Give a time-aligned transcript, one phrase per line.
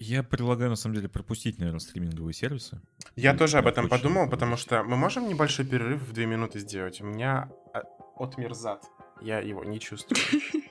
[0.00, 2.80] Я предлагаю, на самом деле, пропустить, наверное, стриминговые сервисы.
[3.16, 6.60] Я Ну, тоже об этом подумал, потому что мы можем небольшой перерыв в две минуты
[6.60, 7.00] сделать.
[7.00, 7.82] У меня а,
[8.16, 8.84] отмерзат.
[9.20, 10.20] Я его не чувствую.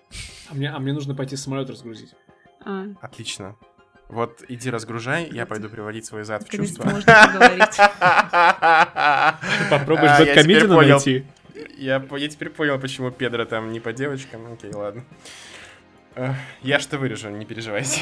[0.49, 2.13] А мне, а мне нужно пойти самолет разгрузить.
[2.63, 3.57] А, Отлично.
[4.07, 6.85] Вот иди разгружай, я пойду приводить свой зад в чувство.
[6.85, 7.75] можно поговорить.
[9.69, 10.95] Попробуешь А, я теперь Бэткомедиана понял.
[10.95, 11.25] найти.
[11.77, 14.53] Я, я теперь понял, почему Педро там не по девочкам.
[14.53, 15.03] Окей, ладно.
[16.61, 18.01] Я что вырежу, не переживайте.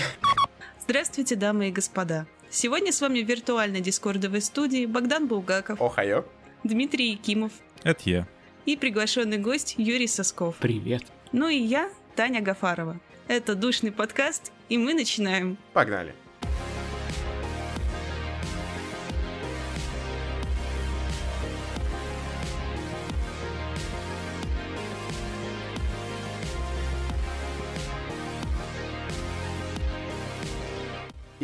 [0.87, 2.27] Здравствуйте, дамы и господа.
[2.49, 6.23] Сегодня с вами в виртуальной дискордовой студии Богдан Булгаков, Охайо.
[6.63, 7.51] Дмитрий Якимов
[7.83, 8.27] Это я.
[8.65, 10.55] и приглашенный гость Юрий Сосков.
[10.57, 11.03] Привет.
[11.31, 12.99] Ну и я, Таня Гафарова.
[13.27, 15.57] Это душный подкаст, и мы начинаем.
[15.73, 16.13] Погнали.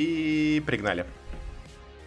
[0.01, 1.05] И пригнали.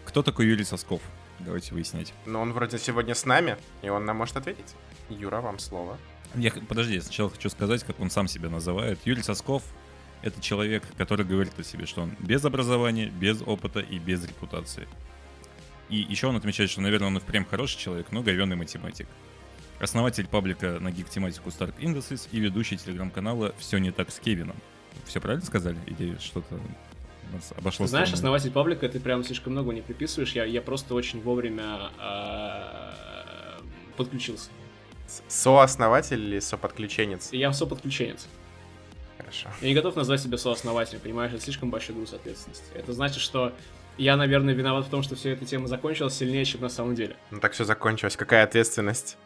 [0.05, 1.01] Кто такой Юрий Сосков?
[1.39, 2.13] Давайте выяснять.
[2.27, 4.75] Но он вроде сегодня с нами, и он нам может ответить.
[5.09, 5.97] Юра, вам слово.
[6.35, 8.99] Я, подожди, я сначала хочу сказать, как он сам себя называет.
[9.05, 9.63] Юрий Сосков—
[10.23, 14.89] это человек, который говорит о себе, что он без образования, без опыта и без репутации.
[15.89, 19.07] И еще он отмечает, что, наверное, он и впрямь хороший человек, но говенный математик.
[19.79, 24.57] Основатель паблика на гик-тематику Stark Industries и ведущий телеграм-канала «Все не так с Кевином».
[25.05, 25.79] Все правильно сказали?
[25.87, 26.61] Или что-то
[27.33, 28.19] нас обошло Ты знаешь, стороной?
[28.19, 30.33] основатель паблика, ты прям слишком много не приписываешь.
[30.33, 33.61] Я, я просто очень вовремя а,
[33.97, 34.51] подключился.
[35.29, 37.33] Сооснователь или соподключенец?
[37.33, 38.27] Я соподключенец.
[39.19, 39.49] Хорошо.
[39.61, 42.65] Я не готов назвать себя сооснователем, понимаешь, это слишком большой груз ответственности.
[42.75, 43.53] Это значит, что
[43.97, 47.17] я, наверное, виноват в том, что вся эта тема закончилась сильнее, чем на самом деле.
[47.31, 48.17] Ну так все закончилось.
[48.17, 49.17] Какая ответственность?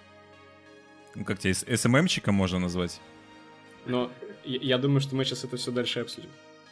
[1.15, 3.01] Ну, как тебя, СММщика можно назвать?
[3.87, 4.11] Но
[4.45, 6.29] я, я думаю, что мы сейчас это все дальше обсудим.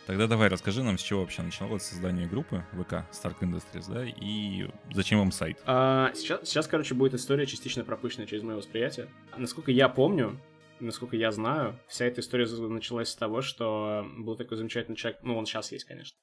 [0.06, 4.68] Тогда давай расскажи нам, с чего вообще начиналось создание группы ВК Stark Industries, да, и
[4.92, 5.60] зачем вам сайт?
[5.66, 9.08] А, сейчас, сейчас, короче, будет история частично пропущенная через мое восприятие.
[9.36, 10.40] Насколько я помню,
[10.78, 15.36] насколько я знаю, вся эта история началась с того, что был такой замечательный человек, ну,
[15.36, 16.16] он сейчас есть, конечно,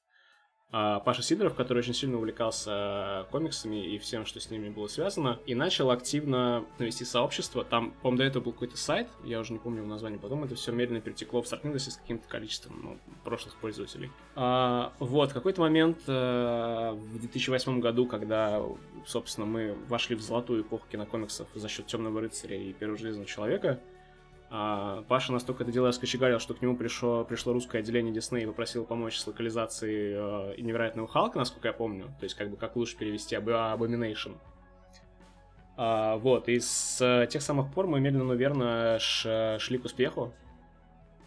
[0.70, 5.54] Паша Сидоров, который очень сильно увлекался комиксами и всем, что с ними было связано, и
[5.54, 7.64] начал активно вести сообщество.
[7.64, 10.56] Там, по-моему, до этого был какой-то сайт, я уже не помню его название, потом это
[10.56, 14.10] все медленно перетекло в Industries с каким-то количеством ну, прошлых пользователей.
[14.34, 18.60] А, вот, какой-то момент э, в 2008 году, когда,
[19.06, 23.78] собственно, мы вошли в золотую эпоху кинокомиксов за счет Темного рыцаря и Первого железного человека,
[23.78, 23.93] а,
[25.08, 28.84] Паша настолько это дело раскочегарил, что к нему пришло, пришло русское отделение Дисней и попросил
[28.84, 32.14] помочь с локализацией э, невероятного Халка, насколько я помню.
[32.20, 34.36] То есть, как бы, как лучше перевести Аб- Abomination.
[35.76, 39.86] А, вот, и с э, тех самых пор мы медленно, но верно ш- шли к
[39.86, 40.32] успеху,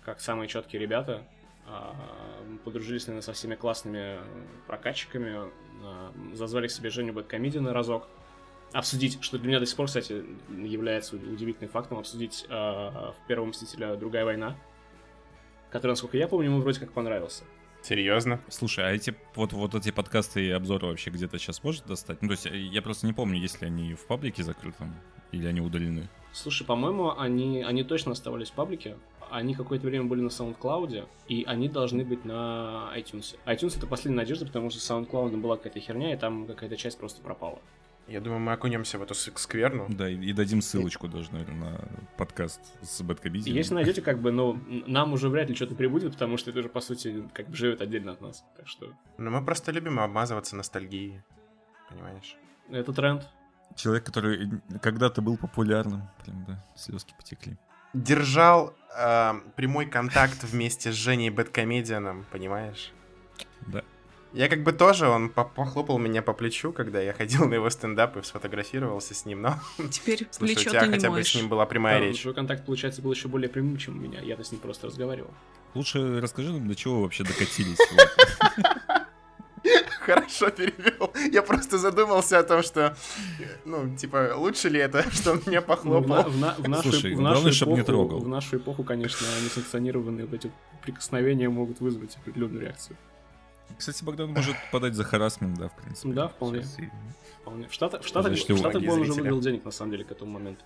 [0.06, 1.24] как самые четкие ребята.
[1.66, 1.94] А,
[2.64, 4.20] подружились, наверное, со всеми классными
[4.68, 5.52] прокатчиками,
[5.84, 8.08] а, зазвали к себе Женю Бэткомедиана разок,
[8.74, 13.48] обсудить, что для меня до сих пор, кстати, является удивительным фактом, обсудить э, в Первого
[13.48, 14.56] Мстителя «Другая война»,
[15.70, 17.44] который, насколько я помню, ему вроде как понравился.
[17.82, 18.42] Серьезно?
[18.50, 22.22] Слушай, а эти вот, вот эти подкасты и обзоры вообще где-то сейчас может достать?
[22.22, 24.94] Ну, то есть э, я просто не помню, есть ли они в паблике закрытом
[25.32, 26.10] или они удалены.
[26.32, 28.98] Слушай, по-моему, они, они точно оставались в паблике.
[29.30, 33.38] Они какое-то время были на SoundCloud, и они должны быть на iTunes.
[33.46, 36.98] iTunes— это последняя надежда, потому что с SoundCloud была какая-то херня, и там какая-то часть
[36.98, 37.60] просто пропала.
[38.08, 39.86] Я думаю, мы окунемся в эту скверну.
[39.90, 41.82] Да, и, и дадим ссылочку даже, наверное, на
[42.18, 43.56] подкаст с И Бэткомедией.
[43.56, 46.60] если найдете, как бы, ну, н- нам уже вряд ли что-то прибудет, потому что это
[46.60, 48.46] уже, по сути, как бы живет отдельно от нас.
[48.56, 51.22] Так что Но мы просто любим обмазываться ностальгией.
[51.90, 52.38] Понимаешь?
[52.72, 53.28] это тренд.
[53.76, 54.50] Человек, который
[54.82, 56.04] когда-то был популярным.
[56.24, 57.58] Прям, да, слезки потекли.
[57.94, 62.92] Держал э, прямой контакт вместе с Женей Бэткомедианом, понимаешь?
[63.68, 63.84] Да.
[64.34, 67.70] Я как бы тоже, он по- похлопал меня по плечу, когда я ходил на его
[67.70, 69.56] стендап и сфотографировался с ним, но
[69.90, 71.32] Теперь слушай, у плечо тебя ты не хотя бы моешь.
[71.32, 72.22] с ним была прямая Да, речь.
[72.22, 74.20] Твой контакт, получается, был еще более прямым, чем у меня.
[74.22, 75.32] Я-то с ним просто разговаривал.
[75.74, 77.78] Лучше расскажи нам, до чего вы вообще докатились.
[80.02, 81.12] Хорошо перевел.
[81.34, 82.96] Я просто задумался о том, что,
[83.66, 86.24] ну, типа, лучше ли это, что он меня Ну, в, на- похлопал?
[86.32, 88.20] в на- в нашу, Слушай, в главное, нашу чтоб не эпоху- трогал.
[88.20, 90.52] В нашу эпоху, конечно, несанкционированные вот эти
[90.84, 92.96] прикосновения могут вызвать определенную реакцию.
[93.78, 96.14] Кстати, Богдан может подать за харасмент, да, в принципе.
[96.14, 96.62] Да, вполне.
[96.62, 100.12] В Штатах, в Штатах, в Штатах бы он уже выиграл денег, на самом деле, к
[100.12, 100.64] этому моменту.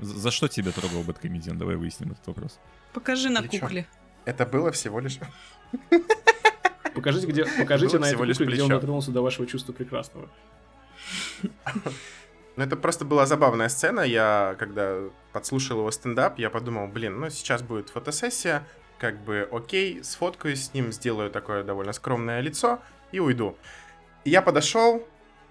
[0.00, 1.56] За за что тебя трогал Бэткомедиан?
[1.56, 2.58] Давай выясним этот вопрос.
[2.92, 3.60] Покажи на Или чё?
[3.60, 3.86] кукле.
[4.24, 5.18] Это было всего лишь...
[6.94, 8.80] Покажите, где, покажите Было на этой всего лишь кукле, где он плечо.
[8.80, 10.28] дотронулся до вашего чувства прекрасного.
[12.56, 14.00] Ну, это просто была забавная сцена.
[14.00, 15.00] Я, когда
[15.32, 18.64] подслушал его стендап, я подумал, блин, ну, сейчас будет фотосессия,
[19.04, 22.80] как бы окей, сфоткаюсь с ним, сделаю такое довольно скромное лицо
[23.12, 23.54] и уйду.
[24.24, 25.06] Я подошел,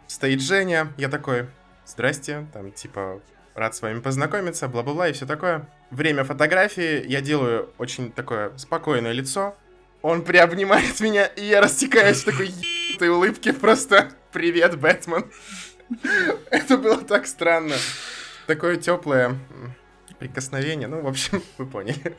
[0.07, 1.45] стоит Женя, я такой,
[1.85, 3.21] здрасте, там типа
[3.53, 5.69] рад с вами познакомиться, бла-бла-бла и все такое.
[5.91, 9.55] Время фотографии, я делаю очень такое спокойное лицо,
[10.01, 15.31] он приобнимает меня, и я растекаюсь в такой ебатой улыбке, просто «Привет, Бэтмен!»
[16.49, 17.75] Это было так странно.
[18.47, 19.37] Такое теплое
[20.17, 22.17] прикосновение, ну, в общем, вы поняли.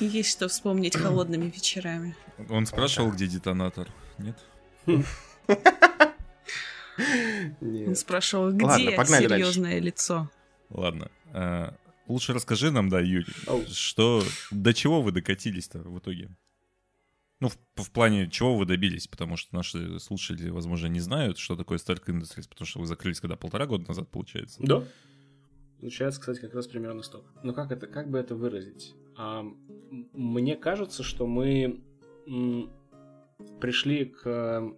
[0.00, 2.16] Есть что вспомнить холодными вечерами.
[2.48, 3.88] Он спрашивал, где детонатор?
[4.18, 4.36] Нет?
[7.60, 9.44] Он спрашивал, где Ладно, погнали дальше.
[9.52, 10.30] серьезное лицо.
[10.68, 11.10] Ладно.
[11.32, 11.74] а,
[12.06, 13.32] Лучше расскажи нам, да, Юрий,
[13.72, 16.28] что до чего вы докатились-то в итоге?
[17.38, 21.56] Ну, в, в плане, чего вы добились, потому что наши слушатели, возможно, не знают, что
[21.56, 24.60] такое Stark Industries, потому что вы закрылись когда полтора года назад, получается.
[24.62, 24.84] Да.
[25.80, 27.24] Получается, кстати, как раз примерно стоп.
[27.42, 28.94] Но как это, как бы это выразить?
[29.22, 29.44] А,
[30.14, 31.82] мне кажется, что мы
[33.60, 34.72] пришли к,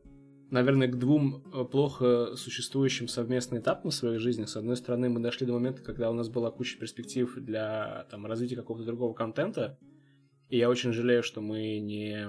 [0.50, 4.44] наверное, к двум э, плохо существующим совместным этапам в своей жизни.
[4.44, 8.26] С одной стороны, мы дошли до момента, когда у нас была куча перспектив для там,
[8.26, 9.78] развития какого-то другого контента,
[10.48, 12.26] и я очень жалею, что мы не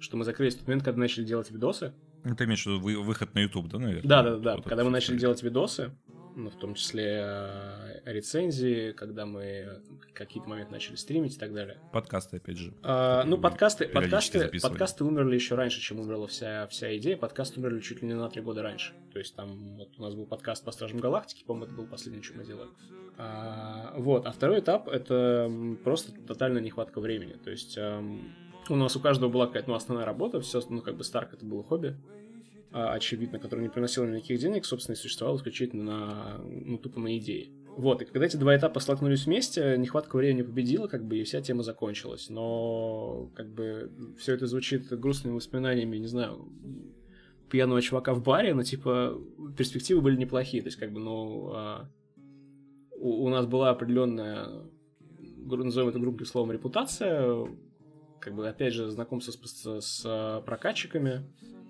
[0.00, 1.94] что мы закрылись в тот момент, когда начали делать видосы.
[2.24, 4.08] Ну, Ты имеешь в виду вы- выход на YouTube, да, наверное?
[4.08, 4.56] Да, да, да.
[4.56, 5.92] Вот Когда мы начали делать видосы,
[6.34, 9.80] ну, в том числе э, рецензии, когда мы
[10.14, 11.78] какие-то моменты начали стримить и так далее.
[11.92, 12.74] Подкасты, опять же.
[12.82, 14.72] А, ну, подкасты, подкасты, записывали.
[14.72, 17.16] подкасты умерли еще раньше, чем умерла вся, вся идея.
[17.16, 18.92] Подкасты умерли чуть ли не на три года раньше.
[19.12, 22.22] То есть там вот у нас был подкаст по Стражам Галактики, по-моему, это был последний,
[22.22, 22.70] что мы делали.
[23.18, 25.50] А, вот, а второй этап— это
[25.84, 27.34] просто тотальная нехватка времени.
[27.34, 28.32] То есть эм,
[28.68, 31.44] у нас у каждого была какая-то ну, основная работа, все, ну, как бы Старк это
[31.44, 31.96] было хобби,
[32.72, 37.50] очевидно, которое не приносило никаких денег, собственно, и существовало исключительно на, ну, тупо на идее.
[37.76, 41.40] Вот, и когда эти два этапа столкнулись вместе, нехватка времени победила, как бы, и вся
[41.40, 42.28] тема закончилась.
[42.28, 46.48] Но, как бы, все это звучит грустными воспоминаниями, не знаю,
[47.50, 49.18] пьяного чувака в баре, но, типа,
[49.56, 50.62] перспективы были неплохие.
[50.62, 51.90] То есть, как бы, ну, а,
[52.98, 54.48] у, у нас была определенная,
[55.46, 57.46] назовем это грубым словом, репутация,
[58.20, 61.61] как бы, опять же, знакомство с, с- а, прокатчиками, а,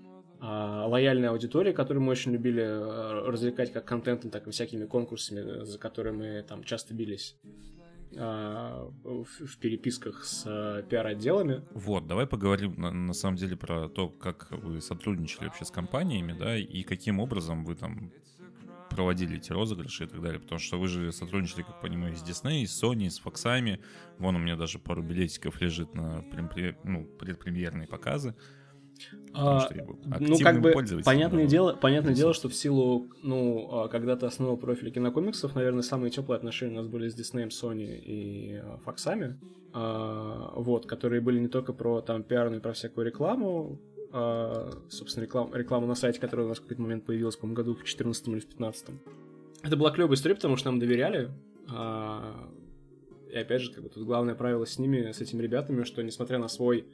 [0.43, 5.79] лояльная аудитория, которую мы очень любили а, развлекать как контентом, так и всякими конкурсами, за
[5.79, 7.37] которые мы там часто бились
[8.17, 11.63] а, в, переписках с а, пиар-отделами.
[11.73, 16.35] Вот, давай поговорим на, на самом деле про то, как вы сотрудничали вообще с компаниями,
[16.37, 18.13] да, и каким образом вы там
[18.91, 22.67] проводили эти розыгрыши и так далее, потому что вы же сотрудничали, как понимаю, с Disney,
[22.67, 23.81] с Sony, с Фоксами,
[24.19, 26.23] вон у меня даже пару билетиков лежит на
[26.85, 28.35] ну, предпремьерные показы,
[29.33, 30.73] потому А, что я был Ну, как бы,
[31.05, 31.51] понятное да.
[31.51, 36.11] дело, понятное дело, что в силу, ну, а, когда ты основал профиль кинокомиксов, наверное, самые
[36.11, 39.39] теплые отношения у нас были с Disney, Sony и Фоксами,
[39.73, 43.81] а, вот, которые были не только про там пиарную, про всякую рекламу,
[44.91, 47.85] собственно, реклам, рекламу на сайте, которая у нас в какой-то момент появилась, по-моему, году в
[47.85, 48.89] 14 или в 15
[49.63, 51.31] Это была клевая история, потому что нам доверяли,
[53.33, 56.39] и опять же, как бы тут главное правило с ними, с этими ребятами, что несмотря
[56.39, 56.87] на свой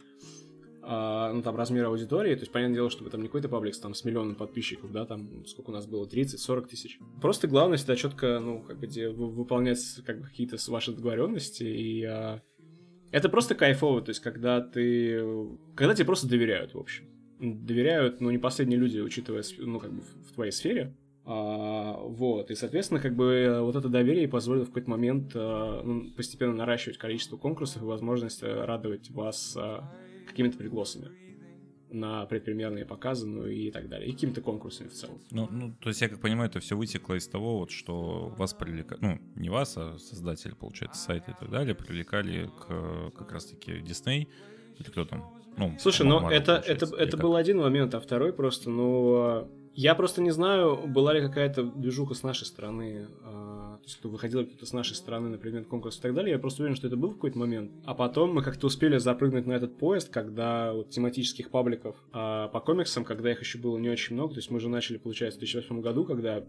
[0.89, 4.05] ну, там, размер аудитории, то есть, понятное дело, чтобы там не какой-то паблик там с
[4.05, 6.99] миллионом подписчиков, да, там, сколько у нас было, 30-40 тысяч.
[7.21, 12.41] Просто главное всегда четко, ну, как бы, выполнять, как бы, какие-то ваши договоренности, и а,
[13.11, 15.23] это просто кайфово, то есть, когда ты,
[15.77, 17.05] когда тебе просто доверяют, в общем.
[17.39, 22.51] Доверяют, ну, не последние люди, учитывая, ну, как бы, в в твоей сфере, а, вот,
[22.51, 26.97] и, соответственно, как бы вот это доверие позволило в какой-то момент а, ну, постепенно наращивать
[26.97, 29.93] количество конкурсов и возможность а, радовать вас а,
[30.39, 31.11] какими-то пригласами
[31.91, 35.19] на предпремьерные показы, ну и так далее, и какими-то конкурсами в целом.
[35.33, 38.55] Ну, ну, то есть я как понимаю, это все вытекло из того, вот, что вас
[38.55, 43.73] привлекали, ну, не вас, а создатели, получается, сайта и так далее, привлекали к как раз-таки
[43.73, 44.29] Disney,
[44.79, 45.25] или кто там?
[45.57, 49.97] Ну, Слушай, ну это, это, это был один момент, а второй просто, ну, а, я
[49.97, 53.38] просто не знаю, была ли какая-то движуха с нашей стороны, а,
[53.79, 56.39] то есть кто выходил кто-то с нашей стороны на предмет конкурса и так далее, я
[56.39, 57.73] просто уверен, что это был в какой-то момент.
[57.85, 62.61] А потом мы как-то успели запрыгнуть на этот поезд, когда вот тематических пабликов а, по
[62.61, 65.41] комиксам, когда их еще было не очень много, то есть мы же начали, получается, в
[65.41, 66.45] 2008 году, когда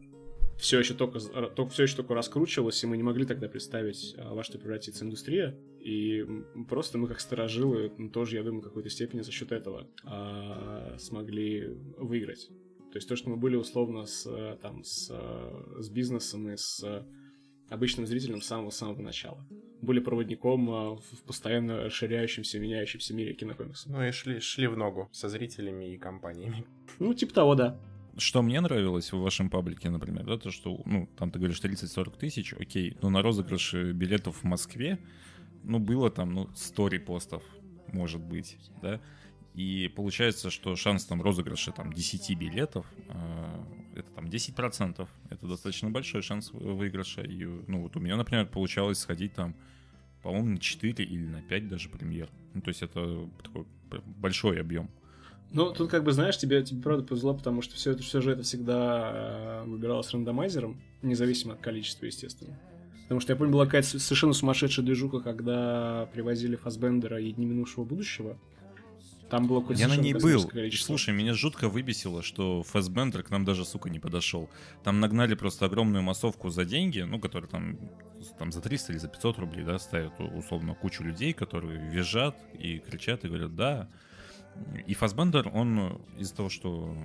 [0.59, 4.33] все еще только, только все еще только раскручивалось, и мы не могли тогда представить, а,
[4.33, 5.57] во что превратится индустрия.
[5.79, 6.25] И
[6.67, 11.77] просто мы как сторожилы тоже, я думаю, в какой-то степени за счет этого а, смогли
[11.97, 12.49] выиграть.
[12.91, 16.57] То есть то, что мы были условно с, э, там, с, э, с бизнесом и
[16.57, 17.05] с э,
[17.69, 19.45] обычным зрителем с самого-самого начала.
[19.81, 23.91] Были проводником э, в в постоянно расширяющемся, меняющемся мире кинокомиксов.
[23.91, 26.65] Ну и шли, шли в ногу со зрителями и компаниями.
[26.99, 27.79] Ну, типа того, да.
[28.17, 32.17] Что мне нравилось в вашем паблике, например, да, то, что, ну, там ты говоришь 30-40
[32.17, 34.99] тысяч, окей, но на розыгрыше билетов в Москве
[35.63, 37.43] ну, было там, ну, 100 репостов,
[37.93, 38.99] может быть, да,
[39.59, 43.63] и получается, что шанс там розыгрыша там 10 билетов, э,
[43.93, 48.99] это там 10%, это достаточно большой шанс выигрыша, и, ну, вот у меня, например, получалось
[48.99, 49.53] сходить там,
[50.23, 53.65] по-моему, на 4 или на 5 даже премьер, ну, то есть это такой
[54.05, 54.89] большой объем.
[55.51, 58.31] Ну, тут как бы, знаешь, тебе, тебе правда повезло, потому что все, это, все же
[58.31, 62.57] это всегда э, выбиралось рандомайзером, независимо от количества, естественно.
[63.03, 67.83] Потому что я помню, была какая-то совершенно сумасшедшая движуха, когда привозили Фасбендера и Дни минувшего
[67.83, 68.37] будущего.
[69.29, 70.47] Там было Я на ней был.
[70.47, 70.87] Количество.
[70.87, 74.49] Слушай, меня жутко выбесило, что Фасбендер к нам даже, сука, не подошел.
[74.83, 77.77] Там нагнали просто огромную массовку за деньги, ну, которые там,
[78.37, 82.79] там за 300 или за 500 рублей, да, ставят условно кучу людей, которые визжат и
[82.79, 83.87] кричат и говорят «да».
[84.87, 86.97] И Фасбендер, он из-за того, что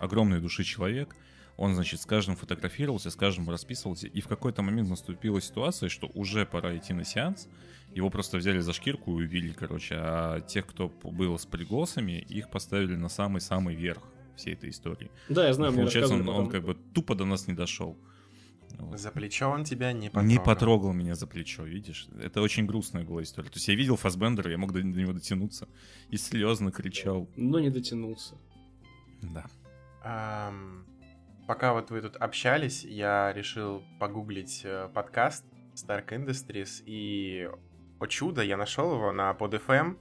[0.00, 1.14] огромной души человек,
[1.62, 6.10] он, значит, с каждым фотографировался, с каждым расписывался, и в какой-то момент наступила ситуация, что
[6.12, 7.46] уже пора идти на сеанс,
[7.94, 12.50] его просто взяли за шкирку и увели, короче, а тех, кто был с пригласами, их
[12.50, 14.02] поставили на самый-самый верх
[14.34, 15.12] всей этой истории.
[15.28, 17.96] Да, я знаю, и Получается, он, он как бы тупо до нас не дошел.
[18.80, 18.98] Вот.
[18.98, 20.28] За плечо он тебя не потрогал.
[20.28, 22.08] Не потрогал меня за плечо, видишь?
[22.20, 23.50] Это очень грустная была история.
[23.50, 25.68] То есть я видел Фасбендера, я мог до, до него дотянуться.
[26.08, 27.28] И слезно кричал.
[27.36, 28.34] Но не дотянулся.
[29.22, 29.46] Да.
[30.04, 30.82] Um,
[31.46, 35.44] пока вот вы тут общались, я решил погуглить э, подкаст
[35.74, 37.48] Stark Industries, и,
[37.98, 39.96] о чудо, я нашел его на PodFM.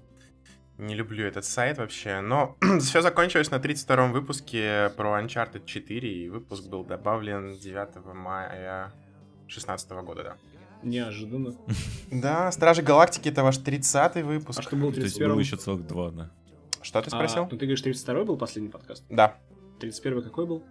[0.78, 6.30] Не люблю этот сайт вообще, но все закончилось на 32-м выпуске про Uncharted 4, и
[6.30, 8.92] выпуск был добавлен 9 мая
[9.48, 10.38] 16 года, да.
[10.84, 11.56] Неожиданно.
[12.12, 14.60] Да, Стражи Галактики это ваш 30-й выпуск.
[14.60, 16.32] А что был 31 было еще целых два, да.
[16.82, 17.44] Что ты спросил?
[17.44, 19.04] А, ну ты говоришь, 32-й был последний подкаст?
[19.10, 19.38] Да.
[19.80, 20.64] 31-й какой был?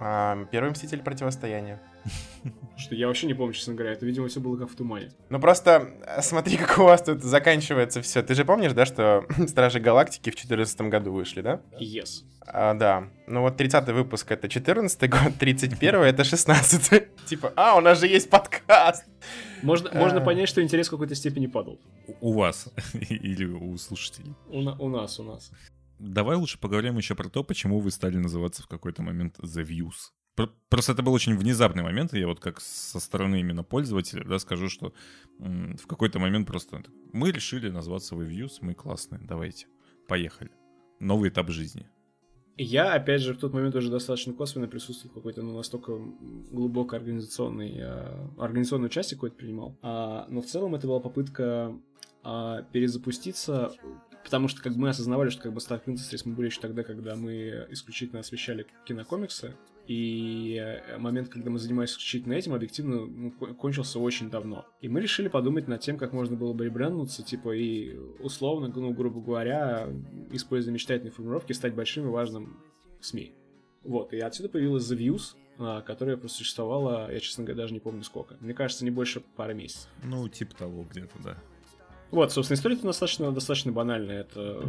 [0.00, 1.78] А, первый Мститель Противостояния.
[2.78, 3.92] Что я вообще не помню, честно говоря.
[3.92, 5.12] Это, видимо, все было как в тумане.
[5.28, 8.22] Ну просто э, смотри, как у вас тут заканчивается все.
[8.22, 11.60] Ты же помнишь, да, что Стражи Галактики в 2014 году вышли, да?
[11.78, 12.24] Yes.
[12.46, 13.08] А, да.
[13.26, 18.06] Ну вот 30 выпуск это 14 год, 31 это 16 Типа, а, у нас же
[18.06, 19.04] есть подкаст.
[19.62, 21.78] Можно, можно понять, что интерес в какой-то степени падал.
[22.22, 24.34] У вас или у слушателей?
[24.48, 25.52] У, у нас, у нас.
[26.00, 30.12] Давай лучше поговорим еще про то, почему вы стали называться в какой-то момент The Views.
[30.70, 34.38] Просто это был очень внезапный момент, и я вот как со стороны именно пользователя, да,
[34.38, 34.94] скажу, что
[35.38, 39.66] в какой-то момент просто мы решили назваться The Views, мы классные, давайте,
[40.08, 40.50] поехали.
[41.00, 41.86] Новый этап жизни.
[42.56, 45.98] Я, опять же, в тот момент уже достаточно косвенно присутствовал в какой-то, ну, настолько
[46.50, 49.78] глубокой организационной, э, организационной части какой-то принимал.
[49.82, 51.74] А, но в целом это была попытка
[52.22, 53.72] а, перезапуститься
[54.24, 57.16] потому что как мы осознавали, что как бы Stark Industries мы были еще тогда, когда
[57.16, 59.54] мы исключительно освещали кинокомиксы,
[59.86, 64.64] и момент, когда мы занимались исключительно этим, объективно ну, кончился очень давно.
[64.80, 68.92] И мы решили подумать над тем, как можно было бы ребренднуться, типа, и условно, ну,
[68.92, 69.88] грубо говоря,
[70.30, 72.60] используя мечтательные формулировки, стать большим и важным
[73.00, 73.34] СМИ.
[73.82, 78.04] Вот, и отсюда появилась The Views, а, которая существовала, я, честно говоря, даже не помню
[78.04, 78.36] сколько.
[78.40, 79.90] Мне кажется, не больше пары месяцев.
[80.04, 81.36] Ну, типа того где-то, да.
[82.10, 84.20] Вот, собственно, история достаточно, достаточно банальная.
[84.20, 84.62] Это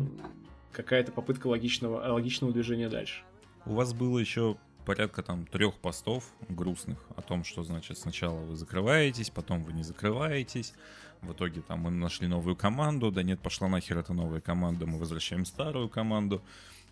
[0.71, 3.23] какая-то попытка логичного, логичного движения дальше.
[3.65, 8.55] У вас было еще порядка там трех постов грустных о том, что значит сначала вы
[8.55, 10.73] закрываетесь, потом вы не закрываетесь.
[11.21, 14.97] В итоге там мы нашли новую команду, да нет, пошла нахер эта новая команда, мы
[14.97, 16.41] возвращаем старую команду.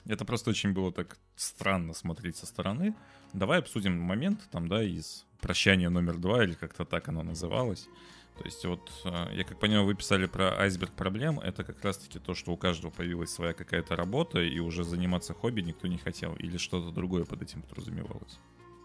[0.06, 2.96] Это просто очень было так странно смотреть со стороны.
[3.34, 7.88] Давай обсудим момент там, да, из прощания номер два, или как-то так оно называлось.
[8.40, 11.42] То есть вот, э, я как понял, вы писали про айсберг проблем.
[11.42, 15.60] Это как раз-таки то, что у каждого появилась своя какая-то работа, и уже заниматься хобби
[15.60, 16.36] никто не хотел.
[16.36, 18.40] Или что-то другое под этим подразумевалось?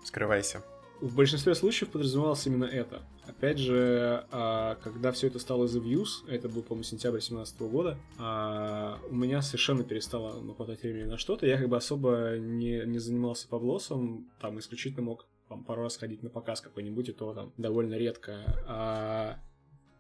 [0.04, 0.64] Скрывайся.
[1.00, 3.02] В большинстве случаев подразумевалось именно это.
[3.28, 7.96] Опять же, а, когда все это стало The Views, это был, по-моему, сентябрь 2017 года,
[8.18, 11.46] а, у меня совершенно перестало хватать времени на что-то.
[11.46, 16.30] Я как бы особо не, не занимался павлосом, там исключительно мог пару раз ходить на
[16.30, 18.38] показ какой-нибудь, и то там довольно редко.
[18.66, 19.38] А,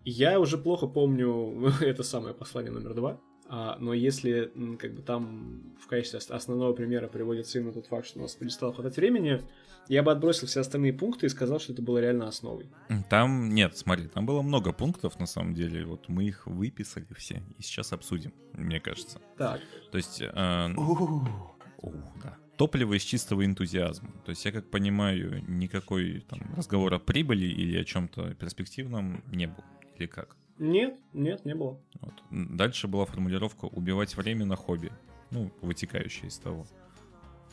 [0.04, 3.20] я уже плохо помню это самое послание номер два.
[3.46, 8.18] А, но если как бы там в качестве основного примера приводится именно тот факт, что
[8.18, 9.42] у нас перестало хватать времени,
[9.88, 12.70] я бы отбросил все остальные пункты и сказал, что это было реально основой.
[13.10, 15.84] Там нет, смотри, там было много пунктов на самом деле.
[15.84, 19.20] Вот мы их выписали все и сейчас обсудим, мне кажется.
[19.36, 19.60] Так.
[19.90, 20.22] То есть.
[20.22, 24.10] Э, о, да топливо из чистого энтузиазма.
[24.24, 29.46] То есть я как понимаю, никакой там разговор о прибыли или о чем-то перспективном не
[29.46, 29.64] был.
[29.96, 30.36] Или как?
[30.58, 31.80] Нет, нет, не было.
[32.00, 32.14] Вот.
[32.30, 34.92] Дальше была формулировка «убивать время на хобби».
[35.30, 36.64] Ну, вытекающая из того.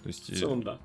[0.04, 0.80] То есть, В целом, да.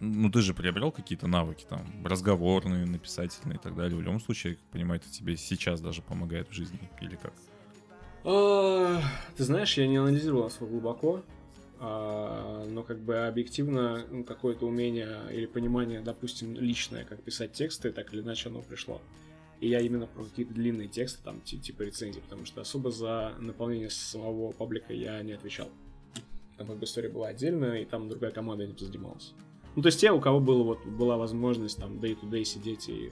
[0.00, 3.96] ну ты же приобрел какие-то навыки там, разговорные, написательные и так далее.
[3.96, 7.32] В любом случае, я как понимаю, это тебе сейчас даже помогает в жизни, или как?
[8.24, 11.22] Ты знаешь, я не анализировал особо глубоко,
[12.66, 18.12] но как бы объективно ну, какое-то умение или понимание, допустим, личное, как писать тексты, так
[18.12, 19.00] или иначе оно пришло.
[19.60, 23.34] И я именно про какие-то длинные тексты, там, ти- типа рецензий, потому что особо за
[23.38, 25.68] наполнение самого паблика я не отвечал.
[26.56, 29.32] Там как бы история была отдельная, и там другая команда этим занималась.
[29.76, 33.10] Ну, то есть те, у кого было, вот, была возможность там day-to-day сидеть и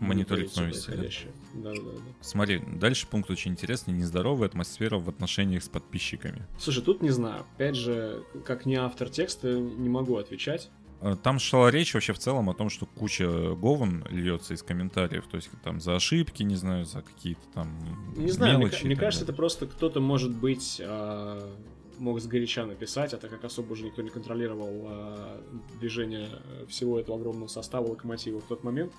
[0.00, 0.92] Мониторить новости, да?
[0.96, 1.32] происходящее.
[1.54, 2.00] Да, да, да.
[2.20, 3.92] Смотри, дальше пункт очень интересный.
[3.94, 6.46] Нездоровая атмосфера в отношениях с подписчиками.
[6.58, 7.44] Слушай, тут не знаю.
[7.54, 10.70] Опять же, как не автор текста, не могу отвечать.
[11.02, 15.26] Э, Там шла речь вообще в целом о том, что куча говен льется из комментариев,
[15.30, 17.68] то есть там за ошибки, не знаю, за какие-то там
[18.16, 18.84] Не знаю, мне, мелочи.
[18.84, 21.56] мне так кажется, это просто кто-то, может быть, а,
[21.98, 25.42] мог сгоряча написать, а так как особо уже никто не контролировал а,
[25.78, 26.28] движение
[26.68, 28.92] всего этого огромного состава локомотива в тот момент,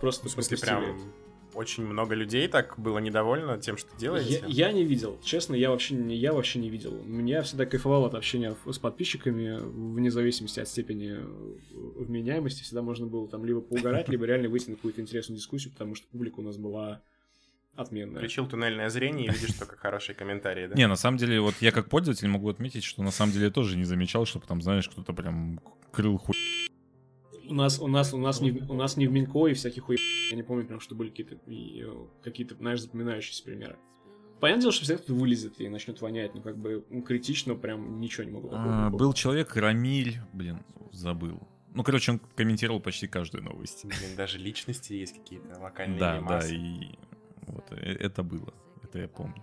[0.00, 1.12] просто В смысле, пропустили прям
[1.54, 4.42] очень много людей так было недовольно тем, что делаете?
[4.46, 7.00] Я, я не видел, честно, я вообще не, я вообще не видел.
[7.24, 11.16] Я всегда кайфовал от общения с подписчиками, вне зависимости от степени
[11.72, 12.62] вменяемости.
[12.62, 16.06] Всегда можно было там либо поугарать, либо реально выйти на какую-то интересную дискуссию, потому что
[16.08, 17.00] публика у нас была
[17.76, 18.18] отменная.
[18.18, 20.74] Включил туннельное зрение и видишь только хорошие комментарии, да?
[20.74, 23.50] Не, на самом деле, вот я как пользователь могу отметить, что на самом деле я
[23.50, 25.60] тоже не замечал, чтобы там, знаешь, кто-то прям
[25.90, 26.34] крыл хуй.
[27.48, 29.84] У нас, у нас, у нас, не, в- у нас не в Минко и всяких
[29.84, 29.98] хуй...
[30.30, 33.76] Я не помню прям, что были какие-то, э, какие-то, знаешь, запоминающиеся примеры.
[34.40, 38.00] Понятное дело, что всегда кто-то вылезет и начнет вонять, но как бы ну, критично прям
[38.00, 38.90] ничего не могу А.
[38.90, 41.40] Был человек Рамиль, блин, забыл.
[41.72, 43.84] Ну, короче, он комментировал почти каждую новость.
[43.84, 46.96] Блин, даже личности есть какие-то локальные Да, да, и
[47.46, 49.42] вот э, это было, это я помню.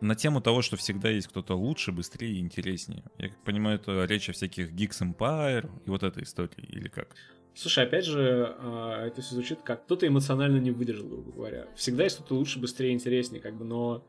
[0.00, 3.02] На тему того, что всегда есть кто-то лучше, быстрее и интереснее.
[3.18, 7.16] Я как понимаю, это речь о всяких Geeks Empire и вот этой истории, или как?
[7.56, 11.66] Слушай, опять же, а, это все звучит как кто-то эмоционально не выдержал, грубо говоря.
[11.74, 14.04] Всегда есть кто-то лучше, быстрее, интереснее, как бы, но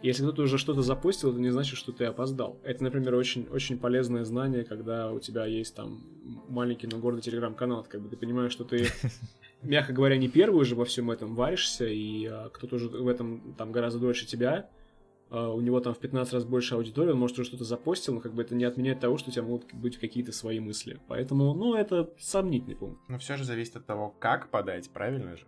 [0.00, 2.58] если кто-то уже что-то запустил, это не значит, что ты опоздал.
[2.62, 6.02] Это, например, очень, очень полезное знание, когда у тебя есть там
[6.48, 8.86] маленький, но гордый телеграм-канал, как бы ты понимаешь, что ты,
[9.62, 13.54] мягко говоря, не первый уже во всем этом варишься, и а, кто-то уже в этом
[13.58, 14.70] там гораздо дольше тебя,
[15.30, 18.32] у него там в 15 раз больше аудитории, он может уже что-то запостил, но как
[18.32, 20.98] бы это не отменяет того, что у тебя могут быть какие-то свои мысли.
[21.08, 23.00] Поэтому, ну, это сомнительный пункт.
[23.08, 25.44] Но все же зависит от того, как подать, правильно же?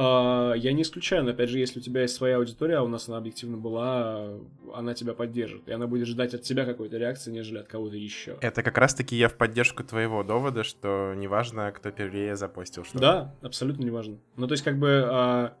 [0.00, 2.88] А, Я не исключаю, но опять же, если у тебя есть своя аудитория, а у
[2.88, 4.28] нас она объективно была,
[4.72, 5.68] она тебя поддержит.
[5.68, 8.38] И она будет ждать от тебя какой-то реакции, нежели от кого-то еще.
[8.40, 13.34] Это как раз-таки я в поддержку твоего довода, что неважно, кто первее запостил что Да,
[13.42, 14.18] абсолютно неважно.
[14.36, 15.56] Ну, то есть, как бы, а,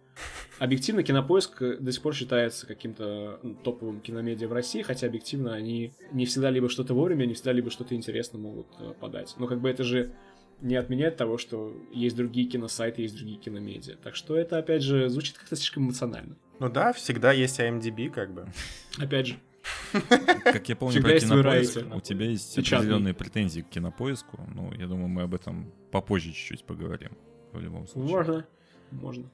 [0.58, 6.26] объективно кинопоиск до сих пор считается каким-то топовым киномедиа в России, хотя объективно они не
[6.26, 9.34] всегда либо что-то вовремя, не всегда либо что-то интересно могут э, подать.
[9.38, 10.12] Но как бы это же
[10.60, 13.96] не отменяет того, что есть другие киносайты, есть другие киномедиа.
[13.96, 16.36] Так что это, опять же, звучит как-то слишком эмоционально.
[16.58, 18.48] Ну да, всегда есть IMDb, как бы.
[18.98, 19.36] Опять же,
[20.44, 22.78] Как я помню Всегда про кинопоиск, у тебя есть Печатный.
[22.78, 24.40] определенные претензии к кинопоиску.
[24.54, 27.16] Ну, я думаю, мы об этом попозже чуть-чуть поговорим.
[27.52, 28.10] В любом случае.
[28.16, 28.46] можно.
[28.90, 29.30] Можно.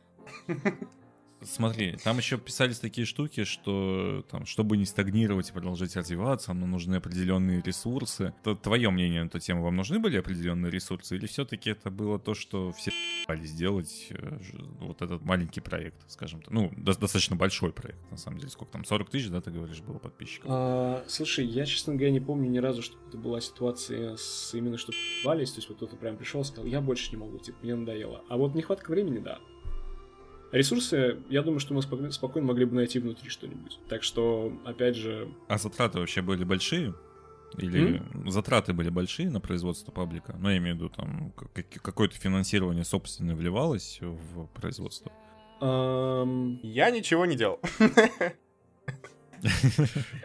[1.42, 6.70] Смотри, там еще писались такие штуки, что там, чтобы не стагнировать и продолжать развиваться, нам
[6.70, 8.32] нужны определенные ресурсы.
[8.42, 11.16] Т- Твое мнение на эту тему, вам нужны были определенные ресурсы?
[11.16, 12.92] Или все-таки это было то, что все
[13.26, 14.38] пытались сделать э,
[14.80, 16.50] вот этот маленький проект, скажем так?
[16.50, 18.50] Ну, до- достаточно большой проект, на самом деле.
[18.50, 20.46] Сколько там, 40 тысяч, да, ты говоришь, было подписчиков?
[20.50, 24.78] А, слушай, я, честно говоря, не помню ни разу, что это была ситуация с именно
[24.78, 24.92] что
[25.24, 27.74] вались, то есть вот кто-то прям пришел и сказал, я больше не могу, типа, мне
[27.74, 28.24] надоело.
[28.30, 29.40] А вот нехватка времени, да.
[30.55, 33.81] Ресурсы, я думаю, что мы спок- спокойно могли бы найти внутри что-нибудь.
[33.88, 36.95] Так что, опять же, А затраты вообще были большие?
[37.59, 40.37] Или затраты были большие на производство паблика?
[40.38, 45.11] Ну, я имею в виду, там, как- какое-то финансирование собственное вливалось в производство?
[45.61, 47.59] ам, Я ничего не делал.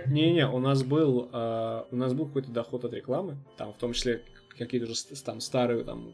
[0.06, 3.94] Не-не, у нас был, а, у нас был какой-то доход от рекламы, там в том
[3.94, 4.22] числе
[4.58, 6.14] какие-то уже с- там старые там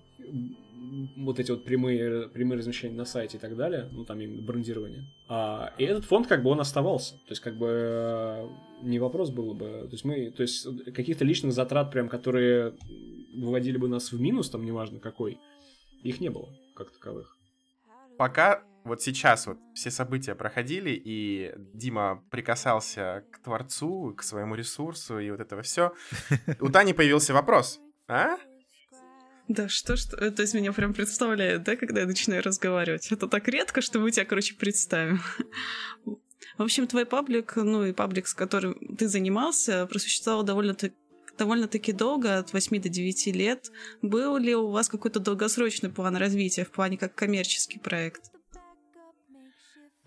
[1.17, 5.05] вот эти вот прямые, прямые размещения на сайте и так далее, ну там именно брендирование.
[5.27, 8.47] А, и этот фонд как бы он оставался, то есть как бы э,
[8.83, 12.75] не вопрос было бы, то есть мы, то есть каких-то личных затрат прям, которые
[13.35, 15.39] выводили бы нас в минус, там неважно какой,
[16.03, 17.35] их не было как таковых.
[18.17, 25.19] Пока вот сейчас вот все события проходили, и Дима прикасался к Творцу, к своему ресурсу
[25.19, 25.93] и вот этого все,
[26.61, 27.79] у Тани появился вопрос.
[28.07, 28.37] А?
[29.47, 33.11] Да, что, что, э, то есть меня прям представляет, да, когда я начинаю разговаривать.
[33.11, 35.21] Это так редко, что мы тебя, короче, представим.
[36.57, 40.75] В общем, твой паблик, ну и паблик, с которым ты занимался, просуществовал довольно
[41.37, 43.69] довольно-таки долго, от 8 до 9 лет.
[44.01, 48.31] Был ли у вас какой-то долгосрочный план развития в плане как коммерческий проект?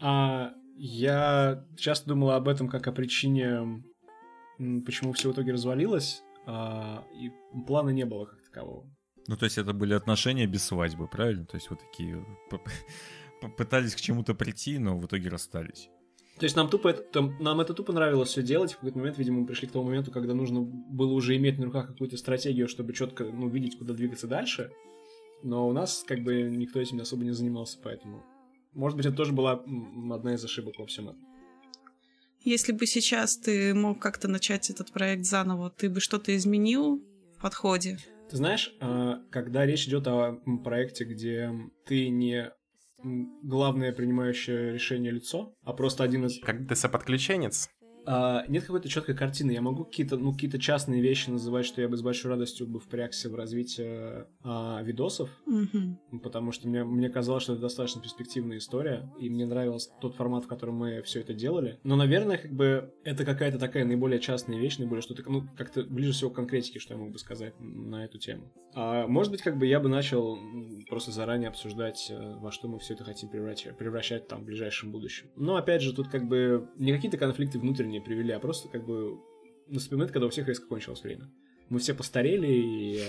[0.00, 3.82] А, я часто думала об этом как о причине,
[4.86, 7.30] почему все в итоге развалилось, а, и
[7.66, 8.88] плана не было как такового.
[9.28, 11.44] Ну, то есть это были отношения без свадьбы, правильно?
[11.44, 12.24] То есть вот такие
[13.56, 15.90] пытались к чему-то прийти, но в итоге расстались.
[16.38, 18.72] То есть нам тупо это, нам это тупо нравилось все делать.
[18.72, 21.66] В какой-то момент, видимо, мы пришли к тому моменту, когда нужно было уже иметь на
[21.66, 24.70] руках какую-то стратегию, чтобы четко ну, видеть, куда двигаться дальше.
[25.42, 28.24] Но у нас как бы никто этим особо не занимался, поэтому...
[28.72, 31.26] Может быть, это тоже была одна из ошибок во всем этом.
[32.44, 37.02] Если бы сейчас ты мог как-то начать этот проект заново, ты бы что-то изменил
[37.36, 37.98] в подходе?
[38.30, 41.50] Ты знаешь, а, когда речь идет о проекте, где
[41.86, 42.52] ты не
[43.42, 46.40] главное принимающее решение лицо, а просто один из...
[46.40, 47.70] Как ДС-подключенец?
[48.10, 49.50] А, нет какой-то четкой картины.
[49.50, 52.80] Я могу какие-то, ну, какие-то частные вещи называть, что я бы с большой радостью бы
[52.80, 56.20] впрягся в развитие а, видосов, mm-hmm.
[56.22, 60.44] потому что мне, мне казалось, что это достаточно перспективная история, и мне нравился тот формат,
[60.44, 61.78] в котором мы все это делали.
[61.84, 66.12] Но, наверное, как бы это какая-то такая наиболее частная вещь, наиболее что-то, ну, как-то ближе
[66.12, 68.50] всего к конкретике, что я мог бы сказать на эту тему.
[68.74, 70.38] А, может быть, как бы я бы начал
[70.88, 74.92] просто заранее обсуждать, э, во что мы все это хотим превращать, превращать там в ближайшем
[74.92, 75.26] будущем.
[75.36, 78.84] Но, опять же, тут как бы не какие-то конфликты внутренние не привели, а просто как
[78.84, 79.18] бы
[79.66, 81.28] наступил момент, когда у всех резко кончилось время.
[81.68, 83.02] Мы все постарели, и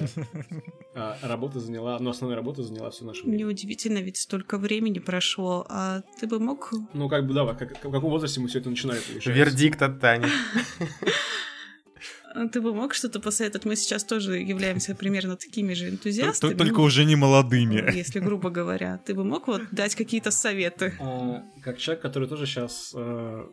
[0.95, 3.37] а, работа заняла, ну, основная работа заняла все наше время.
[3.37, 6.73] Неудивительно, ведь столько времени прошло, а ты бы мог...
[6.93, 9.31] Ну, как бы, да, как, в каком возрасте мы все это начинали, получается?
[9.31, 10.27] Вердикт от Тани.
[12.51, 13.65] Ты бы мог что-то посоветовать?
[13.65, 16.53] Мы сейчас тоже являемся примерно такими же энтузиастами.
[16.53, 17.91] Только ну, уже не молодыми.
[17.95, 18.99] Если грубо говоря.
[19.05, 20.93] Ты бы мог вот дать какие-то советы?
[20.99, 23.49] А, как человек, который тоже сейчас а,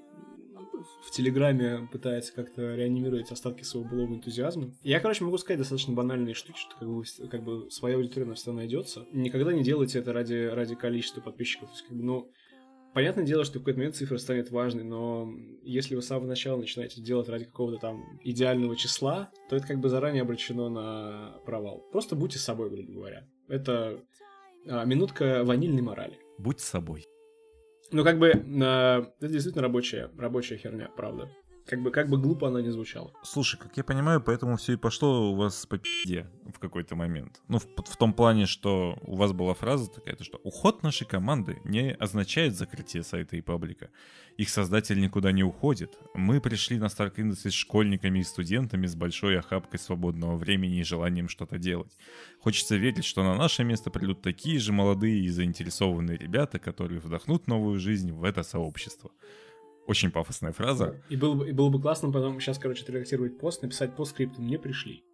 [1.06, 4.74] в Телеграме пытается как-то реанимировать остатки своего былого энтузиазма.
[4.82, 8.54] Я, короче, могу сказать достаточно банальные штуки, что как бы, как бы своя аудитория всегда
[8.54, 9.06] найдется.
[9.12, 11.68] Никогда не делайте это ради, ради количества подписчиков.
[11.68, 12.32] То есть, как бы, ну,
[12.92, 16.58] понятное дело, что в какой-то момент цифра станет важной, но если вы с самого начала
[16.58, 21.86] начинаете делать ради какого-то там идеального числа, то это как бы заранее обречено на провал.
[21.92, 23.28] Просто будьте собой, грубо говоря.
[23.48, 24.02] Это
[24.68, 26.18] а, минутка ванильной морали.
[26.38, 27.05] Будь собой.
[27.92, 31.28] Ну, как бы, э, это действительно рабочая, рабочая херня, правда.
[31.66, 33.12] Как бы, как бы глупо она не звучала.
[33.24, 37.40] Слушай, как я понимаю, поэтому все и пошло у вас по пизде в какой-то момент.
[37.48, 41.08] Ну, в, в том плане, что у вас была фраза такая, то, что уход нашей
[41.08, 43.90] команды не означает закрытие сайта и паблика.
[44.36, 45.98] Их создатель никуда не уходит.
[46.14, 50.84] Мы пришли на Stark Industries с школьниками и студентами с большой охапкой свободного времени и
[50.84, 51.96] желанием что-то делать.
[52.38, 57.48] Хочется верить, что на наше место придут такие же молодые и заинтересованные ребята, которые вдохнут
[57.48, 59.10] новую жизнь в это сообщество.
[59.86, 61.00] Очень пафосная фраза.
[61.08, 64.42] И было бы, и было бы классно потом сейчас, короче, отредактировать пост, написать по скрипту
[64.42, 65.04] «Не пришли».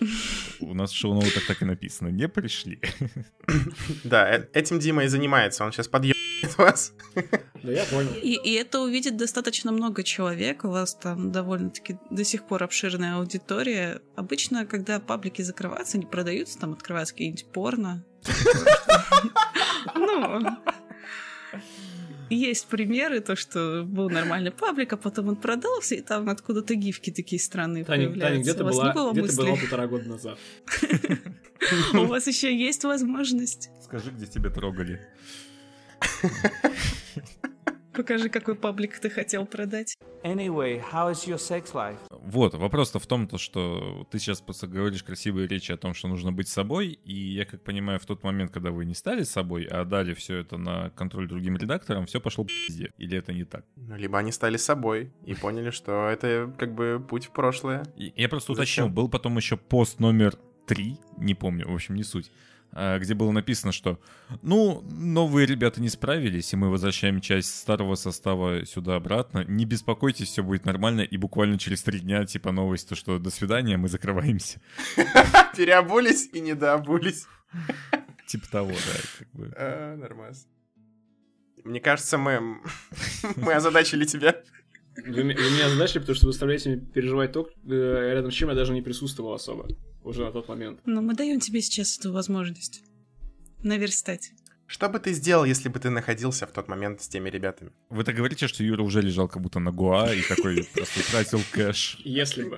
[0.60, 2.80] У нас в шоу-ноутах так и написано «Не пришли».
[4.04, 5.64] Да, э, этим Дима и занимается.
[5.64, 6.94] Он сейчас подъебает вас.
[7.62, 8.10] Да, я понял.
[8.22, 10.64] И, и это увидит достаточно много человек.
[10.64, 14.00] У вас там довольно-таки до сих пор обширная аудитория.
[14.16, 18.02] Обычно, когда паблики закрываются, они продаются, там открываются какие-нибудь порно.
[19.94, 20.56] Ну,
[22.36, 27.10] есть примеры, то, что был нормальный паблик, а потом он продался, и там откуда-то гифки
[27.10, 28.28] такие странные Таня, появляются.
[28.28, 30.38] Таня, где ты была, где ты была полтора года назад?
[31.94, 33.70] У вас еще есть возможность.
[33.82, 35.00] Скажи, где тебя трогали.
[38.00, 39.98] Покажи, какой паблик ты хотел продать.
[40.24, 41.98] Anyway, how is your sex life?
[42.10, 46.08] Вот, вопрос-то в том, то, что ты сейчас просто говоришь красивые речи о том, что
[46.08, 49.64] нужно быть собой, и я как понимаю, в тот момент, когда вы не стали собой,
[49.64, 52.90] а дали все это на контроль другим редакторам, все пошло по пизде.
[52.96, 53.66] Или это не так?
[53.76, 57.84] Ну, либо они стали собой и поняли, что это как бы путь в прошлое.
[57.96, 60.36] Я просто уточнил, был потом еще пост номер
[60.66, 62.32] три, не помню, в общем, не суть
[62.72, 64.00] где было написано, что
[64.42, 69.44] ну, новые ребята не справились, и мы возвращаем часть старого состава сюда обратно.
[69.44, 73.30] Не беспокойтесь, все будет нормально, и буквально через три дня, типа, новость, то, что до
[73.30, 74.60] свидания, мы закрываемся.
[75.56, 77.26] Переобулись и недообулись.
[78.26, 79.52] Типа того, да, как бы.
[79.56, 80.36] А, нормально.
[81.64, 82.60] Мне кажется, мы,
[83.36, 84.42] мы озадачили тебя.
[85.06, 88.48] Вы, вы меня озадачили, потому что вы заставляете меня переживать то, э, рядом с чем
[88.48, 89.68] я даже не присутствовал особо
[90.02, 90.80] уже на тот момент.
[90.86, 92.82] Но мы даем тебе сейчас эту возможность
[93.62, 94.32] наверстать.
[94.66, 97.72] Что бы ты сделал, если бы ты находился в тот момент с теми ребятами?
[97.88, 101.40] Вы так говорите, что Юра уже лежал как будто на Гуа и такой просто тратил
[101.50, 102.00] кэш.
[102.04, 102.56] Если бы.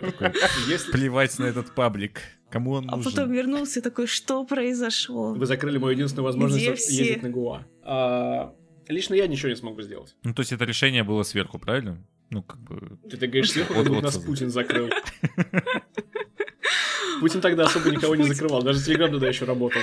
[0.93, 2.21] Плевать на этот паблик.
[2.51, 3.11] Кому он а нужен?
[3.11, 5.33] А потом вернулся такой, что произошло?
[5.33, 7.65] Вы закрыли мою единственную возможность ездить на Гуа.
[7.83, 8.55] А,
[8.89, 10.15] лично я ничего не смог бы сделать.
[10.23, 12.07] Ну, то есть это решение было сверху, правильно?
[12.33, 12.99] Ну, как бы...
[13.11, 14.89] Ты так говоришь сверху, как будто нас Путин закрыл.
[17.21, 19.81] Путин тогда особо никого не закрывал, даже Телеграм тогда еще работал.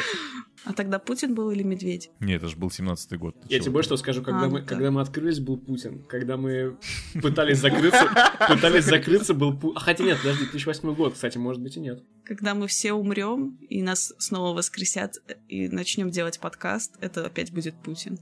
[0.66, 2.10] А тогда Путин был или Медведь?
[2.20, 3.36] Не, это же был 17-й год.
[3.48, 4.66] Я тебе больше что скажу, когда, А, мы, да.
[4.66, 6.04] когда мы открылись, был Путин.
[6.04, 6.78] Когда мы
[7.22, 8.10] пытались закрыться,
[8.48, 9.80] пытались закрыться, был Путин.
[9.80, 12.04] Хотя нет, подожди, 2008 год, кстати, может быть и нет.
[12.26, 17.76] Когда мы все умрем и нас снова воскресят и начнем делать подкаст, это опять будет
[17.82, 18.18] Путин.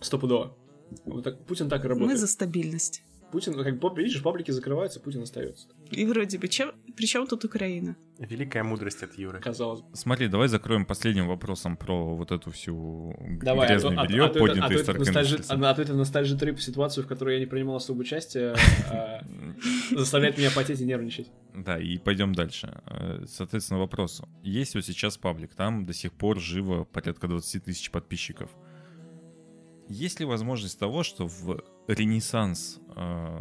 [0.00, 0.56] Стопудово.
[1.06, 2.20] Вот так, Путин так и Мы работает.
[2.20, 3.02] за стабильность.
[3.34, 5.66] Путин, ну, как бы, видишь, паблики закрываются, Путин остается.
[5.90, 6.70] И вроде бы, чем...
[6.96, 7.96] при чем тут Украина?
[8.20, 9.40] Великая мудрость от Юры.
[9.40, 9.88] Казалось бы.
[9.96, 14.26] Смотри, давай закроем последним вопросом про вот эту всю Давай, а грязное а, белье, а
[14.26, 17.40] а то поднятое из это ностальжи- а то это ностальжи трип ситуацию, в которой я
[17.40, 18.54] не принимал особо участие,
[18.88, 19.24] а,
[19.90, 21.26] заставляет меня потеть и нервничать.
[21.54, 22.80] Да, и пойдем дальше.
[22.86, 24.22] Э, Соответственно, вопрос.
[24.44, 28.48] Есть вот сейчас паблик, там до сих пор живо порядка 20 тысяч подписчиков.
[29.88, 33.40] Есть ли возможность того, что в ренессанс э,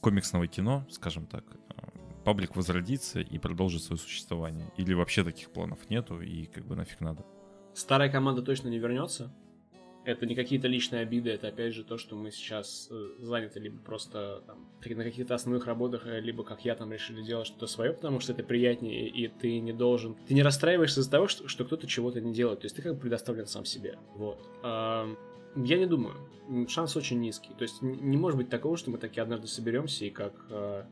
[0.00, 1.82] комиксного кино, скажем так, э,
[2.24, 4.70] паблик возродится и продолжит свое существование?
[4.76, 7.24] Или вообще таких планов нету и как бы нафиг надо?
[7.74, 9.32] Старая команда точно не вернется.
[10.04, 13.78] Это не какие-то личные обиды, это опять же то, что мы сейчас э, заняты либо
[13.78, 17.92] просто там, на каких-то основных работах, э, либо как я там решили делать что-то свое,
[17.92, 20.16] потому что это приятнее, и ты не должен...
[20.26, 22.94] Ты не расстраиваешься из-за того, что, что кто-то чего-то не делает, то есть ты как
[22.94, 23.96] бы предоставлен сам себе.
[24.16, 24.44] Вот.
[25.56, 26.16] Я не думаю.
[26.68, 27.50] Шанс очень низкий.
[27.56, 30.84] То есть не может быть такого, что мы таки однажды соберемся и как э,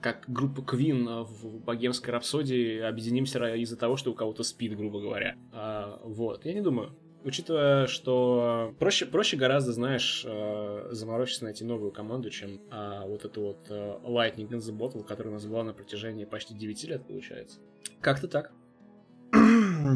[0.00, 5.00] как группа Queen э, в богемской рапсодии объединимся из-за того, что у кого-то спит, грубо
[5.00, 5.36] говоря.
[5.52, 6.94] А, вот, я не думаю.
[7.24, 13.40] Учитывая, что проще, проще гораздо, знаешь, э, заморочиться найти новую команду, чем а, вот эту
[13.40, 17.06] вот э, Lightning in the Bottle, которая у нас была на протяжении почти 9 лет,
[17.06, 17.58] получается.
[18.00, 18.52] Как-то так.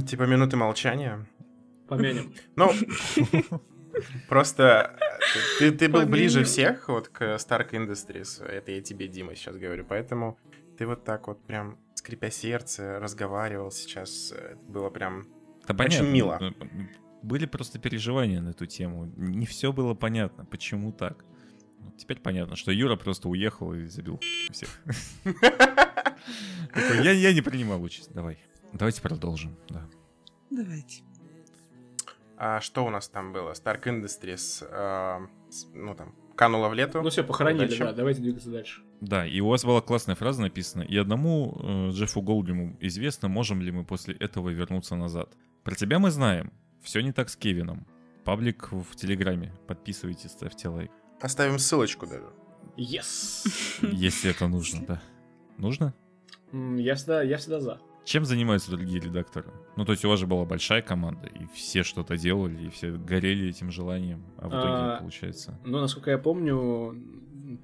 [0.09, 1.29] Типа минуты молчания.
[1.87, 2.35] Помянем.
[2.57, 2.71] Ну,
[4.29, 6.13] просто э, ты, ты был Помимо.
[6.13, 8.45] ближе всех вот к Stark Industries.
[8.45, 9.85] Это я тебе, Дима, сейчас говорю.
[9.89, 10.39] Поэтому
[10.79, 14.33] ты вот так вот прям, скрипя сердце, разговаривал сейчас.
[14.33, 15.29] Это было прям...
[15.69, 16.39] Да Очень мило.
[16.41, 16.53] э,
[17.23, 19.13] Были просто переживания на эту тему.
[19.17, 21.25] Не все было понятно, почему так.
[21.79, 24.69] Ну, Теперь понятно, что Юра просто уехал и забил всех.
[26.75, 28.13] Я не принимал участь.
[28.13, 28.39] Давай.
[28.73, 29.57] Давайте продолжим.
[29.69, 29.89] Да.
[30.51, 31.03] Давайте.
[32.43, 33.53] А что у нас там было?
[33.53, 37.03] Stark Industries, э, с- ну там, канула в лету.
[37.03, 37.85] Ну все, похоронили, Дальше.
[37.85, 38.81] да, давайте двигаться дальше.
[39.03, 40.83] Да, и у вас была классная фраза написана.
[40.83, 45.37] И одному э, Джеффу Голдиму известно, можем ли мы после этого вернуться назад.
[45.65, 46.51] Про тебя мы знаем.
[46.83, 47.87] Все не так с Кевином.
[48.25, 49.53] Паблик в Телеграме.
[49.67, 50.91] Подписывайтесь, ставьте лайк.
[51.21, 52.31] Оставим ссылочку даже.
[52.79, 53.47] Yes!
[53.93, 55.03] Если это нужно, да.
[55.59, 55.93] Нужно?
[56.53, 57.81] Я всегда, я всегда за.
[58.11, 59.53] Чем занимаются другие редакторы?
[59.77, 62.91] Ну, то есть у вас же была большая команда, и все что-то делали, и все
[62.91, 65.57] горели этим желанием, а в итоге А, получается...
[65.65, 67.01] Ну, насколько я помню,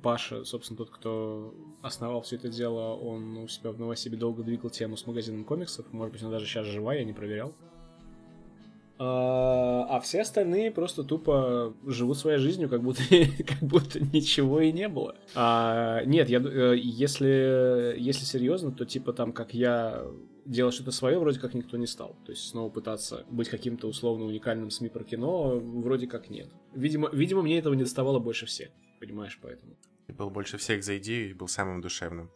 [0.05, 4.71] Паша, собственно, тот, кто основал все это дело, он у себя в Новосибе долго двигал
[4.71, 5.93] тему с магазином комиксов.
[5.93, 7.53] Может быть, она даже сейчас жива, я не проверял.
[8.99, 13.03] А, а все остальные просто тупо живут своей жизнью, как будто,
[13.47, 15.17] как будто ничего и не было.
[15.35, 20.05] А, нет, я, э, если, если серьезно, то типа там, как я
[20.47, 22.17] делать что-то свое, вроде как никто не стал.
[22.25, 26.49] То есть снова пытаться быть каким-то условно уникальным СМИ про кино, вроде как нет.
[26.75, 28.71] Видимо, видимо, мне этого не доставало больше всех.
[29.01, 29.77] Понимаешь, поэтому.
[30.07, 32.31] Ты был больше всех за идею и был самым душевным.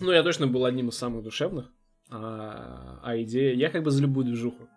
[0.00, 1.70] Ну, я точно был одним из самых душевных.
[2.08, 3.54] А, а идея...
[3.54, 4.68] Я как бы за любую движуху.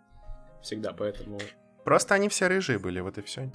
[0.63, 1.39] Всегда, поэтому...
[1.85, 3.51] Просто они все рыжие были, вот и все.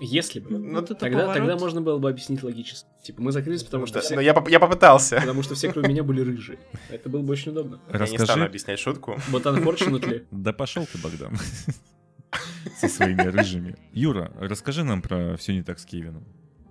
[0.00, 0.58] Если бы.
[0.58, 1.34] Ну, Вот Тогда, поворот.
[1.36, 2.88] тогда можно было бы объяснить логически.
[3.02, 5.16] Типа, мы закрылись, потому что, все, я, поп- я попытался.
[5.20, 6.58] потому что все, кроме меня, были рыжие.
[6.90, 7.80] Это было бы очень удобно.
[7.92, 8.44] Я не стану Расскажи...
[8.44, 9.18] объяснять шутку.
[9.28, 10.26] Вот unfortunately.
[10.30, 11.36] Да пошел ты, Богдан.
[12.80, 13.76] Со своими рыжими.
[13.92, 16.24] Юра, расскажи нам про все не так с Кевином.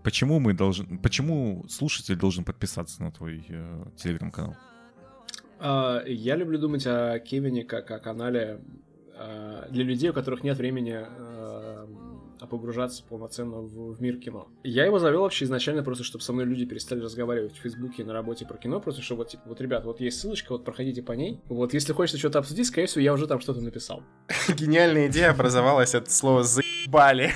[0.04, 0.98] Почему мы должны...
[1.00, 4.58] Почему слушатель должен подписаться на твой э, телеграм-канал?
[5.60, 8.60] А, Я люблю думать о Кевине как о канале
[9.70, 11.88] для людей, у которых нет времени а,
[12.44, 14.50] а погружаться полноценно в, в мир кино.
[14.64, 18.12] Я его завел вообще изначально просто, чтобы со мной люди перестали разговаривать в Фейсбуке на
[18.12, 21.14] работе про кино, просто чтобы вот, типа, вот, ребят, вот есть ссылочка, вот проходите по
[21.14, 21.40] ней.
[21.48, 24.04] Вот, если хочется что-то обсудить, скорее всего, я уже там что-то написал.
[24.58, 27.32] Гениальная идея образовалась от слова «заебали».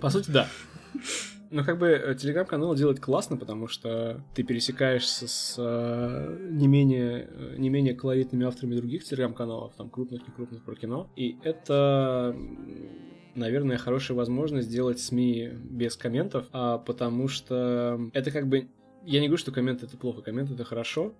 [0.00, 0.48] По сути, да.
[1.50, 7.28] Ну, как бы, э, телеграм-канал делает классно, потому что ты пересекаешься с э, не, менее,
[7.28, 11.10] э, не менее колоритными авторами других телеграм-каналов, там, крупных, не крупных про кино.
[11.16, 12.36] И это,
[13.34, 18.68] наверное, хорошая возможность сделать СМИ без комментов, а, потому что это как бы...
[19.04, 21.14] Я не говорю, что комменты это плохо, комменты это хорошо,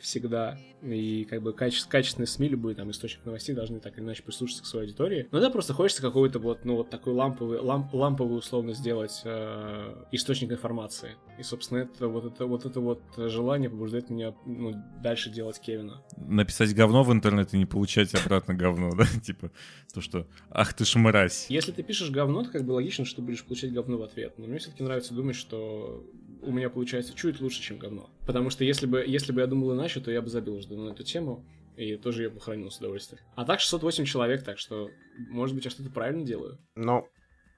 [0.00, 0.58] всегда.
[0.82, 4.62] И как бы каче- качественные СМИ, любой там источник новостей должны так или иначе прислушаться
[4.62, 5.28] к своей аудитории.
[5.30, 10.04] Но да, просто хочется какой-то вот, ну, вот такой ламповый, ламп, ламповый условно сделать э,
[10.12, 11.16] источник информации.
[11.38, 16.02] И, собственно, это вот это вот это вот желание побуждает меня ну, дальше делать Кевина.
[16.16, 19.04] Написать говно в интернет и не получать обратно говно, да?
[19.22, 19.50] Типа,
[19.92, 21.46] то, что «Ах ты ж мразь».
[21.48, 24.34] Если ты пишешь говно, то как бы логично, что будешь получать говно в ответ.
[24.38, 26.04] Но мне все-таки нравится думать, что
[26.42, 28.10] у меня получается чуть лучше, чем говно.
[28.26, 30.90] Потому что если бы, если бы я думал иначе, то я бы забил уже на
[30.92, 31.44] эту тему,
[31.76, 33.22] и тоже я бы хранил с удовольствием.
[33.36, 34.90] А так 608 человек, так что,
[35.30, 36.58] может быть, я что-то правильно делаю.
[36.74, 37.06] Ну,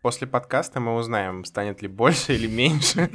[0.02, 3.10] после подкаста мы узнаем, станет ли больше или меньше.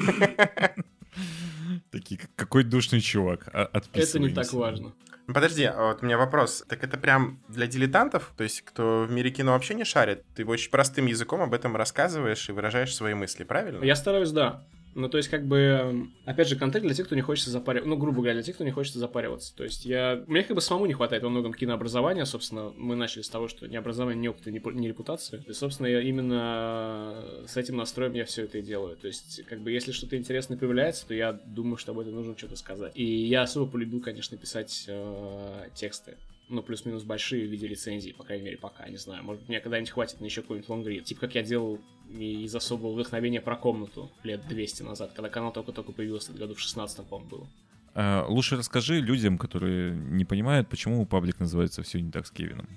[1.91, 3.49] Такие, как- какой душный чувак.
[3.53, 4.93] а- Это не так важно.
[5.27, 6.63] Ну, Подожди, а вот у меня вопрос.
[6.69, 8.31] Так это прям для дилетантов?
[8.37, 10.23] То есть, кто в мире кино вообще не шарит?
[10.35, 13.83] Ты очень простым языком об этом рассказываешь и выражаешь свои мысли, правильно?
[13.83, 14.63] Я стараюсь, да.
[14.95, 17.89] Ну, то есть, как бы, опять же, контент для тех, кто не хочется запариваться.
[17.89, 19.53] Ну, грубо говоря, для тех, кто не хочется запариваться.
[19.53, 20.23] То есть, я...
[20.27, 22.71] Мне как бы самому не хватает во многом кинообразования, собственно.
[22.77, 25.43] Мы начали с того, что ни образование, ни опыта, ни репутации.
[25.47, 28.95] И, собственно, я именно с этим настроем я все это и делаю.
[28.95, 32.37] То есть, как бы, если что-то интересное появляется, то я думаю, что об этом нужно
[32.37, 32.93] что-то сказать.
[32.95, 36.15] И я особо полюбил, конечно, писать э, тексты
[36.47, 39.23] ну, плюс-минус большие в виде рецензий, по крайней мере, пока, не знаю.
[39.23, 41.05] Может, мне когда-нибудь хватит на еще какой-нибудь лонгрид.
[41.05, 45.91] Типа, как я делал из особого вдохновения про комнату лет 200 назад, когда канал только-только
[45.91, 47.47] появился, году в 16 по-моему, было.
[47.93, 52.67] А, Лучше расскажи людям, которые не понимают, почему паблик называется «Все не так с Кевином».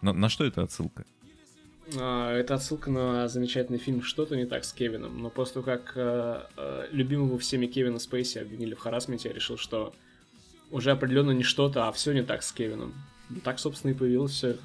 [0.00, 1.04] На, на что это отсылка?
[1.96, 5.22] А, Это отсылка на замечательный фильм «Что-то не так с Кевином».
[5.22, 9.56] Но после того, как э, э, любимого всеми Кевина Спейси обвинили в харасменте, я решил,
[9.56, 9.94] что
[10.70, 12.94] уже определенно не что-то, а все не так с Кевином.
[13.30, 14.60] Ну, Так, собственно, и появилось все это.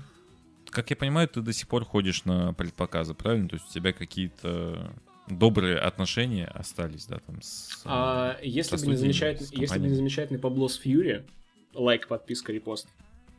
[0.73, 3.47] Как я понимаю, ты до сих пор ходишь на предпоказы, правильно?
[3.47, 4.91] То есть у тебя какие-то
[5.27, 7.81] добрые отношения остались, да, там с...
[7.85, 11.25] А если, бы не замечательный, если бы не замечательный Пабло с Фьюри,
[11.73, 12.87] лайк, подписка, репост,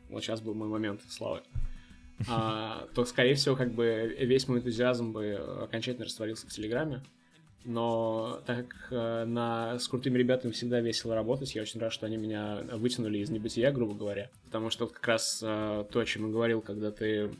[0.09, 1.41] вот сейчас был мой момент славы,
[2.29, 7.03] а, то, скорее всего, как бы весь мой энтузиазм бы окончательно растворился в Телеграме.
[7.65, 12.05] Но так как э, на, с крутыми ребятами всегда весело работать, я очень рад, что
[12.05, 14.29] они меня вытянули из небытия, грубо говоря.
[14.45, 17.31] Потому что вот как раз э, то, о чем я говорил, когда ты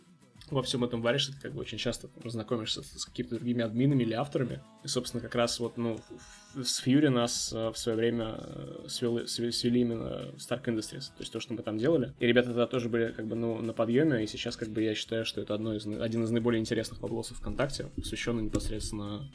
[0.49, 4.13] во всем этом варишься, ты как бы очень часто знакомишься с, какими-то другими админами или
[4.13, 4.61] авторами.
[4.83, 5.99] И, собственно, как раз вот, ну,
[6.55, 8.39] с Фьюри нас э, в свое время
[8.87, 12.13] свели, свели, именно Stark Industries, то есть то, что мы там делали.
[12.19, 14.95] И ребята тогда тоже были как бы, ну, на подъеме, и сейчас как бы я
[14.95, 19.29] считаю, что это одно из, один из наиболее интересных поблосов ВКонтакте, посвященный непосредственно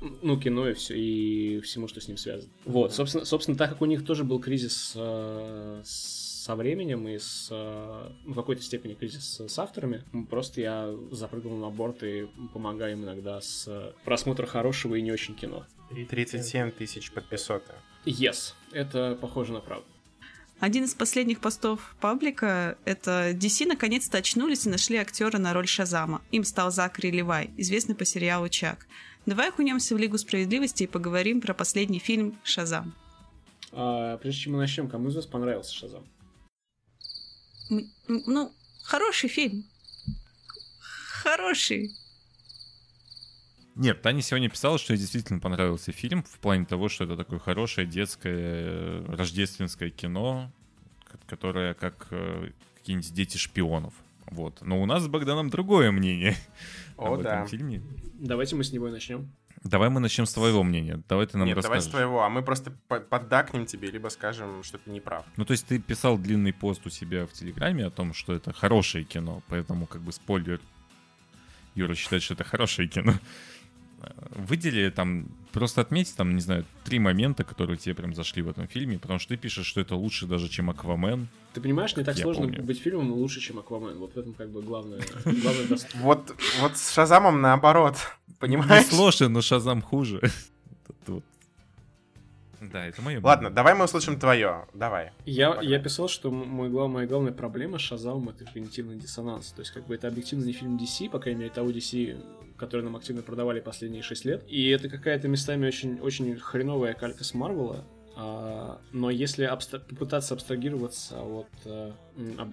[0.00, 2.50] ну, кино и, все, и всему, что с ним связано.
[2.64, 7.48] Вот, собственно, собственно, так как у них тоже был кризис э, со временем и с,
[7.50, 12.92] э, ну, в какой-то степени кризис с, авторами, просто я запрыгнул на борт и помогаю
[12.92, 15.66] им иногда с э, просмотра хорошего и не очень кино.
[16.08, 17.72] 37 тысяч подписоты.
[18.04, 19.86] Yes, это похоже на правду.
[20.60, 26.20] Один из последних постов паблика— это DC наконец-то очнулись и нашли актера на роль Шазама.
[26.32, 28.86] Им стал Закари Левай, известный по сериалу «Чак».
[29.30, 32.96] Давай окунемся в Лигу Справедливости и поговорим про последний фильм «Шазам».
[33.70, 36.04] А, прежде чем мы начнем, кому из вас понравился Шазам?
[37.70, 39.62] М- м- Ну, хороший фильм.
[41.22, 41.92] Хороший.
[43.76, 47.38] Нет, Таня сегодня писала, что ей действительно понравился фильм в плане того, что это такое
[47.38, 50.50] хорошее детское рождественское кино,
[51.08, 53.94] ко- которое как э, какие-нибудь дети шпионов.
[54.26, 54.60] Вот.
[54.62, 56.36] Но у нас с Богданом другое мнение
[56.96, 57.36] О, об да.
[57.36, 57.82] этом фильме.
[58.14, 59.30] Давайте мы с него и начнем.
[59.62, 61.02] Давай мы начнем с твоего мнения.
[61.08, 61.90] Давай ты нам Нет, давай с расскажешь.
[61.90, 65.26] твоего, а мы просто по- поддакнем тебе, либо скажем, что ты не прав.
[65.36, 68.52] Ну, то есть ты писал длинный пост у себя в Телеграме о том, что это
[68.54, 70.60] хорошее кино, поэтому как бы спойлер.
[71.74, 73.14] Юра считает, что это хорошее кино.
[74.30, 78.66] Выдели там, просто отметь там, не знаю, три момента, которые тебе прям зашли в этом
[78.68, 81.28] фильме, потому что ты пишешь, что это лучше даже, чем Аквамен.
[81.52, 82.62] Ты понимаешь, не так Я сложно помню.
[82.62, 83.98] быть фильмом лучше, чем Аквамен.
[83.98, 85.00] Вот в этом как бы главное.
[85.94, 87.96] Вот, вот с Шазамом наоборот,
[88.38, 88.84] понимаешь?
[88.86, 90.20] Не сложно, но Шазам хуже.
[92.60, 94.66] Да, это мое Ладно, давай мы услышим твое.
[94.74, 95.12] Давай.
[95.24, 99.52] Я, я писал, что мой, глав- моя главная проблема с Шазамом это когнитивный диссонанс.
[99.52, 102.22] То есть, как бы это объективно не фильм DC, по крайней мере, того DC,
[102.60, 104.44] который нам активно продавали последние 6 лет.
[104.46, 107.84] И это какая-то местами очень, очень хреновая калька с Марвела.
[108.16, 111.92] А, но если абстра- попытаться абстрагироваться от э,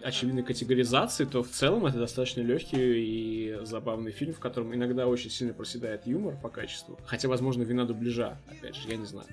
[0.02, 5.30] очевидной категоризации, то в целом это достаточно легкий и забавный фильм, в котором иногда очень
[5.30, 6.98] сильно проседает юмор по качеству.
[7.06, 9.28] Хотя, возможно, вина дубляжа, опять же, я не знаю.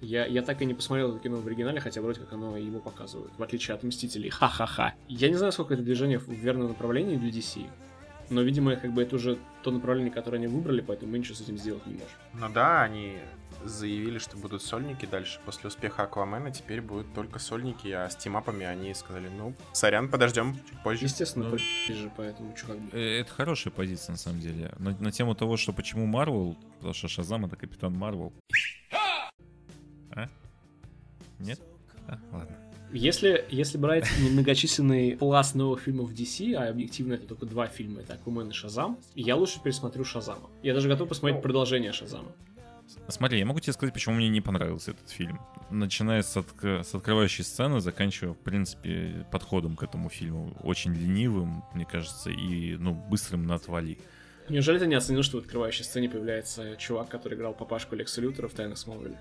[0.00, 2.80] Я, я так и не посмотрел это кино в оригинале, хотя вроде как оно его
[2.80, 4.30] показывают, в отличие от Мстителей.
[4.30, 4.94] Ха-ха-ха.
[5.08, 7.66] Я не знаю, сколько это движение в верном направлении для DC,
[8.32, 11.40] но, видимо, как бы это уже то направление, которое они выбрали, поэтому мы ничего с
[11.40, 12.08] этим сделать не можем.
[12.34, 13.18] Ну да, они
[13.64, 15.38] заявили, что будут сольники дальше.
[15.44, 20.54] После успеха Аквамена теперь будут только сольники, а с тимапами они сказали, ну, сорян, подождем
[20.68, 21.04] чуть позже.
[21.04, 21.58] Естественно, Ну.
[21.58, 22.96] же, поэтому что как бы.
[22.98, 24.72] Э, Это хорошая позиция, на самом деле.
[24.78, 28.32] На, на тему того, что почему Марвел, потому что Шазам это Капитан Марвел.
[30.10, 30.28] А?
[31.38, 31.60] Нет?
[32.08, 32.56] А, ладно.
[32.92, 38.14] Если, если брать немногочисленный пласт новых фильмов DC, а объективно это только два фильма, это
[38.14, 40.50] Аквамен и Шазам, я лучше пересмотрю Шазама.
[40.62, 41.42] Я даже готов посмотреть Ну.
[41.42, 42.32] продолжение Шазама.
[43.08, 45.40] Смотри, я могу тебе сказать, почему мне не понравился этот фильм.
[45.70, 50.54] Начиная с, отк- с открывающей сцены, заканчивая, в принципе, подходом к этому фильму.
[50.62, 53.96] Очень ленивым, мне кажется, и, ну, быстрым на отвали.
[54.50, 58.48] Неужели ты не оценил, что в открывающей сцене появляется чувак, который играл папашку Лекса Лютера
[58.48, 59.18] в «Тайнах Смолвиля»?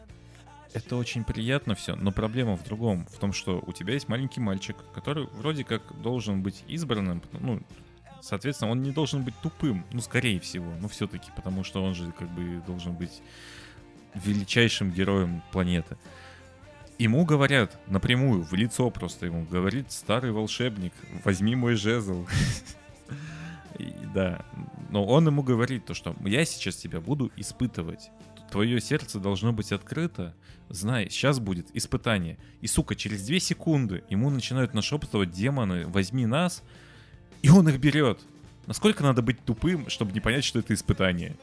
[0.73, 4.39] Это очень приятно все, но проблема в другом, в том, что у тебя есть маленький
[4.39, 7.61] мальчик, который вроде как должен быть избранным, ну,
[8.21, 12.11] соответственно, он не должен быть тупым, ну, скорее всего, ну, все-таки, потому что он же
[12.13, 13.21] как бы должен быть
[14.13, 15.97] величайшим героем планеты.
[16.97, 20.93] Ему говорят напрямую, в лицо просто ему говорит старый волшебник,
[21.23, 22.25] возьми мой жезл.
[24.13, 24.45] Да,
[24.89, 28.11] но он ему говорит то, что я сейчас тебя буду испытывать.
[28.51, 30.35] Твое сердце должно быть открыто.
[30.69, 32.37] Знай, сейчас будет испытание.
[32.59, 36.61] И, сука, через две секунды ему начинают нашептывать демоны «возьми нас»,
[37.41, 38.19] и он их берет.
[38.67, 41.35] Насколько надо быть тупым, чтобы не понять, что это испытание?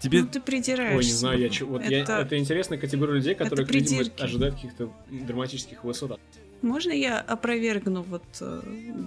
[0.00, 0.22] Тебе...
[0.22, 0.96] Ну, ты придираешься.
[0.98, 4.54] Ой, не знаю, я чё- вот я- Это- это интересная категория людей, которые, видимо, ожидают
[4.56, 6.18] каких-то драматических высот.
[6.62, 8.62] Можно я опровергну вот э,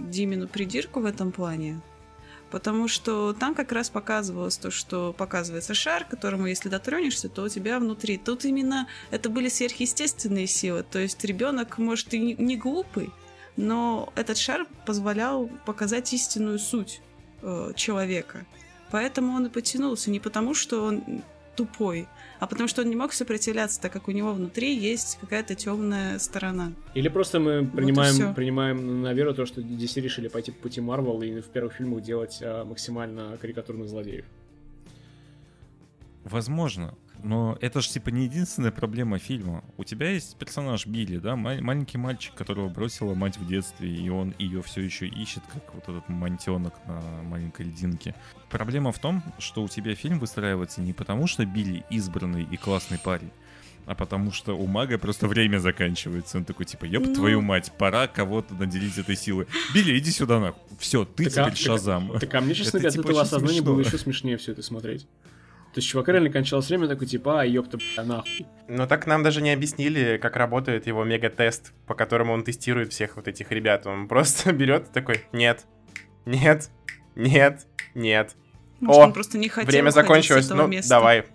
[0.10, 1.82] Димину придирку в этом плане?
[2.54, 7.50] Потому что там как раз показывалось то, что показывается шар, которому, если дотронешься, то у
[7.50, 8.20] тебя внутри.
[8.20, 10.84] Тут именно это были сверхъестественные силы.
[10.84, 13.10] То есть ребенок, может, и не глупый,
[13.58, 17.02] но этот шар позволял показать истинную суть
[17.42, 18.46] э, человека.
[18.92, 20.12] Поэтому он и потянулся.
[20.12, 21.24] Не потому, что он
[21.56, 22.08] тупой,
[22.40, 26.20] а потому что он не мог сопротивляться, так как у него внутри есть какая-то темная
[26.20, 26.74] сторона.
[26.94, 28.34] Или просто мы принимаем, всё.
[28.34, 32.04] принимаем на веру то, что DC решили пойти по пути Марвел и в первых фильмах
[32.04, 34.26] делать а, максимально карикатурных злодеев.
[36.24, 36.96] Возможно.
[37.24, 39.64] Но это же типа не единственная проблема фильма.
[39.78, 44.10] У тебя есть персонаж Билли, да, ма- маленький мальчик, которого бросила мать в детстве, и
[44.10, 48.14] он ее все еще ищет, как вот этот мантенок на маленькой льдинке.
[48.50, 53.00] Проблема в том, что у тебя фильм выстраивается не потому, что Билли избранный и классный
[53.00, 53.32] парень,
[53.86, 56.38] а потому что у мага просто время заканчивается.
[56.40, 57.16] Он такой, типа, ёб Ну.
[57.16, 59.48] твою мать, пора кого-то наделить этой силой.
[59.74, 60.62] Билли, иди сюда нахуй.
[60.78, 62.20] Все, ты Так, а- теперь Шазам.
[62.20, 63.72] Так а мне, честно говоря, от типа, этого осознания смешно.
[63.74, 65.08] было еще смешнее все это смотреть.
[65.74, 68.46] То есть чувака реально кончалось время такой, типа, а, ёпта, бля, нахуй.
[68.68, 73.16] Но так нам даже не объяснили, как работает его мега-тест, по которому он тестирует всех
[73.16, 73.88] вот этих ребят.
[73.88, 75.66] Он просто берет и такой, нет,
[76.28, 76.70] нет,
[77.16, 77.66] нет,
[77.96, 78.36] нет.
[78.80, 80.90] Может, О, он просто не хотел Время закончилось, ну места.
[80.90, 81.26] давай.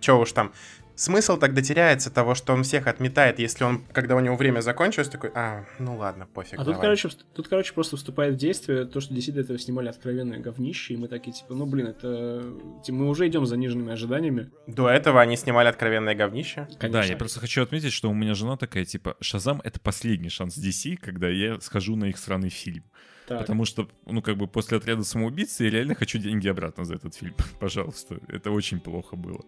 [0.00, 0.52] Че уж там.
[0.94, 5.08] Смысл тогда теряется того, что он всех отметает, если он, когда у него время закончилось,
[5.08, 6.80] такой, а, ну ладно, пофиг, А тут, давай».
[6.80, 10.38] короче, вст- тут, короче, просто вступает в действие то, что DC до этого снимали откровенное
[10.38, 12.44] говнище, и мы такие, типа, ну, блин, это...
[12.84, 14.50] типа, Мы уже идем с заниженными ожиданиями.
[14.66, 16.68] До этого они снимали откровенное говнище.
[16.78, 17.00] Конечно.
[17.00, 20.58] Да, я просто хочу отметить, что у меня жена такая, типа, Шазам— это последний шанс
[20.58, 22.84] DC, когда я схожу на их сраный фильм.
[23.26, 23.40] Так.
[23.40, 27.14] Потому что, ну, как бы после отряда самоубийц я реально хочу деньги обратно за этот
[27.14, 27.34] фильм.
[27.60, 28.18] Пожалуйста.
[28.28, 29.40] Это очень плохо было.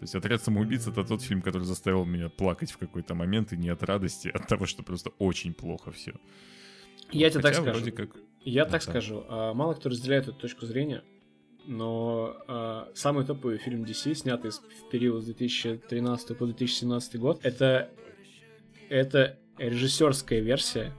[0.00, 3.56] То есть «Отряд самоубийц»— это тот фильм, который заставил меня плакать в какой-то момент, и
[3.58, 6.14] не от радости, а от того, что просто очень плохо все.
[7.12, 7.70] Я тебе так скажу.
[7.70, 8.16] Вроде как...
[8.42, 8.90] Я Да, так да.
[8.92, 9.26] скажу.
[9.28, 11.04] а, Мало кто разделяет эту точку зрения,
[11.66, 17.90] но а, самый топовый фильм DC, снятый в период с 2013 по 2017 год, это,
[18.88, 20.94] это режиссерская версия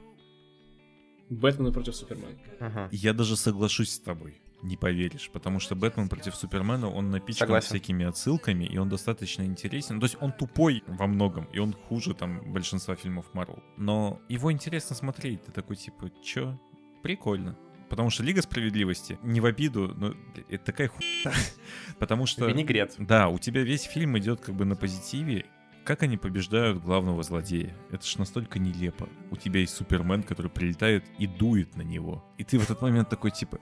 [1.31, 2.37] Бэтмена против Супермена.
[2.59, 2.89] Мгм.
[2.91, 4.39] Я даже соглашусь с тобой.
[4.63, 7.67] Не поверишь, потому что Бэтмен против Супермена, он напичкан Согласен.
[7.67, 9.99] всякими отсылками, и он достаточно интересен.
[9.99, 13.63] То есть он тупой во многом, и он хуже там большинства фильмов Марвел.
[13.77, 15.43] Но его интересно смотреть.
[15.45, 16.59] Ты такой типа, чё?
[17.01, 17.57] Прикольно.
[17.89, 20.13] Потому что Лига Справедливости, не в обиду, но
[20.47, 21.35] это такая хуйня.
[21.99, 22.45] Потому что...
[22.45, 22.95] Винегрет.
[22.97, 25.45] Да, у тебя весь фильм идет как бы на позитиве.
[25.83, 27.75] Как они побеждают главного злодея?
[27.89, 29.09] Это ж настолько нелепо.
[29.31, 32.23] У тебя есть Супермен, который прилетает и дует на него.
[32.37, 33.59] И ты в этот момент такой типа...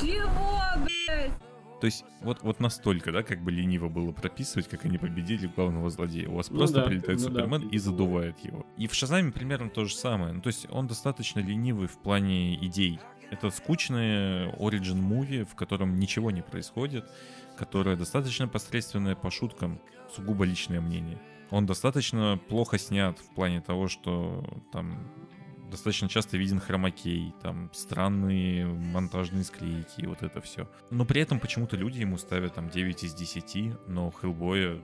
[0.00, 1.32] Чего, блядь?
[1.80, 5.90] То есть вот, вот настолько, да, как бы лениво было прописывать, как они победили главного
[5.90, 6.28] злодея.
[6.28, 7.30] У вас Ну просто да, прилетает ну да.
[7.32, 8.64] Супермен и задувает его.
[8.76, 10.32] И в Шазаме примерно то же самое.
[10.32, 13.00] Ну, то есть он достаточно ленивый в плане идей.
[13.30, 17.10] Это скучное origin movie, в котором ничего не происходит,
[17.56, 19.80] которое достаточно посредственное по шуткам,
[20.14, 21.18] сугубо личное мнение.
[21.50, 24.98] Он достаточно плохо снят в плане того, что там
[25.70, 30.68] достаточно часто виден хромакей, там странные монтажные склейки, вот это все.
[30.90, 34.80] Но при этом почему-то люди ему ставят там 9 из 10, но Хеллбоя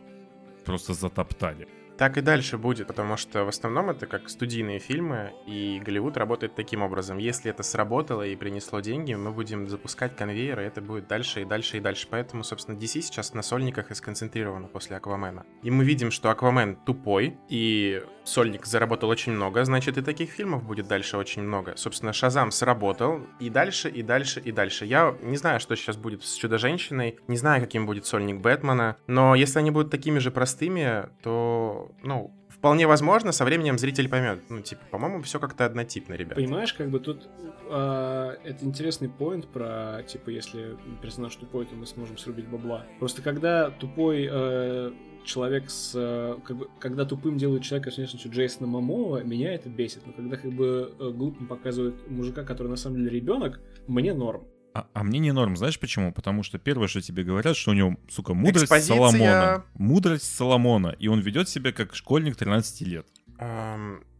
[0.64, 1.69] просто затоптали.
[1.97, 6.55] Так и дальше будет, потому что в основном это как студийные фильмы, и Голливуд работает
[6.55, 7.17] таким образом.
[7.17, 11.45] Если это сработало и принесло деньги, мы будем запускать конвейер, и это будет дальше и
[11.45, 12.07] дальше и дальше.
[12.11, 15.47] Поэтому, собственно, DC сейчас на сольниках и сконцентрировано после Аквамена.
[15.63, 20.65] И мы видим, что Аквамен тупой, и сольник заработал очень много, значит, и таких фильмов
[20.65, 21.75] будет дальше очень много.
[21.77, 24.85] Собственно, Шазам сработал, и дальше, и дальше, и дальше.
[24.85, 29.35] Я не знаю, что сейчас будет с Чудо-женщиной, не знаю, каким будет сольник Бэтмена, но
[29.35, 34.41] если они будут такими же простыми, то ну, вполне возможно, со временем зритель поймет.
[34.49, 36.34] Ну, типа, по-моему, все как-то однотипно, ребят.
[36.34, 37.28] Понимаешь, как бы тут
[37.70, 42.84] э, это интересный поинт про, типа, если персонаж тупой, то мы сможем срубить бабла.
[42.99, 44.93] Просто когда тупой э,
[45.26, 45.93] человек с...
[45.95, 50.07] Э, как бы, когда тупым делают человека внешностью Джейсона Мамова, меня это бесит.
[50.07, 54.47] Но когда как бы э, глупым показывают мужика, который на самом деле ребенок, мне норм.
[54.77, 56.12] А, а мне не норм, знаешь почему?
[56.12, 58.97] Потому что первое, что тебе говорят, что у него, сука, мудрость Экспозиция...
[58.97, 59.64] Соломона.
[59.74, 60.89] Мудрость Соломона.
[60.99, 63.07] И он ведет себя как школьник 13 лет.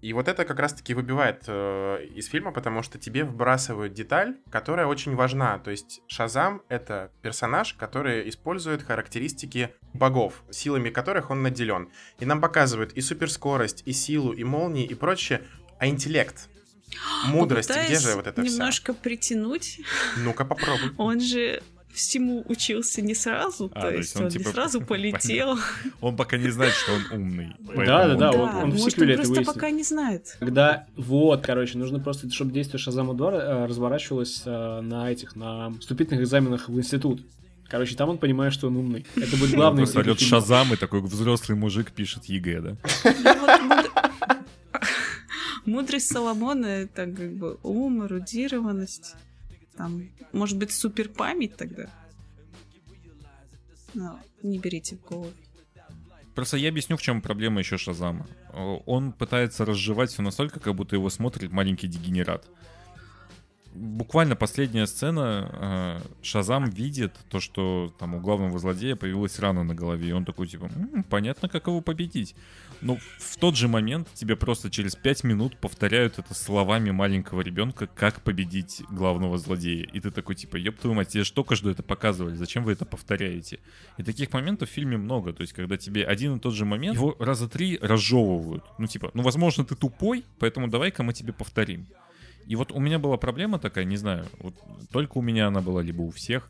[0.01, 4.87] И вот это как раз-таки выбивает э, из фильма, потому что тебе вбрасывают деталь, которая
[4.87, 5.59] очень важна.
[5.59, 11.91] То есть Шазам— это персонаж, который использует характеристики богов, силами которых он наделен.
[12.19, 15.43] И нам показывают и суперскорость, и силу, и молнии, и прочее.
[15.79, 16.49] А интеллект
[17.27, 18.51] Мудрость, где же вот это все?
[18.51, 19.81] немножко притянуть.
[20.19, 20.93] Ну-ка попробуй.
[20.99, 21.63] Он же
[21.97, 25.59] всему учился не сразу, а, то, есть он, он типа, не сразу полетел.
[26.03, 27.57] Он пока не знает, что он умный.
[27.59, 29.47] Да, да, да, он, он в сиквеле это выяснит.
[29.47, 30.37] пока не знает.
[30.39, 35.71] Когда, вот, короче, нужно просто, чтобы действие Шазама 2 э, разворачивалось э, на этих, на
[35.81, 37.23] вступительных экзаменах в институт.
[37.69, 39.07] Короче, там он понимает, что он умный.
[39.17, 39.85] Это будет главный.
[39.85, 42.77] Он просто Шазам, и такой взрослый мужик пишет ЕГЭ, да?
[45.67, 49.15] Мудрость Соломона— это как бы ум, эрудированность.
[49.77, 51.91] Там, может быть, супер память тогда?
[53.95, 55.33] Но не берите в голову.
[56.35, 58.27] Просто я объясню, в чем проблема еще Шазама.
[58.53, 62.47] Он пытается разжевать все настолько, как будто его смотрит маленький дегенерат
[63.77, 69.75] буквально последняя сцена, э, Шазам видит то, что там у главного злодея появилась рана на
[69.75, 72.35] голове, и он такой, типа, М, понятно, как его победить.
[72.81, 77.87] Но в тот же момент тебе просто через пять минут повторяют это словами маленького ребенка,
[77.87, 79.85] как победить главного злодея.
[79.93, 82.73] И ты такой, типа, ёб твою мать, тебе же только что это показывали, зачем вы
[82.73, 83.61] это повторяете?
[83.97, 86.97] И таких моментов в фильме много, то есть когда тебе один и тот же момент,
[86.97, 88.65] его раза три разжевывают.
[88.79, 91.87] Ну, типа, ну, возможно, ты тупой, поэтому давай-ка мы тебе повторим.
[92.47, 94.55] И вот у меня была проблема такая, не знаю, вот
[94.93, 96.49] только у меня она была, либо у всех.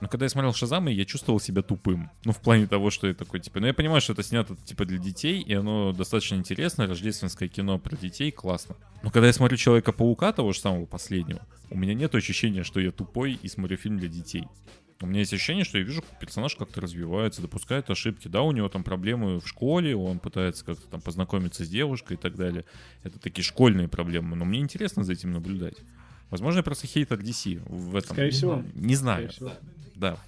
[0.00, 2.10] Но когда я смотрел Шазамы, я чувствовал себя тупым.
[2.24, 3.60] Ну, в плане того, что я такой, типа...
[3.60, 7.78] Ну, я понимаю, что это снято, типа, для детей, и оно достаточно интересно, рождественское кино
[7.78, 8.76] про детей, классно.
[9.02, 11.40] Но когда я смотрю Человека-паука, того же самого последнего,
[11.70, 14.44] у меня нет ощущения, что я тупой и смотрю фильм для детей.
[15.02, 18.28] У меня есть ощущение, что я вижу, как персонаж как-то развивается, допускает ошибки.
[18.28, 22.16] Да, у него там проблемы в школе, он пытается как-то там познакомиться с девушкой и
[22.16, 22.64] так далее.
[23.02, 25.74] Это такие школьные проблемы, но мне интересно за этим наблюдать.
[26.30, 28.14] Возможно, я просто хейтер DC в этом.
[28.14, 28.62] Скорее всего.
[28.74, 29.28] Не знаю.
[29.30, 29.52] Всего.
[29.94, 30.18] Да.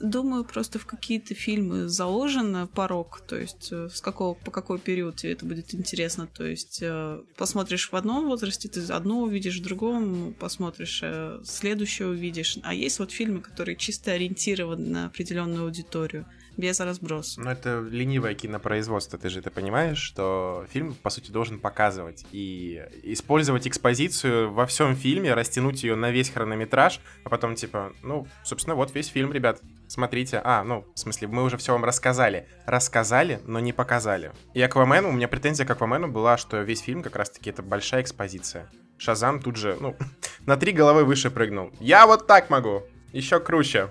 [0.00, 5.16] Думаю, просто в какие-то фильмы заложен порог, то есть э, с какого, по какой период
[5.16, 6.26] тебе это будет интересно.
[6.26, 12.08] То есть э, посмотришь в одном возрасте, ты одно увидишь, в другом посмотришь, э, следующее
[12.08, 12.58] увидишь.
[12.62, 16.26] А есть вот фильмы, которые чисто ориентированы на определенную аудиторию
[16.58, 17.40] без разброса.
[17.40, 22.82] Ну, это ленивое кинопроизводство, ты же это понимаешь, что фильм, по сути, должен показывать и
[23.04, 28.74] использовать экспозицию во всем фильме, растянуть ее на весь хронометраж, а потом, типа, ну, собственно,
[28.74, 30.40] вот весь фильм, ребят, смотрите.
[30.44, 32.46] А, ну, в смысле, мы уже все вам рассказали.
[32.66, 34.32] Рассказали, но не показали.
[34.52, 38.02] И Аквамен, у меня претензия к Аквамену была, что весь фильм как раз-таки это большая
[38.02, 38.68] экспозиция.
[38.98, 39.96] Шазам тут же, ну,
[40.46, 41.70] на три головы выше прыгнул.
[41.78, 42.82] Я вот так могу.
[43.12, 43.90] Еще круче.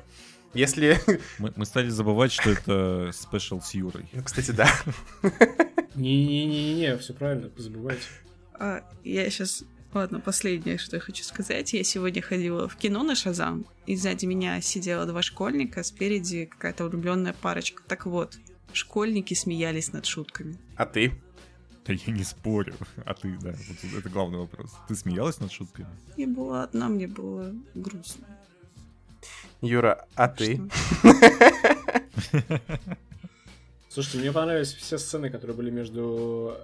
[0.58, 0.99] Если...
[1.38, 4.10] Мы, мы стали забывать, что это спешл с Юрой.
[4.12, 4.68] Ну, кстати, да.
[5.93, 8.01] Не-не-не-не, все правильно, забывайте.
[8.53, 9.64] А, я сейчас...
[9.93, 11.74] Ладно, последнее, что я хочу сказать.
[11.74, 16.86] Я сегодня ходила в кино на Шазам, и сзади меня сидела два школьника, спереди какая-то
[16.86, 17.84] влюбленная парочка.
[17.88, 18.38] Так вот,
[18.74, 20.58] школьники смеялись над шутками.
[20.76, 21.14] А ты?
[21.86, 22.74] Да я не спорю.
[23.05, 24.74] А ты, да, вот это главный вопрос.
[24.88, 25.88] Ты смеялась над шутками?
[26.18, 28.28] Я была одна, мне было грустно.
[29.62, 30.62] Юра, а ты?
[33.89, 36.55] Слушайте, мне понравились все сцены, которые были между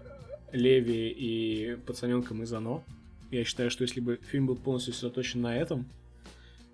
[0.51, 2.83] Леви и пацаненком из Оно.
[3.31, 5.87] Я считаю, что если бы фильм был полностью сосредоточен на этом,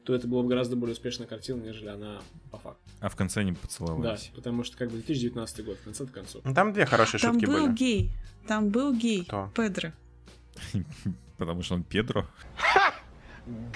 [0.03, 2.81] то это была бы гораздо более успешная картина, нежели она по факту.
[2.99, 4.25] А в конце они поцеловались.
[4.25, 6.41] Да, потому что как бы 2019 год, в конце до концов.
[6.43, 7.57] Ну, там две хорошие там шутки были.
[7.57, 8.11] Там был гей.
[8.47, 9.23] Там был гей.
[9.23, 9.51] Кто?
[9.55, 9.91] Педро.
[11.37, 12.27] Потому что он Педро.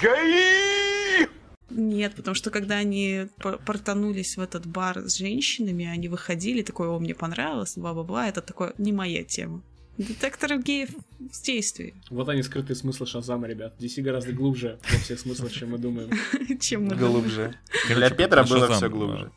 [0.01, 1.27] Гей!
[1.73, 6.87] Нет, потому что когда они по- портанулись в этот бар с женщинами, они выходили, такой,
[6.87, 9.61] о, мне понравилось, бла-бла-бла, это такое, не моя тема.
[9.97, 13.75] Детектор геев в действии, Вот они скрытые смыслы Шазама, ребят.
[13.79, 16.09] DC гораздо глубже во всех смыслах, чем мы думаем.
[16.59, 17.11] чем мы думаем.
[17.11, 17.55] Глубже.
[17.87, 19.31] Для Петра было все глубже.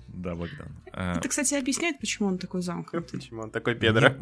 [0.07, 0.67] Да, Богдан.
[0.93, 3.19] А, Это, кстати, объясняет, почему он такой замкнутый.
[3.19, 4.13] Почему он такой Педро?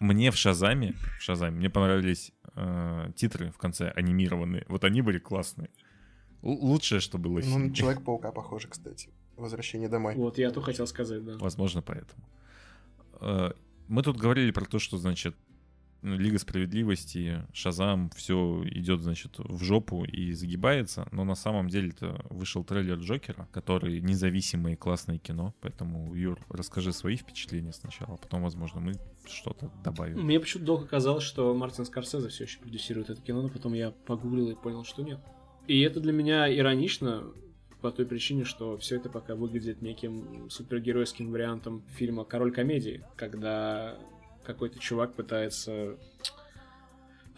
[0.00, 4.64] Мне в Шазаме, в Шазаме, мне понравились э, титры в конце анимированные.
[4.68, 5.68] Вот они были классные.
[6.42, 9.10] Л- лучшее, что было Ну, на Человек-паука похоже, кстати.
[9.36, 10.14] Возвращение домой.
[10.14, 11.36] Вот, я то хотел сказать, да.
[11.38, 12.24] Возможно, поэтому.
[13.20, 13.52] Э,
[13.88, 15.36] Мы тут говорили про то, что, значит,
[16.14, 22.64] Лига Справедливости, Шазам, все идет, значит, в жопу и загибается, но на самом деле-то вышел
[22.64, 28.42] трейлер Джокера, который независимое и классное кино, поэтому, Юр, расскажи свои впечатления сначала, а потом,
[28.42, 28.94] возможно, мы
[29.26, 30.22] что-то добавим.
[30.22, 33.90] Мне почему-то долго казалось, что Мартин Скорсезе все еще продюсирует это кино, но потом я
[33.90, 35.18] погуглил и понял, что нет.
[35.66, 37.24] И это для меня иронично,
[37.80, 43.98] по той причине, что все это пока выглядит неким супергеройским вариантом фильма «Король комедии», когда
[44.46, 45.96] какой-то чувак пытается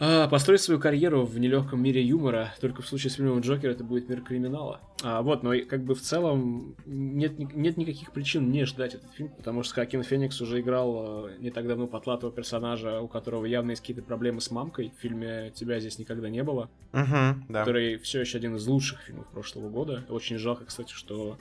[0.00, 2.54] а, построить свою карьеру в нелегком мире юмора.
[2.60, 4.80] Только в случае с фильмом Джокер это будет мир криминала.
[5.02, 9.30] А, вот, но как бы в целом нет, нет никаких причин не ждать этот фильм,
[9.30, 13.70] потому что Хакин Феникс уже играл э, не так давно потлатого персонажа, у которого явно
[13.70, 14.92] есть какие-то проблемы с мамкой.
[14.96, 17.60] В фильме «Тебя здесь никогда не было», Угу, да.
[17.60, 20.04] который все еще один из лучших фильмов прошлого года.
[20.08, 21.38] Очень жалко, кстати, что,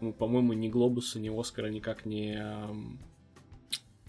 [0.00, 2.42] ну, по-моему, ни Глобуса, ни Оскара никак не...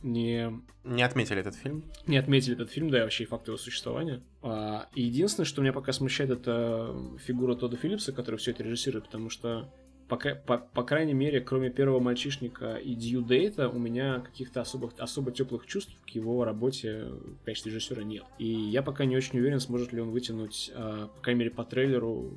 [0.04, 1.84] не Не отметили этот фильм.
[2.08, 4.22] не отметили этот фильм, да, и вообще факт его существования.
[4.42, 6.96] А, и единственное, что меня пока смущает, это
[7.26, 9.70] фигура Тодда Филлипса, который все это режиссирует, потому что
[10.10, 14.94] пока, по, по крайней мере, кроме первого мальчишника и Дью Дейта, у меня каких-то особых,
[14.98, 17.06] особо теплых чувств к его работе
[17.42, 18.24] в качестве режиссера нет.
[18.38, 21.64] И я пока не очень уверен, сможет ли он вытянуть, а, по крайней мере, по
[21.64, 22.32] трейлеру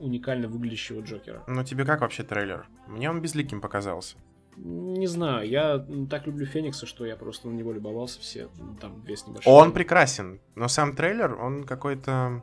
[0.00, 1.44] уникально выглядящего Джокера.
[1.46, 2.66] Ну тебе как вообще трейлер?
[2.88, 4.16] Мне он безликим показался.
[4.56, 9.02] Не знаю, я так люблю Феникса, что я просто на него любовался все, м, там
[9.02, 9.52] вес небольшой.
[9.52, 12.42] Он прекрасен, но сам трейлер, он какой-то...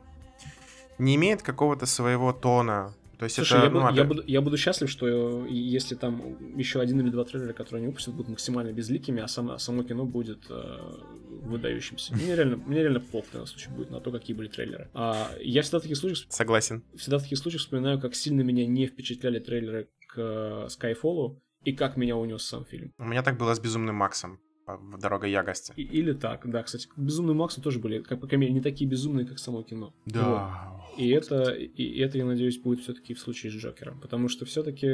[0.98, 2.94] Не имеет какого-то своего тона.
[3.18, 3.66] То есть Слушай, это...
[3.66, 6.20] я, ну, буду, я, опять- буду, я буду счастлив, что если там
[6.56, 10.04] еще один или два трейлера, которые они выпустят, будут максимально безликими, а само, само кино
[10.04, 10.78] будет э,
[11.44, 12.14] выдающимся.
[12.14, 14.90] Мне реально, мне реально похуй в данном случае будет на то, какие были трейлеры.
[14.92, 16.82] А, я всегда в таких случаях, Согласен.
[16.96, 21.72] всегда в таких случаях вспоминаю, как сильно меня не впечатляли трейлеры к э, Skyfall и
[21.72, 22.92] как меня унес сам фильм.
[22.98, 25.72] У меня так было с Безумным Максом а, в «Дорога Ягости».
[25.76, 28.88] И- или так, да, кстати, Безумный Макс тоже были, как по крайней мере, не такие
[28.88, 29.92] безумные, как само кино.
[30.06, 30.42] Вот.
[30.98, 34.00] И это, и это, я надеюсь, будет все-таки в случае с Джокером.
[34.00, 34.86] Потому что все-таки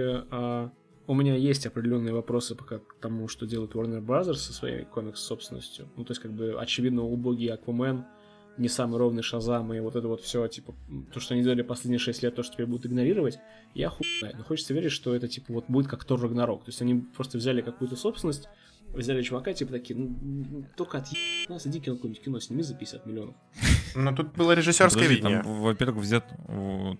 [1.11, 4.35] у меня есть определенные вопросы пока к тому, что делает Warner Bros.
[4.35, 5.89] со своей комикс-собственностью.
[5.97, 8.05] Ну, то есть, как бы, очевидно, убогий Аквамен,
[8.59, 10.75] не самый ровный Шазам, и вот это вот все, типа,
[11.13, 13.39] то, что они делали последние 6 лет, то, что теперь будут игнорировать,
[13.75, 14.37] я хуй знает.
[14.37, 16.65] Но хочется верить, что это, типа, вот будет как Тор Рагнарок.
[16.65, 18.49] То есть, они просто взяли какую-то собственность,
[18.93, 21.07] взяли чувака, типа, такие, ну, только от
[21.49, 23.35] нас, иди кино какое-нибудь кино сними за 50 миллионов.
[23.95, 25.43] Но тут было режиссерское Подожди, видение.
[25.43, 26.25] там, во-первых, взят,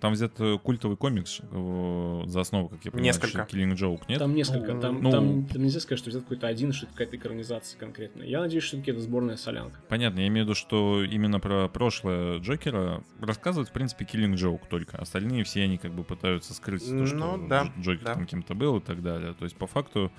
[0.01, 3.29] там взят э, культовый комикс э, за основу, как я понимаю, Несколько.
[3.29, 4.19] что Killing Joke, нет?
[4.19, 6.93] Там несколько, Ну, там, ну- там, там нельзя сказать, что взят какой-то один, что это
[6.93, 8.25] какая-то экранизация конкретная.
[8.27, 9.79] Я надеюсь, что это сборная солянка.
[9.89, 14.61] Понятно, я имею в виду, что именно про прошлое Джокера рассказывает, в принципе, Killing Joke
[14.69, 14.97] только.
[14.97, 18.13] Остальные все они как бы пытаются скрыть то, что Ну, да, Дж- Джокер да.
[18.15, 19.33] там кем-то был и так далее.
[19.33, 20.11] То есть, по факту,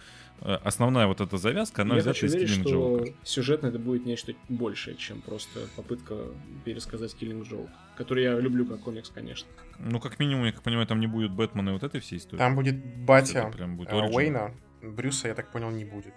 [0.43, 3.15] основная вот эта завязка, она Я взята хочу из верить, Killing что Joke.
[3.25, 6.17] сюжетно это будет нечто большее, чем просто попытка
[6.65, 9.49] пересказать Killing Joke, который я люблю как комикс, конечно.
[9.79, 12.39] Ну, как минимум, я как понимаю, там не будет Бэтмена и вот этой всей истории.
[12.39, 13.97] Там будет батя прям будет э.
[13.97, 14.55] Уэйна.
[14.83, 16.15] Брюса, я так понял, не будет.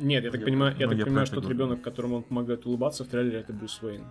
[0.00, 1.58] Нет, я так Я- понимаю, я ну, так я понимаю, что тот говорю.
[1.58, 4.04] ребенок, которому он помогает улыбаться в трейлере, это Брюс Уэйн.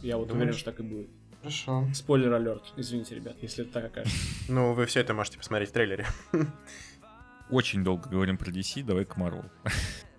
[0.00, 0.56] Я вот уверен, Думаешь?
[0.56, 1.08] что так и будет.
[1.40, 1.86] Хорошо.
[1.92, 4.16] Спойлер алерт, извините, ребят, если это так окажется.
[4.48, 6.06] Ну, вы все это можете посмотреть в трейлере.
[7.50, 9.44] Очень долго говорим про DC, давай к Marvel.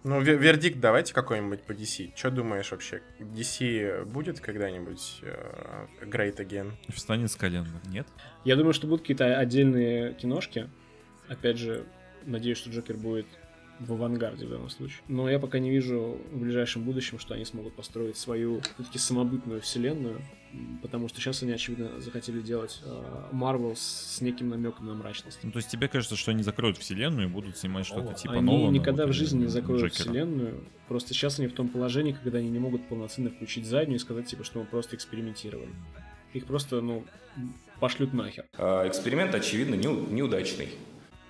[0.03, 2.11] Ну, ве- вердикт давайте какой-нибудь по DC.
[2.15, 3.01] Что думаешь вообще?
[3.19, 6.73] DC будет когда-нибудь э, Great Again?
[6.89, 7.65] Встанет с колен.
[7.87, 8.07] Нет?
[8.43, 10.69] Я думаю, что будут какие-то отдельные киношки.
[11.27, 11.85] Опять же,
[12.23, 13.25] надеюсь, что Джокер будет
[13.79, 14.99] в авангарде в данном случае.
[15.07, 19.59] Но я пока не вижу в ближайшем будущем, что они смогут построить свою все-таки самобытную
[19.61, 20.21] вселенную,
[20.81, 22.81] потому что сейчас они, очевидно, захотели делать
[23.31, 25.39] Марвел с неким намеком на мрачность.
[25.43, 28.43] Ну, то есть тебе кажется, что они закроют вселенную и будут снимать что-то типа они
[28.43, 30.03] Нолана, никогда вот, в жизни не закроют Джокера?
[30.03, 30.63] вселенную.
[30.87, 34.27] Просто сейчас они в том положении, когда они не могут полноценно включить заднюю и сказать,
[34.27, 35.69] типа, что мы просто экспериментировали.
[36.33, 37.03] Их просто, ну,
[37.79, 38.45] пошлют нахер.
[38.57, 40.69] А, Эксперимент, очевидно, неу- неудачный.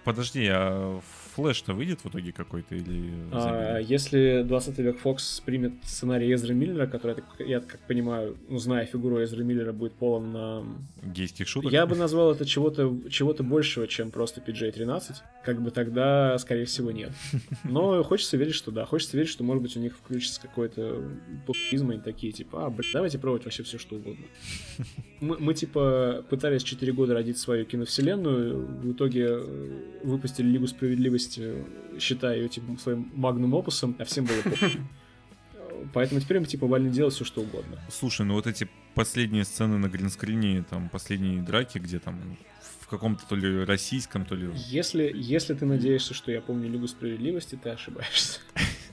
[0.03, 0.99] Подожди, а
[1.35, 6.87] Флэш-то выйдет в итоге какой-то или А, если 20 век Фокс примет сценарий Эзры Миллера,
[6.87, 10.63] который, я так понимаю, ну, зная фигуру Эзры Миллера, будет полон на...
[11.03, 11.71] гейских шуток?
[11.71, 15.15] Я бы назвал это чего-то чего большего, чем просто PJ-13.
[15.43, 17.11] Как бы тогда, скорее всего, нет.
[17.63, 18.85] Но хочется верить, что да.
[18.85, 21.03] Хочется верить, что, может быть, у них включится какой-то
[21.45, 24.25] популизм, и такие, типа, а, блин, давайте пробовать вообще все, что угодно.
[25.19, 31.24] Мы, мы, типа, пытались 4 года родить свою киновселенную, в итоге э, выпустили Лигу Справедливости,
[31.37, 31.63] э,
[31.99, 34.81] считая ее, типа, своим магнум опусом, а всем было похуй.
[35.93, 37.79] Поэтому теперь мы, типа, вольны делать все, что угодно.
[37.89, 42.37] Слушай, ну вот эти последние сцены на гринскрине, там последние драки, где там
[42.79, 44.49] в каком-то то ли российском, то ли...
[44.53, 48.39] Если, если ты надеешься, что я помню Лигу Справедливости, ты ошибаешься.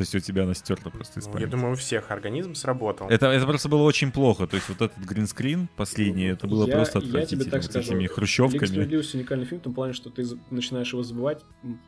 [0.00, 1.50] То есть у тебя она стерта просто из Ну, я памяти.
[1.50, 3.06] думаю, у всех организм сработал.
[3.10, 4.46] Это, это просто было очень плохо.
[4.46, 7.50] То есть вот этот гринскрин последний, это было Я- просто я тебе отвратительно.
[7.50, 8.64] так вот скажу, этими хрущевками.
[8.66, 11.42] Справедливости уникальный фильм в том плане, что ты начинаешь его забывать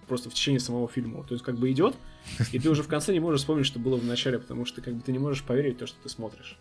[0.08, 1.24] просто в течение самого фильма.
[1.24, 1.94] То есть как бы идет,
[2.52, 4.92] и ты уже в конце не можешь вспомнить, что было в начале, потому что как
[4.92, 6.58] бы ты не можешь поверить в то, что ты смотришь.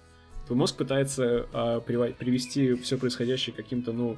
[0.47, 4.17] Твой мозг пытается а, привести все происходящее каким-то, ну,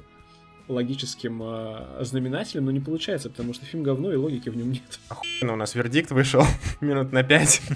[0.68, 5.00] логическим а, знаменателем, но не получается, потому что фильм говно и логики в нем нет.
[5.42, 6.42] Ну, у нас вердикт вышел
[6.80, 7.62] минут на 5.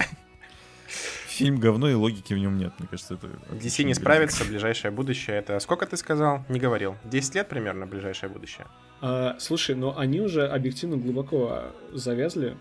[1.29, 2.73] Фильм говно и логики в нем нет.
[2.79, 3.29] Мне кажется, это...
[3.53, 5.61] DC не справится, ближайшее будущее это...
[5.61, 6.45] Сколько ты сказал?
[6.49, 6.97] Не говорил.
[7.05, 8.67] 10 лет примерно ближайшее будущее.
[9.01, 12.57] А, слушай, но они уже объективно глубоко а, завязли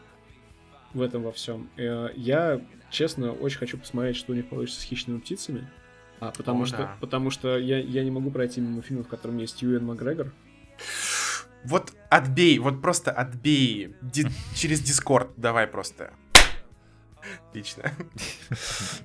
[0.93, 1.69] в этом во всем.
[1.77, 2.61] Э, Я,
[2.91, 5.67] честно, очень хочу посмотреть, что у них получится с хищными птицами.
[6.19, 6.97] А, потому, О, что, да.
[6.99, 10.31] потому что я, я не могу пройти мимо фильма, в котором есть Юэн Макгрегор.
[11.63, 16.13] Вот отбей, вот просто отбей Ди- через Дискорд, давай просто.
[17.49, 17.91] Отлично.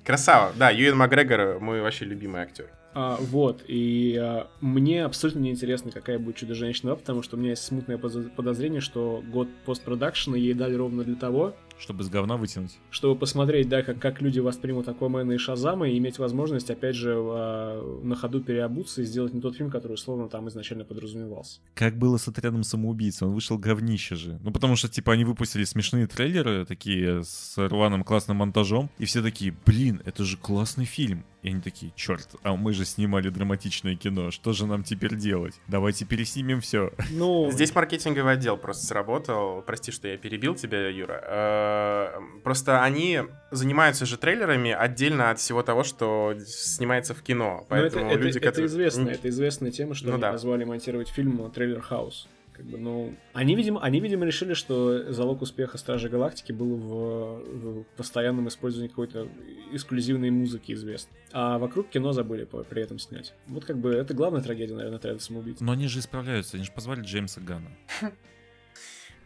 [0.05, 0.53] Красава.
[0.57, 2.71] Да, Юэн Макгрегор мой вообще любимый актер.
[2.95, 7.51] А, вот, и а, мне абсолютно не интересно, какая будет Чудо-женщина, потому что у меня
[7.51, 12.79] есть смутное подозрение, что год постпродакшена ей дали ровно для того, Чтобы с говна вытянуть.
[12.91, 17.15] чтобы посмотреть, да, как, как люди воспримут Аквамена и Шазама, и иметь возможность, опять же,
[17.17, 21.61] а, на ходу переобуться и сделать не тот фильм, который, условно, там изначально подразумевался.
[21.75, 24.39] Как было с отрядом самоубийц, он вышел говнище же.
[24.43, 29.23] Ну, потому что, типа, они выпустили смешные трейлеры, такие с рваным классным монтажом, и все
[29.23, 31.25] такие, блин, это же классный фильм.
[31.43, 35.55] И они такие, черт, а мы же снимали драматичное кино, что же нам теперь делать?
[35.67, 36.93] Давайте переснимем все.
[37.11, 39.61] Ну, Здесь маркетинговый отдел просто сработал.
[39.63, 41.21] Прости, что я перебил тебя, Юра.
[41.63, 47.59] Э, Просто они занимаются же трейлерами отдельно от всего того, что снимается в кино.
[47.61, 48.67] это, Поэтому это- люди, это которые...
[48.67, 50.33] известно, М, это известная тема, что Ну они да.
[50.33, 52.29] позвали монтировать фильм «Трейлер Хаус».
[52.53, 57.81] Как бы, ну, они, видимо, они, видимо, решили, что залог успеха Стражи Галактики был в,
[57.81, 59.27] в постоянном использовании какой-то
[59.73, 61.17] эксклюзивной музыки известной.
[61.33, 63.33] А вокруг кино забыли по- при этом снять.
[63.47, 65.61] Вот как бы это главная трагедия, наверное, отряда самоубийц.
[65.61, 67.71] Но они же исправляются, они же позвали Джеймса Гана.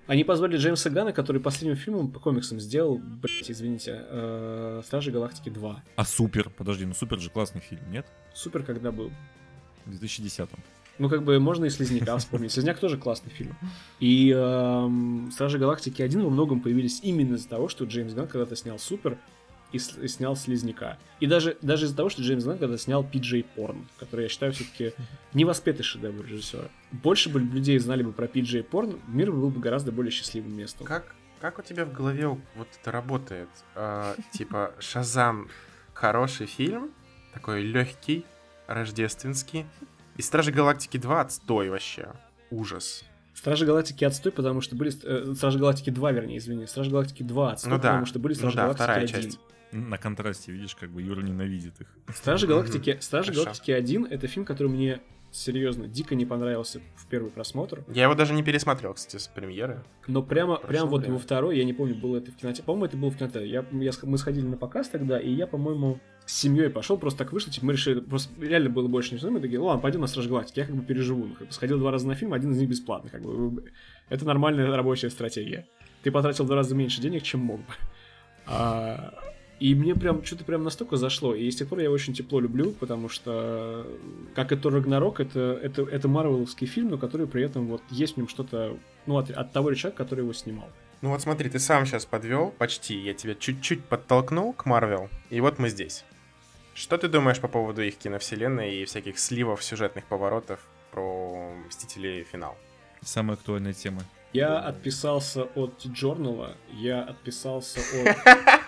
[0.06, 5.48] Они позвали Джеймса Гана, который последним фильмом по комиксам сделал, блять, извините, э, Стражи Галактики
[5.48, 5.82] 2.
[5.96, 8.06] А Супер, подожди, ну Супер же классный фильм, нет?
[8.32, 9.10] Супер, когда был.
[9.84, 10.48] В 2010
[10.98, 12.52] Ну, как бы можно и Слизняка вспомнить.
[12.52, 13.56] Слизняк тоже классный фильм.
[13.98, 18.54] И эм, Стражи Галактики 1 во многом появились именно из-за того, что Джеймс Ганн когда-то
[18.54, 19.18] снял Супер
[19.72, 20.98] и, и снял Слизняка.
[21.20, 24.52] И даже, даже из-за того, что Джеймс Ганн когда снял PJ Порн, который я считаю
[24.52, 24.92] все-таки
[25.34, 26.68] невоспетый шедевр режиссера.
[26.92, 30.86] Больше бы людей знали бы про PJ Порн, мир был бы гораздо более счастливым местом.
[30.86, 33.48] Как, как у тебя в голове вот это работает?
[33.74, 35.48] А, типа, Шазам
[35.94, 36.90] хороший фильм,
[37.34, 38.24] такой легкий,
[38.66, 39.66] рождественский.
[40.16, 42.08] И Стражи Галактики 2 отстой вообще.
[42.50, 43.04] Ужас.
[43.34, 44.90] Стражи Галактики отстой, потому что были...
[45.02, 46.66] э, Стражи Галактики 2, вернее, извини.
[46.66, 47.82] Стражи Галактики 2 отстой, Ну да.
[47.88, 49.08] потому что были Ну Стражи да, Галактики вторая 1.
[49.08, 49.40] часть.
[49.72, 51.88] На контрасте, видишь, как бы Юра ненавидит их.
[52.14, 52.46] Стражи.
[52.46, 53.44] Галактики, Стражи Хорошо.
[53.44, 55.00] Галактики 1 это фильм, который мне
[55.32, 57.84] серьезно дико не понравился в первый просмотр.
[57.88, 59.84] Я его даже не пересмотрел, кстати, с премьеры.
[60.06, 62.64] Но прямо, прямо вот во второй, я не помню, было это в кинотеатре.
[62.64, 63.50] По-моему, это было в кинотеатре.
[63.50, 67.32] Я, я мы сходили на показ тогда, и я, по-моему, с семьей пошел, просто так
[67.32, 70.08] вышло, типа, мы решили, просто реально было больше не мы такие, «Ну ладно, пойдем на
[70.08, 71.26] Страж Галактики, я как бы переживу.
[71.26, 73.64] Ну, как бы сходил два раза на фильм, один из них бесплатный, как бы.
[74.08, 75.66] Это нормальная рабочая стратегия.
[76.02, 77.72] Ты потратил в два раза меньше денег, чем мог бы.
[78.46, 79.14] А,
[79.58, 81.34] и мне прям что-то прям настолько зашло.
[81.34, 83.86] И с тех пор я очень тепло люблю, потому что,
[84.34, 88.14] как и Тор Рагнарок, это, это, это марвеловский фильм, но который при этом вот есть
[88.14, 88.76] в нем что-то,
[89.06, 90.68] ну, от, от того человека, который его снимал.
[91.00, 92.98] Ну вот смотри, ты сам сейчас подвел, почти.
[92.98, 96.04] Я тебя чуть-чуть подтолкнул к Марвел, и вот мы здесь.
[96.74, 102.56] Что ты думаешь по поводу их киновселенной и всяких сливов, сюжетных поворотов про Мстителей финал?
[103.02, 104.02] Самая актуальная тема.
[104.32, 108.16] Я отписался от T-Journal, я отписался от...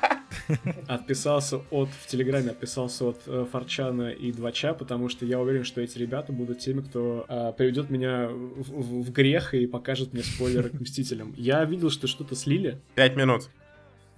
[0.89, 5.81] отписался от, в Телеграме отписался от э, Форчана и Двача, потому что я уверен, что
[5.81, 10.23] эти ребята будут теми, кто э, приведет меня в, в- в грех и покажет мне
[10.23, 11.35] спойлеры к Мстителям.
[11.37, 13.49] Я видел, что что-то слили, Пять минут.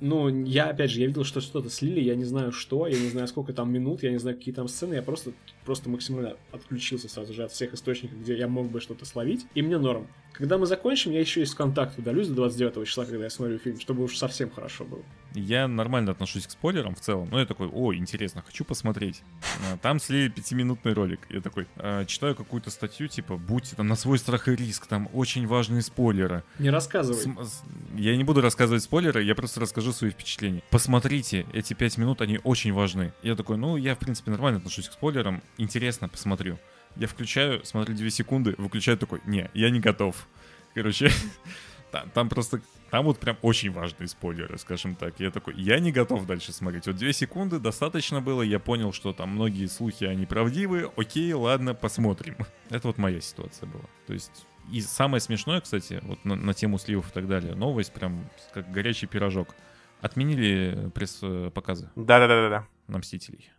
[0.00, 3.08] ну, я, опять же, я видел, что что-то слили, я не знаю что, я не
[3.08, 5.32] знаю, сколько там минут, я не знаю, какие там сцены, я просто,
[5.64, 9.62] просто максимально отключился сразу же от всех источников, где я мог бы что-то словить, и
[9.62, 10.06] мне норм.
[10.32, 13.78] Когда мы закончим, я еще из контакт удалюсь до 29 числа, когда я смотрю фильм,
[13.78, 15.02] чтобы уж совсем хорошо было.
[15.34, 17.28] Я нормально отношусь к спойлерам в целом.
[17.30, 19.22] Ну, я такой, о, интересно, хочу посмотреть.
[19.70, 21.20] А, Там слили пятиминутный ролик.
[21.28, 25.08] Я такой, а, читаю какую-то статью, типа, будьте там на свой страх и риск, там
[25.12, 26.42] очень важные спойлеры.
[26.58, 27.20] Не рассказывай.
[27.44, 27.62] С-
[27.96, 30.62] Я не буду рассказывать спойлеры, я просто расскажу свои впечатления.
[30.70, 33.12] Посмотрите, эти пять минут, они очень важны.
[33.22, 35.42] Я такой, ну, я, в принципе, нормально отношусь к спойлерам.
[35.58, 36.58] Интересно, посмотрю.
[36.96, 40.26] Я включаю, смотрю две секунды, выключаю такой, не, я не готов.
[40.74, 41.10] Короче,
[41.90, 42.60] там, там просто,
[42.90, 45.18] там вот прям очень важные спойлеры, скажем так.
[45.20, 46.86] Я такой, я не готов дальше смотреть.
[46.86, 50.90] Вот две секунды достаточно было, я понял, что там многие слухи, они правдивы.
[50.96, 52.36] Окей, ладно, посмотрим.
[52.70, 53.84] Это вот моя ситуация была.
[54.06, 57.92] То есть, и самое смешное, кстати, вот на, на тему сливов и так далее, новость
[57.92, 59.54] прям как горячий пирожок.
[60.00, 62.66] Отменили пресс-показы Да-да-да-да-да.
[62.86, 63.50] на Мстителей.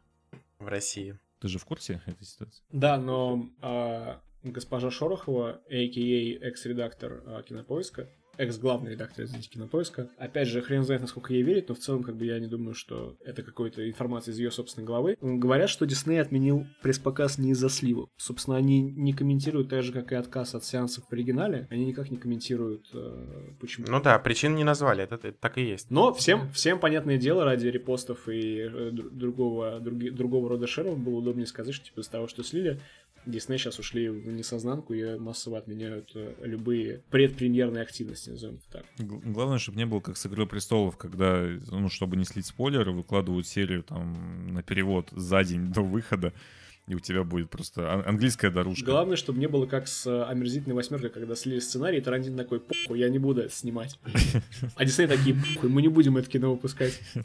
[0.58, 1.20] В России.
[1.42, 2.64] Ты же в курсе этой ситуации?
[2.72, 6.48] Да, но а, госпожа Шорохова, а.к.а.
[6.48, 11.76] экс-редактор а, Кинопоиска, экс-главный редактор, извините, Кинопоиска, опять же, хрен знает, насколько ей верить, но
[11.76, 15.18] в целом, как бы, я не думаю, что это какая-то информация из ее собственной головы.
[15.22, 18.10] Говорят, что Дисней отменил пресс-показ не из-за сливов.
[18.18, 21.68] Собственно, они не комментируют так же, как и отказ от сеансов в оригинале.
[21.70, 23.88] Они никак не комментируют, э, почему.
[23.90, 25.92] Ну да, причин не назвали, это, это так и есть.
[25.92, 30.98] Но всем, всем понятное дело, ради репостов и э, дру- другого, други- другого рода шеров
[30.98, 32.80] было удобнее сказать, что типа из того, что слили,
[33.26, 38.86] Дисней сейчас ушли в несознанку и массово отменяют э, любые предпремьерные активности, назовем так.
[38.98, 43.48] Главное, чтобы не было как с «Игрой престолов», когда, ну, чтобы не слить спойлеры, выкладывают
[43.48, 46.34] серию там на перевод за день до выхода,
[46.92, 48.86] и у тебя будет просто ан- английская дорожка.
[48.86, 52.60] Главное, чтобы не было как с э, омерзительной восьмеркой, когда слили сценарий, и Тарантин такой,
[52.60, 53.98] похуй, я не буду это снимать.
[54.76, 57.00] А Дисней такие, похуй, мы не будем это кино выпускать.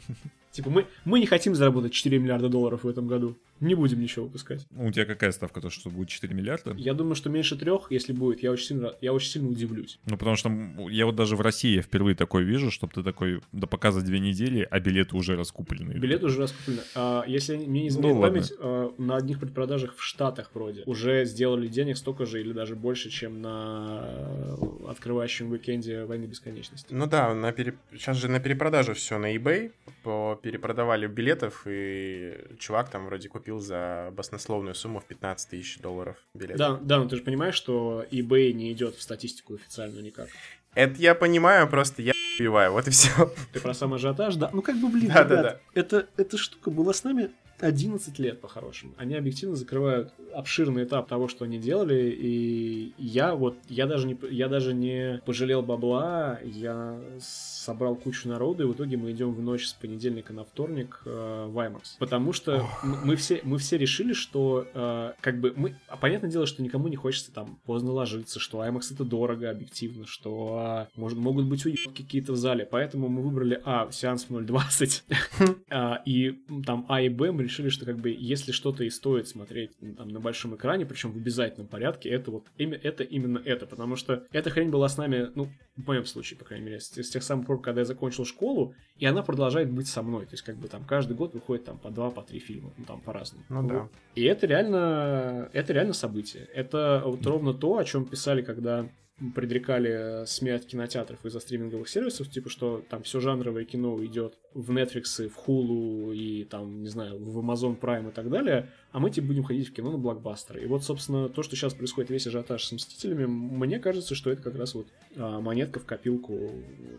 [0.51, 3.35] Типа, мы, мы не хотим заработать 4 миллиарда долларов в этом году.
[3.59, 4.65] Не будем ничего выпускать.
[4.71, 6.73] Ну, У тебя какая ставка, то, что будет 4 миллиарда?
[6.77, 9.99] Я думаю, что меньше трех, если будет, я очень сильно, я очень сильно удивлюсь.
[10.07, 10.49] Ну, потому что
[10.89, 14.67] я вот даже в России впервые такой вижу, чтобы ты такой до показа две недели,
[14.69, 15.93] а билеты уже раскуплены.
[15.93, 16.81] Билеты уже раскуплены.
[16.95, 21.25] А, если мне не изменяет Ну, память, а, на одних предпродажах в Штатах вроде уже
[21.25, 26.93] сделали денег столько же или даже больше, чем на э, открывающем уикенде Войны Бесконечности.
[26.93, 29.71] Ну да, на пере- сейчас же на перепродаже все на eBay,
[30.03, 36.17] по- перепродавали билетов, и чувак там вроде купил за баснословную сумму в 15 тысяч долларов
[36.35, 36.57] билет.
[36.57, 40.27] Да, да, но ты же понимаешь, что eBay не идет в статистику официальную никак.
[40.75, 43.33] Это я понимаю, просто я убиваю, вот и все.
[43.53, 44.51] Ты про сам ажиотаж, да?
[44.53, 45.59] Ну как бы, блин, Да, ребят, да, да.
[45.73, 48.93] Это, эта штука была с нами 11 лет, по-хорошему.
[48.97, 54.17] Они объективно закрывают обширный этап того, что они делали, и я вот, я даже не,
[54.29, 59.41] я даже не пожалел бабла, я собрал кучу народу, и в итоге мы идем в
[59.41, 61.97] ночь с понедельника на вторник э, в IMAX.
[61.97, 62.67] Потому что
[63.03, 65.75] мы все, мы все решили, что э, как бы мы...
[65.87, 70.05] а понятное дело, что никому не хочется там поздно ложиться, что IMAX это дорого, объективно,
[70.05, 74.37] что а, может, могут быть уебки какие-то в зале, поэтому мы выбрали, а, сеанс в
[74.37, 78.89] 0.20, а, и там А и Б мы решили, что как бы если что-то и
[78.89, 83.65] стоит смотреть там на большом экране, причем в обязательном порядке, это вот это именно это,
[83.65, 86.91] потому что эта хрень была с нами, ну, в моем случае, по крайней мере, с,
[86.91, 90.33] с тех самых пор, когда я закончил школу, и она продолжает быть со мной, то
[90.33, 93.01] есть как бы там каждый год выходит там по два, по три фильма, ну там
[93.01, 93.43] по-разному.
[93.49, 93.89] Ну да.
[94.15, 96.47] И это реально, это реально событие.
[96.53, 98.89] Это вот ровно то, о чем писали, когда
[99.35, 105.27] предрекали смерть кинотеатров из-за стриминговых сервисов, типа что там все жанровое кино идет в Netflix,
[105.27, 109.27] в Hulu и там, не знаю, в Amazon Prime и так далее, а мы типа
[109.27, 110.63] будем ходить в кино на блокбастеры.
[110.63, 114.43] И вот, собственно, то, что сейчас происходит, весь ажиотаж с Мстителями, мне кажется, что это
[114.43, 116.51] как раз вот а, монетка в копилку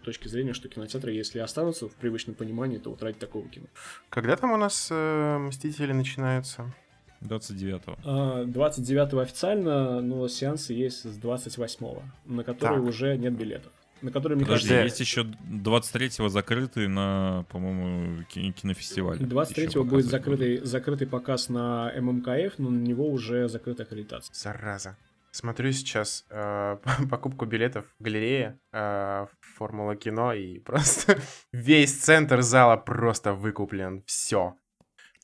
[0.05, 3.67] точки зрения, что кинотеатры, если останутся в привычном понимании, то вот ради такого кино.
[4.11, 6.75] Когда там у нас э, Мстители начинаются?
[7.23, 7.97] 29-го.
[8.05, 12.89] А, 29-го официально, но сеансы есть с 28-го, на которые Так.
[12.89, 13.73] уже нет билетов.
[14.01, 19.27] На которые, мне Подожди, кажется, есть еще 23-го закрытый на, по-моему, ки- кинофестивале.
[19.27, 24.33] 23-го Еще будет закрытый, закрытый показ на ММКФ, но на него уже закрыта аккредитация.
[24.33, 24.97] Зараза.
[25.33, 26.77] Смотрю сейчас э,
[27.11, 31.19] покупку билетов в галерее э, Формула кино, и просто
[31.53, 34.05] весь центр зала просто выкуплен.
[34.07, 34.55] Все.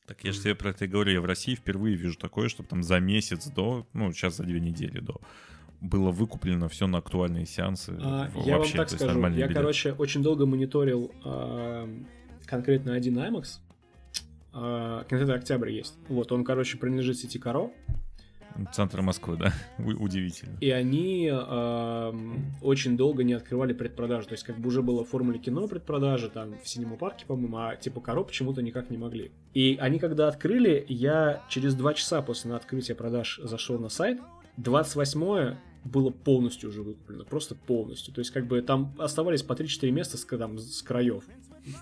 [0.06, 2.68] Так я же тебе про это и говорю, я в России впервые вижу такое, чтобы
[2.68, 5.20] там за месяц до, ну, сейчас за две недели до,
[5.80, 7.96] было выкуплено все на актуальные сеансы.
[8.02, 9.54] А, В- я вам вообще, так скажу, я, билеты.
[9.54, 11.88] короче, очень долго мониторил а,
[12.44, 13.60] конкретно один IMAX,
[14.52, 15.94] а, кинотеатр Октябрь есть.
[16.08, 17.70] Вот, он, короче, принадлежит сети Каро,
[18.72, 19.52] Центр Москвы, да.
[19.78, 20.56] Удивительно.
[20.60, 24.28] и они эм, очень долго не открывали предпродажу.
[24.28, 27.56] То есть, как бы уже было в формуле кино предпродажи, там, в Синема парке, по-моему,
[27.58, 29.32] а типа Каро почему-то никак не могли.
[29.54, 34.20] И они когда открыли, я через два часа после открытия продаж зашел на сайт,
[34.56, 38.14] 28 было полностью уже выкуплено, просто полностью.
[38.14, 41.24] То есть, как бы там оставались по 3-4 места с, там, с краев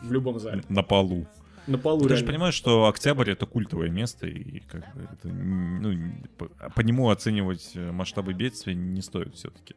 [0.03, 0.63] в любом зале.
[0.69, 1.27] На полу.
[1.67, 2.27] На полу Ты же реально.
[2.33, 7.73] понимаешь, что Октябрь это культовое место, и как бы это, ну, по, по нему оценивать
[7.75, 9.75] э, масштабы бедствия не стоит все-таки.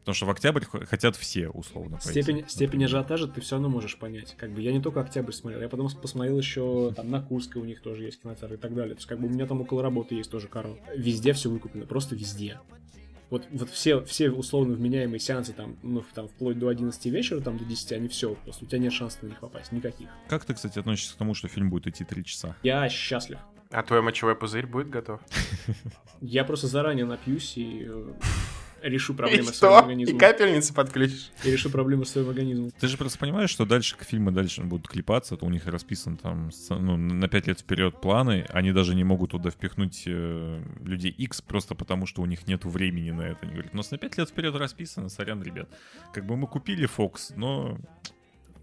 [0.00, 1.98] Потому что в Октябрь хотят все, условно.
[2.02, 2.86] пойти, Степень, степень например.
[2.86, 4.34] ажиотажа ты все равно можешь понять.
[4.36, 7.64] Как бы я не только Октябрь смотрел, я потом посмотрел еще там на Курской у
[7.64, 8.94] них тоже есть кинотеатр и так далее.
[8.94, 10.76] То есть как бы у меня там около работы есть тоже Карл.
[10.96, 12.58] Везде все выкуплено, просто везде.
[13.32, 17.56] Вот, вот все, все условно вменяемые сеансы там, ну, там, вплоть до 11 вечера, там,
[17.56, 20.10] до 10, они все, просто у тебя нет шансов на них попасть, никаких.
[20.28, 22.54] Как ты, кстати, относишься к тому, что фильм будет идти три часа?
[22.62, 23.38] Я счастлив.
[23.70, 25.22] А твой мочевой пузырь будет готов?
[26.20, 28.12] Я просто заранее напьюсь и э,
[28.82, 29.78] решу И проблемы с своим что?
[29.78, 30.18] И организмом.
[30.18, 31.30] капельницы подключишь?
[31.44, 32.70] И решу проблемы с своим организмом.
[32.78, 36.16] Ты же просто понимаешь, что дальше к фильмы дальше будут клепаться, то у них расписан
[36.16, 41.10] там ну, на 5 лет вперед планы, они даже не могут туда впихнуть э, людей
[41.10, 43.38] X просто потому, что у них нет времени на это.
[43.42, 45.68] Они говорят, у нас на 5 лет вперед расписано, сорян, ребят.
[46.12, 47.78] Как бы мы купили Fox, но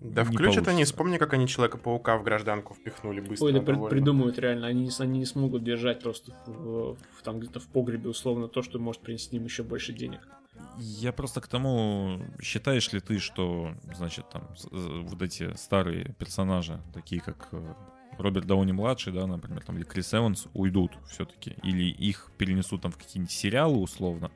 [0.02, 3.48] Да Не включат они, вспомни, как они Человека-паука в гражданку впихнули быстро.
[3.48, 4.68] Ой, да при- придумают реально.
[4.68, 8.62] Они, не они не смогут держать просто в, в- там где-то в погребе условно то,
[8.62, 10.28] что может принести им еще больше денег.
[10.78, 14.70] Я просто к тому, считаешь ли ты, что, значит, там, з-
[15.04, 17.74] вот эти старые персонажи, такие как э,
[18.18, 21.56] Роберт Дауни-младший, да, например, там, или Крис Эванс, уйдут все-таки?
[21.64, 24.32] Или их перенесут там в какие-нибудь сериалы, условно,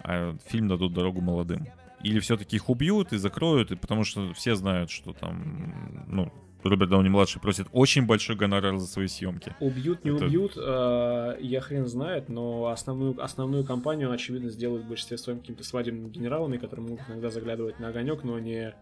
[0.00, 1.66] а фильм дадут дорогу молодым?
[2.04, 6.32] Или все-таки их убьют и закроют, и потому что все знают, что там, ну,
[6.62, 9.54] Роберт Дауни-младший просит очень большой гонорар за свои съемки.
[9.60, 14.88] Убьют, не Это- убьют, э, я хрен знает, но основную, основную кампанию, очевидно, сделают в
[14.88, 18.74] большинстве своим какими-то свадебными генералами, которые могут иногда заглядывать на огонек, но не,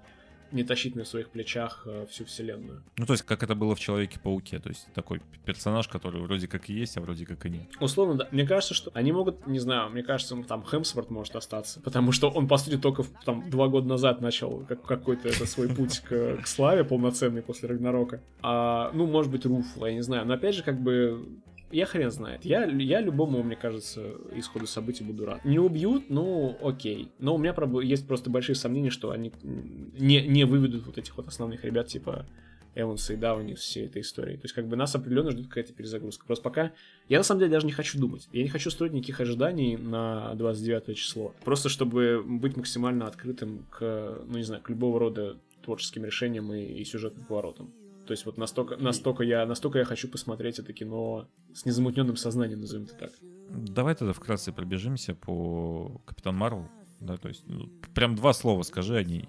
[0.53, 2.83] не тащить на своих плечах э, всю вселенную.
[2.97, 6.71] Ну, то есть, как это было в Человеке-пауке, то есть такой персонаж, который вроде как
[6.71, 7.63] и есть, а вроде как и нет.
[7.81, 8.29] Условно, да.
[8.31, 12.31] Мне кажется, что они могут, не знаю, мне кажется, там Хемсворт может остаться, потому что
[12.31, 16.43] он, по сути, только там два года назад начал как, какой-то это свой путь к,
[16.43, 18.21] к славе полноценный после Рагнарока.
[18.43, 20.27] А, ну, может быть, Руфла, я не знаю.
[20.27, 21.41] Но опять же, как бы,
[21.73, 22.45] я хрен знает.
[22.45, 25.45] Я, я любому, мне кажется, исходу событий буду рад.
[25.45, 27.11] Не убьют, ну, окей.
[27.19, 31.29] Но у меня есть просто большие сомнения, что они не, не выведут вот этих вот
[31.29, 32.27] основных ребят, типа
[32.75, 34.37] Эванса и Дауни всей этой истории.
[34.37, 36.27] То есть, как бы нас определенно ждет какая-то перезагрузка.
[36.27, 36.73] Просто пока
[37.09, 38.29] я на самом деле даже не хочу думать.
[38.33, 41.35] Я не хочу строить никаких ожиданий на 29 число.
[41.45, 46.63] Просто чтобы быть максимально открытым к, ну не знаю, к любого рода творческим решениям и,
[46.63, 47.73] и сюжетным поворотам.
[48.07, 52.61] То есть вот настолько, настолько, я, настолько я хочу посмотреть это кино с незамутненным сознанием,
[52.61, 53.11] назовем это так.
[53.51, 56.69] Давай тогда вкратце пробежимся по Капитан Марвел.
[57.01, 59.29] Да, то есть, ну, прям два слова скажи, они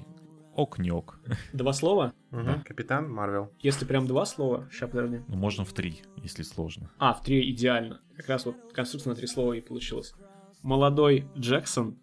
[0.55, 1.19] ок, не ок.
[1.53, 2.13] Два слова?
[2.31, 2.61] Да.
[2.65, 3.51] Капитан Марвел.
[3.59, 5.21] Если прям два слова, сейчас подожди.
[5.27, 6.91] Ну, можно в три, если сложно.
[6.99, 8.01] А, в три идеально.
[8.15, 10.13] Как раз вот конструкция на три слова и получилась.
[10.61, 11.97] Молодой Джексон.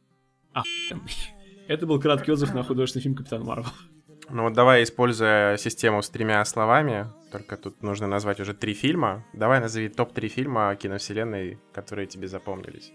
[0.52, 1.12] охуенный.
[1.68, 3.70] Это был краткий отзыв на художественный фильм Капитан Марвел.
[4.32, 9.24] Ну вот давай, используя систему с тремя словами, только тут нужно назвать уже три фильма.
[9.32, 12.92] Давай назови топ-3 фильма киновселенной, которые тебе запомнились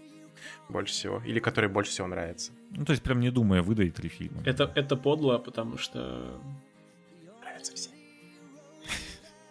[0.68, 1.22] больше всего.
[1.26, 2.52] Или которые больше всего нравятся.
[2.70, 4.42] Ну, то есть, прям не думая, выдай три фильма.
[4.44, 6.40] Это, это подло, потому что...
[7.40, 7.90] Нравятся все.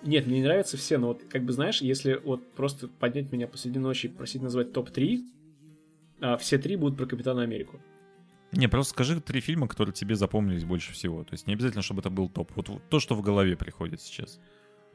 [0.03, 3.47] Нет, мне не нравятся все, но вот, как бы, знаешь, если вот просто поднять меня
[3.47, 5.23] посреди ночи и просить назвать топ-3,
[6.21, 7.79] а, все три будут про Капитана Америку.
[8.55, 11.23] Не, просто скажи три фильма, которые тебе запомнились больше всего.
[11.23, 12.51] То есть, не обязательно, чтобы это был топ.
[12.55, 14.39] Вот, вот то, что в голове приходит сейчас.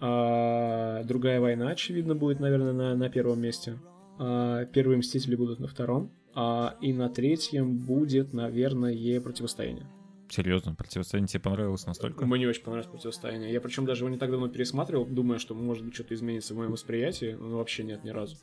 [0.01, 3.79] А, Другая война, очевидно, будет, наверное, на, на первом месте.
[4.19, 6.11] А, Первые Мстители будут на втором.
[6.35, 9.87] А, И на третьем будет, наверное, Противостояние.
[10.31, 12.25] Серьезно, противостояние тебе понравилось настолько?
[12.25, 13.53] Мне очень понравилось Противостояние.
[13.53, 16.57] Я причем даже его не так давно пересматривал, думая, что может быть что-то изменится в
[16.57, 18.37] моем восприятии, но вообще нет ни разу.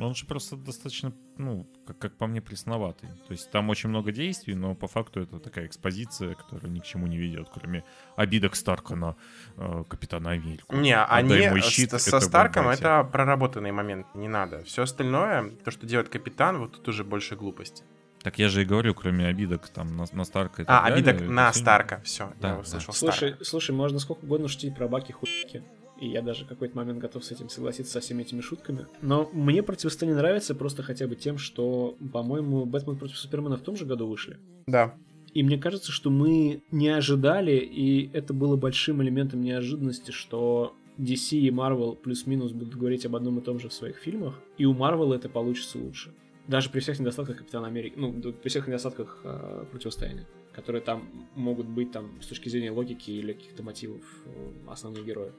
[0.00, 3.08] Он же просто достаточно, ну, как, как по мне, пресноватый.
[3.28, 6.84] То есть там очень много действий, но по факту это такая экспозиция, которая ни к
[6.84, 7.84] чему не ведет, кроме
[8.16, 9.14] обидок Старка на
[9.56, 10.74] э, Капитана Америку.
[10.74, 14.64] Не, Отдай они мой с- щит, со Старком это проработанный момент, не надо.
[14.64, 17.84] Все остальное, то, что делает капитан, вот тут уже больше глупости.
[18.22, 21.10] Так я же и говорю, кроме обидок там на, на Старка и А, так далее,
[21.10, 22.60] обидок на фильм- Старка, все, Да, я да.
[22.62, 23.44] услышал Слушай, Старка.
[23.44, 25.62] слушай, можно сколько угодно шутить про баки хуйки.
[26.04, 28.86] И я даже какой-то момент готов с этим согласиться со всеми этими шутками.
[29.00, 33.74] Но мне противостояние нравится просто хотя бы тем, что, по-моему, Бэтмен против Супермена в том
[33.74, 34.36] же году вышли.
[34.66, 34.94] Да.
[35.32, 41.38] И мне кажется, что мы не ожидали, и это было большим элементом неожиданности, что DC
[41.38, 44.74] и Marvel плюс-минус будут говорить об одном и том же в своих фильмах, и у
[44.74, 46.12] Marvel это получится лучше.
[46.48, 51.66] Даже при всех недостатках Капитана Америки, ну, при всех недостатках э, противостояния, которые там могут
[51.66, 55.32] быть там с точки зрения логики или каких-то мотивов э, основных героев.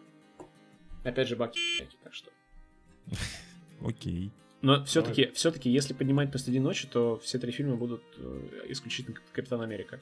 [1.05, 2.31] Опять же, баки, так что.
[3.81, 4.31] Окей.
[4.61, 9.61] Но все-таки, все-таки, если поднимать посреди ночи, то все три фильма будут э, исключительно Капитан
[9.61, 9.99] Америка.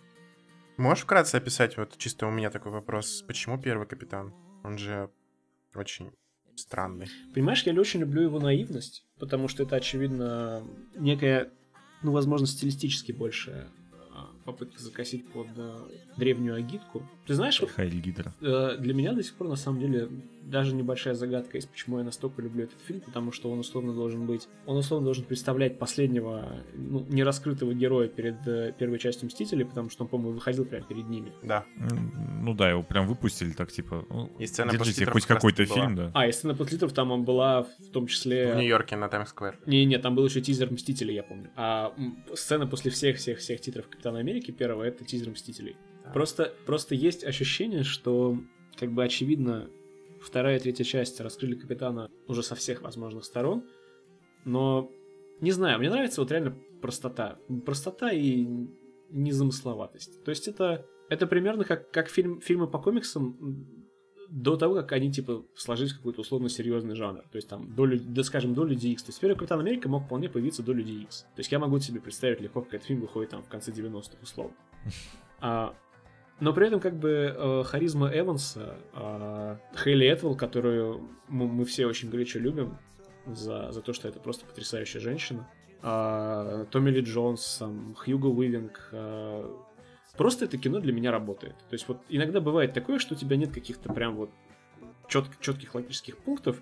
[0.77, 4.33] Можешь вкратце описать, вот чисто у меня такой вопрос, почему первый капитан?
[4.63, 5.09] Он же
[5.75, 6.11] очень
[6.55, 7.07] странный.
[7.33, 10.63] Понимаешь, я очень люблю его наивность, потому что это, очевидно,
[10.95, 11.51] некая,
[12.01, 13.69] ну, возможно, стилистически больше
[14.13, 15.77] а, попытка закосить под э,
[16.17, 17.07] древнюю агитку.
[17.25, 18.33] Ты знаешь, вот, Хайль Гидра.
[18.41, 20.09] э, для меня до сих пор, на самом деле,
[20.43, 24.25] даже небольшая загадка есть, почему я настолько люблю этот фильм, потому что он условно должен
[24.25, 29.89] быть, он условно должен представлять последнего, ну, нераскрытого героя перед э, первой частью Мстителей, потому
[29.89, 31.31] что он, по-моему, выходил прямо перед ними.
[31.43, 31.65] Да.
[32.41, 35.75] Ну да, его прям выпустили так, типа, ну, И сцена после держите хоть какой-то была.
[35.75, 36.11] фильм, да.
[36.13, 38.53] А, и сцена после титров там он была в том числе...
[38.53, 39.59] В Нью-Йорке на Таймс-сквер.
[39.65, 41.49] Не, не, там был еще тизер Мстителей, я помню.
[41.55, 41.93] А
[42.33, 45.77] сцена после всех всех всех титров Капитана Америки первого это тизер Мстителей.
[46.13, 48.37] Просто просто есть ощущение, что
[48.77, 49.69] как бы очевидно
[50.21, 53.63] вторая и третья часть раскрыли Капитана уже со всех возможных сторон,
[54.45, 54.89] но
[55.41, 58.47] не знаю, мне нравится вот реально простота, простота и
[59.09, 60.23] незамысловатость.
[60.23, 63.83] То есть это это примерно как как фильм фильмы по комиксам
[64.33, 67.21] до того, как они, типа, сложились в какой-то условно серьезный жанр.
[67.31, 69.03] То есть, там, до, да, скажем, до Люди Икс.
[69.03, 71.21] То есть, первый Капитан Америка мог вполне появиться до Люди Икс.
[71.21, 74.17] То есть, я могу себе представить легко, как этот фильм выходит там в конце 90-х,
[74.21, 74.55] условно.
[75.45, 75.75] А,
[76.43, 81.85] но при этом, как бы, э, харизма Эванса, а, Хейли Этвелл, которую мы, мы все
[81.85, 82.77] очень горячо любим
[83.25, 85.49] за, за то, что это просто потрясающая женщина,
[85.81, 89.63] а, Томми Ли Джонс, там, Хьюго Уивинг, а,
[90.17, 91.55] Просто это кино для меня работает.
[91.69, 94.29] То есть вот иногда бывает такое, что у тебя нет каких-то прям вот
[95.07, 96.61] чет- четких логических пунктов,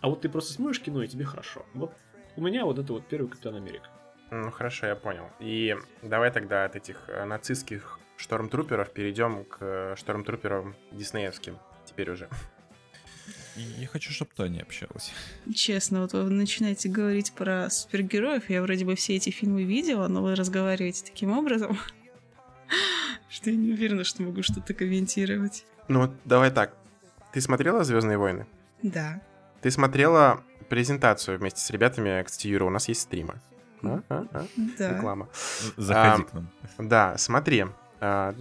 [0.00, 1.64] а вот ты просто смотришь кино, и тебе хорошо.
[1.72, 1.94] Вот
[2.36, 3.88] у меня вот это вот первый Капитан Америка.
[4.30, 5.30] Ну, хорошо, я понял.
[5.40, 11.58] И давай тогда от этих э, нацистских штормтруперов перейдем к э, штормтруперам диснеевским.
[11.84, 12.28] Теперь уже.
[13.56, 15.12] Я хочу, чтобы Таня общалась.
[15.54, 20.22] Честно, вот вы начинаете говорить про супергероев, я вроде бы все эти фильмы видела, но
[20.22, 21.78] вы разговариваете таким образом,
[23.28, 25.64] что я не уверена, что могу что-то комментировать.
[25.86, 26.74] Ну, вот давай так.
[27.32, 28.46] Ты смотрела «Звездные войны»?
[28.82, 29.20] Да.
[29.60, 32.64] Ты смотрела презентацию вместе с ребятами к Юра.
[32.64, 33.40] У нас есть стримы.
[33.82, 34.46] А, а, а,
[34.78, 34.96] Да.
[34.96, 35.28] Реклама.
[35.76, 36.50] Заходи А, к нам.
[36.78, 37.66] Да, смотри.
[38.00, 38.34] А,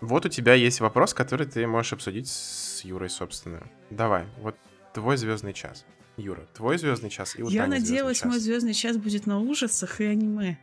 [0.00, 3.62] Вот у тебя есть вопрос, который ты можешь обсудить с Юрой, собственно.
[3.90, 4.56] Давай, вот
[4.94, 5.84] твой звездный час.
[6.16, 8.26] Юра, твой звездный час и у Я Тани звездный надеялась, час.
[8.30, 10.58] мой звездный час будет на ужасах и аниме.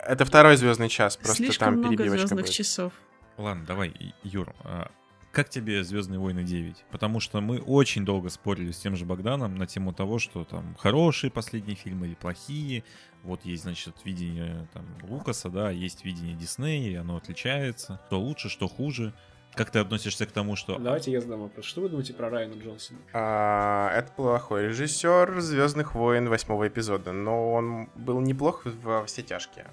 [0.00, 2.54] Это второй звездный час, просто Слишком там много перебивочка звездных будет.
[2.54, 2.92] часов.
[3.36, 3.94] Ладно, давай,
[4.24, 4.90] Юр, а
[5.32, 6.84] как тебе Звездные войны 9?
[6.90, 10.74] Потому что мы очень долго спорили с тем же Богданом на тему того, что там
[10.78, 12.84] хорошие последние фильмы или плохие.
[13.22, 18.00] Вот есть, значит, видение там Лукаса, да, есть видение Диснея, и оно отличается.
[18.06, 19.12] Что лучше, что хуже.
[19.54, 20.78] Как ты относишься к тому, что...
[20.78, 21.64] Давайте я задам вопрос.
[21.64, 23.00] Что вы думаете про Райана Джонсона?
[23.12, 29.66] А, это плохой режиссер Звездных войн восьмого эпизода, но он был неплох во все тяжкие.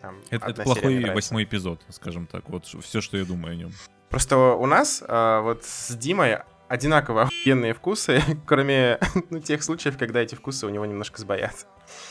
[0.00, 2.48] Там Это, это плохой восьмой эпизод, скажем так.
[2.48, 3.72] Вот все, что я думаю о нем.
[4.10, 6.38] Просто у нас а, вот с Димой
[6.68, 8.98] одинаково охуенные вкусы, кроме
[9.30, 11.66] ну, тех случаев, когда эти вкусы у него немножко сбоят.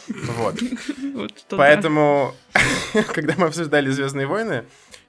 [0.08, 0.56] Вот.
[1.50, 2.34] Поэтому,
[3.14, 4.66] когда мы обсуждали Звездные войны,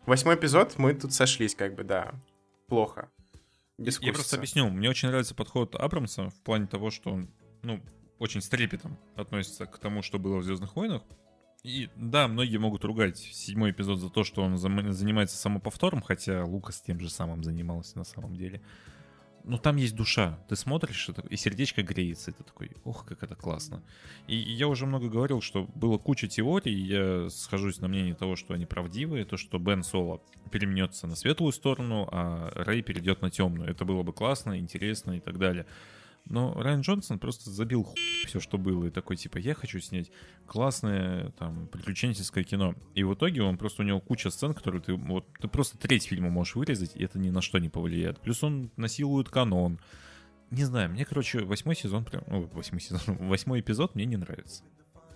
[0.07, 2.13] восьмой эпизод, мы тут сошлись, как бы, да.
[2.69, 3.09] Плохо.
[3.79, 4.69] Я просто объясню.
[4.69, 7.31] Мне очень нравится подход Абрамса в плане того, что он,
[7.63, 7.81] ну,
[8.19, 11.03] очень с трепетом относится к тому, что было в Звездных войнах.
[11.65, 16.81] И да, многие могут ругать седьмой эпизод за то, что он занимается самоповтором, хотя Лукас
[16.81, 18.63] тем же самым занимался на самом деле.
[19.45, 20.39] Но там есть душа.
[20.49, 22.33] Ты смотришь, это- и сердечко греется.
[22.33, 23.83] Ты такой, ох, как это классно.
[24.27, 26.75] И я уже много говорил, что было куча теорий.
[26.75, 29.25] Я схожусь на мнение того, что они правдивые.
[29.25, 30.21] То, что Бен Соло
[30.53, 33.71] переменется на светлую сторону, а Рэй перейдет на темную.
[33.71, 35.65] Это было бы классно, интересно и так далее.
[36.29, 37.97] Но Райан Джонсон просто забил хуй
[38.27, 40.11] все, что было, и такой, типа, я хочу снять
[40.47, 42.75] классное, там, приключенческое кино.
[42.95, 46.05] И в итоге он просто, у него куча сцен, которые ты, вот, ты просто треть
[46.05, 48.21] фильма можешь вырезать, и это ни на что не повлияет.
[48.21, 49.79] Плюс он насилует канон.
[50.51, 54.65] Не знаю, мне, короче, восьмой сезон, прям, ну, восьмой сезон, восьмой эпизод мне не нравится.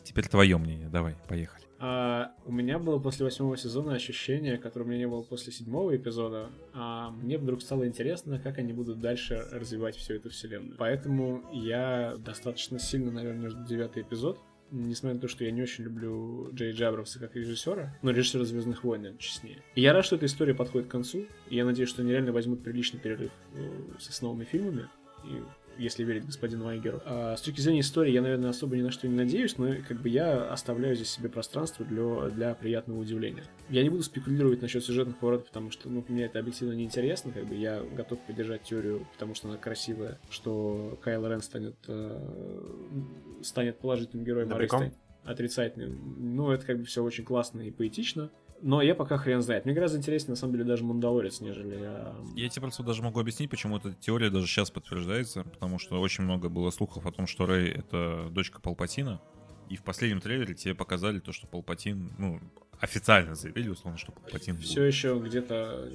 [0.03, 1.62] Теперь твое мнение, давай, поехали.
[1.85, 5.97] А, у меня было после восьмого сезона ощущение, которое у меня не было после седьмого
[5.97, 6.49] эпизода.
[6.73, 10.77] А мне вдруг стало интересно, как они будут дальше развивать всю эту вселенную.
[10.79, 14.39] Поэтому я достаточно сильно, наверное, жду девятый эпизод.
[14.71, 18.85] несмотря на то, что я не очень люблю Джей Джабровса как режиссера, но режиссера «Звездных
[18.85, 19.59] войн», наверное, честнее.
[19.75, 22.33] И я рад, что эта история подходит к концу, и я надеюсь, что они реально
[22.33, 24.89] возьмут приличный перерыв э, с новыми фильмами,
[25.25, 25.43] и
[25.79, 27.01] если верить господину Айгеру.
[27.05, 30.01] А с точки зрения истории я, наверное, особо ни на что не надеюсь, но как
[30.01, 33.45] бы я оставляю здесь себе пространство для, для приятного удивления.
[33.69, 37.47] Я не буду спекулировать насчет сюжетных поворотов, потому что ну, мне это объективно неинтересно, как
[37.47, 43.79] бы я готов поддержать теорию, потому что она красивая, что Кайл Рен станет, э, станет
[43.79, 44.95] положительным героем, а станет
[45.25, 46.37] отрицательным.
[46.37, 48.31] Ну, это как бы все очень классно и поэтично.
[48.63, 49.65] Но я пока хрен знает.
[49.65, 51.77] Мне гораздо интереснее, на самом деле, даже Мандалорец, нежели...
[51.83, 56.01] а, Я тебе просто даже могу объяснить, почему эта теория даже сейчас подтверждается, потому что
[56.01, 59.21] очень много было слухов о том, что Рэй— это дочка Палпатина,
[59.69, 62.41] и в последнем трейлере тебе показали то, что Палпатин, ну,
[62.81, 64.63] официально заявили, условно, что Палпатин был.
[64.63, 65.91] все еще где-то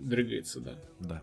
[0.00, 0.60] дрыгается.
[0.60, 1.22] Да, да.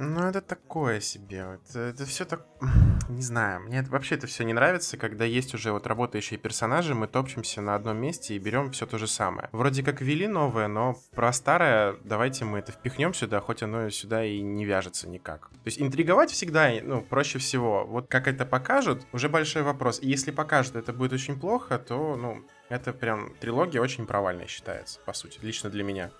[0.00, 1.58] Ну, это такое себе.
[1.68, 2.46] Это, это все так...
[3.08, 7.08] Не знаю, мне вообще это все не нравится, когда есть уже вот работающие персонажи, мы
[7.08, 9.48] топчемся на одном месте и берем все то же самое.
[9.50, 14.24] Вроде как ввели новое, но про старое давайте мы это впихнем сюда, хоть оно сюда
[14.24, 15.48] и не вяжется никак.
[15.48, 17.86] То есть интриговать всегда, ну, проще всего.
[17.86, 20.00] Вот как это покажут, уже большой вопрос.
[20.00, 25.00] И если покажут, это будет очень плохо, то, ну, это прям трилогия очень провальная считается,
[25.06, 26.10] по сути, лично для меня.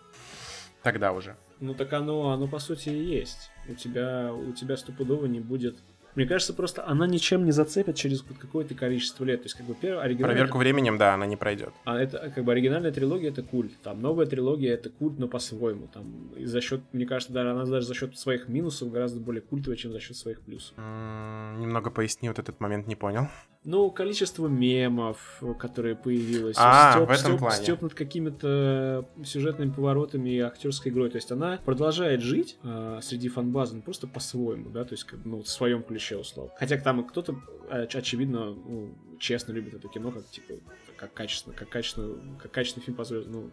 [0.83, 1.37] Тогда уже.
[1.61, 3.51] Ну так оно, оно по сути и есть.
[3.69, 5.77] У тебя, у тебя стопудово не будет...
[6.15, 9.43] Мне кажется, просто она ничем не зацепит через какое-то количество лет.
[9.43, 10.37] То есть, как бы, первое, оригинальная...
[10.37, 11.73] Проверку временем, да, она не пройдет.
[11.85, 13.73] А это, как бы, оригинальная трилогия— это культ.
[13.83, 15.87] Там, новая трилогия— это культ, но по-своему.
[15.87, 19.43] Там, и за счет, мне кажется, даже она даже за счет своих минусов гораздо более
[19.43, 20.77] культовая, чем за счет своих плюсов.
[20.77, 23.29] М, Немного поясни вот этот момент, не понял.
[23.71, 27.63] Ну, количество мемов, которые появилось, А, стёб, в этом стёб- плане.
[27.63, 31.11] стёб над какими-то сюжетными поворотами и актерской игрой.
[31.11, 35.43] То есть она продолжает жить а, среди фанбазы, но просто по-своему, да, то есть ну,
[35.43, 36.51] в своем ключе, условно.
[36.59, 37.35] Хотя там кто-то,
[37.71, 40.55] оч- очевидно, ну, честно любит это кино, как типа
[40.97, 43.51] как качественно, как качественно, как качественный фильм по звёз- ну,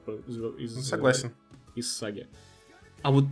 [0.58, 1.32] из, Ну, Согласен.
[1.76, 2.28] из саги.
[3.02, 3.26] А вот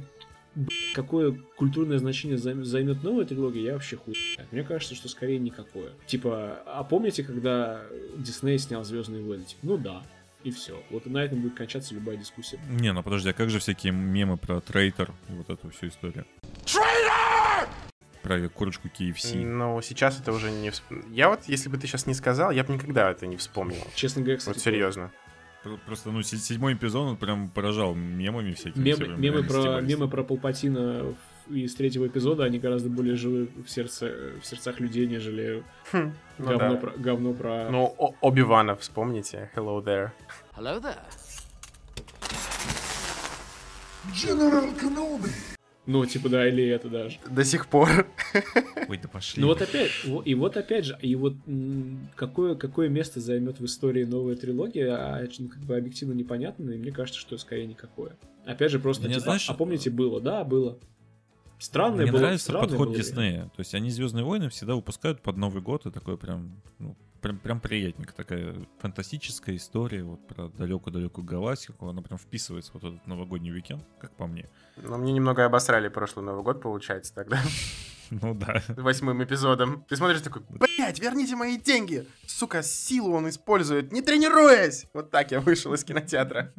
[0.93, 4.15] какое культурное значение займ- займет новая трилогия, я вообще хуй.
[4.51, 5.91] Мне кажется, что скорее никакое.
[6.05, 7.81] Типа, а помните, когда
[8.17, 9.43] Дисней снял Звездные войны?
[9.43, 10.03] Типа, ну да.
[10.43, 10.84] И все.
[10.89, 12.59] Вот на этом будет кончаться любая дискуссия.
[12.69, 16.25] Не, ну подожди, а как же всякие мемы про трейтер и вот эту всю историю?
[18.21, 19.43] Про курочку KFC.
[19.43, 20.69] Ну, сейчас это уже не...
[20.69, 23.85] всп- Я вот, если бы ты сейчас не сказал, я бы никогда это не вспомнил.
[23.95, 25.11] Честно говоря, кстати, Вот серьезно.
[25.64, 28.84] Про- Просто, ну, се- седьмой эпизод, он прям поражал мемами всякими.
[28.84, 31.15] Мемы, все прям мемы, про, мемы про Палпатина
[31.49, 36.45] из третьего эпизода, они гораздо более живы в, сердце, в сердцах людей, нежели Хм, ну
[36.45, 36.76] говно, да.
[36.77, 37.69] про, говно про...
[37.69, 37.85] Ну,
[38.22, 39.49] Оби-Вана вспомните.
[39.56, 40.11] Hello there.
[40.57, 41.03] Hello there.
[45.85, 47.19] Ну, типа, да, или это даже.
[47.30, 48.07] До сих пор.
[48.88, 49.41] Ой, да пошли.
[49.41, 49.91] Ну вот опять,
[50.23, 51.35] и вот опять же, и вот
[52.15, 56.77] какое, какое место займет в истории новая трилогия, а, ну, как бы объективно непонятно, и
[56.77, 58.15] мне кажется, что скорее никакое.
[58.45, 60.22] Опять же, просто, Мне, типа, знаешь, а помните, было?
[60.22, 60.77] Да, было.
[61.60, 62.19] Странное Мне было.
[62.19, 62.97] нравится странное подход было.
[62.97, 63.43] Диснея.
[63.43, 67.39] То есть они Звездные войны всегда выпускают под Новый год, и такой прям, ну, прям,
[67.39, 68.13] прям приятненько.
[68.13, 71.87] Такая фантастическая история вот про далекую-далекую галактику.
[71.87, 74.49] Она прям вписывается в вот этот новогодний уикенд, как по мне.
[74.77, 77.41] Но мне немного обосрали прошлый Новый год, получается, тогда.
[78.21, 78.61] Ну да.
[78.67, 79.85] Восьмым эпизодом.
[79.89, 82.05] Ты смотришь такой, блять, верните мои деньги!
[82.27, 84.85] Сука, силу он использует, не тренируясь!
[84.93, 86.53] Вот так я вышел из кинотеатра.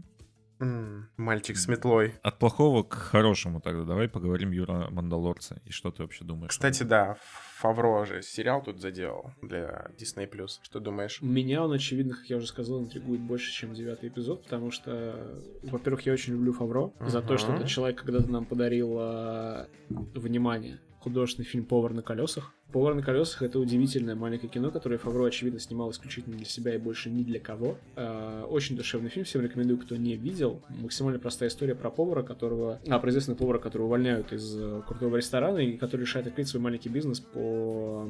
[1.16, 2.14] Мальчик с метлой.
[2.22, 3.84] От плохого к хорошему тогда.
[3.84, 5.60] Давай поговорим, Юра, о Мандалорце.
[5.64, 6.50] И что ты вообще думаешь?
[6.50, 7.16] Кстати, да,
[7.58, 10.28] Фавро же сериал тут заделал для Disney+.
[10.62, 11.20] Что думаешь?
[11.22, 16.02] Меня он, очевидно, как я уже сказал, интригует больше, чем девятый эпизод, потому что, во-первых,
[16.06, 21.44] я очень люблю Фавро за то, что этот человек когда-то нам подарил а, внимание художественный
[21.44, 22.54] фильм «Повар на колесах».
[22.72, 26.78] «Повар на колесах»— это удивительное маленькое кино, которое Фавро, очевидно, снимал исключительно для себя и
[26.78, 27.78] больше ни для кого.
[27.94, 30.60] А, Очень душевный фильм, всем рекомендую, кто не видел.
[30.68, 32.80] Максимально простая история про повара, которого...
[32.88, 36.62] А, про известного повара, которого увольняют из э, крутого ресторана и который решает открыть свой
[36.62, 38.08] маленький бизнес по...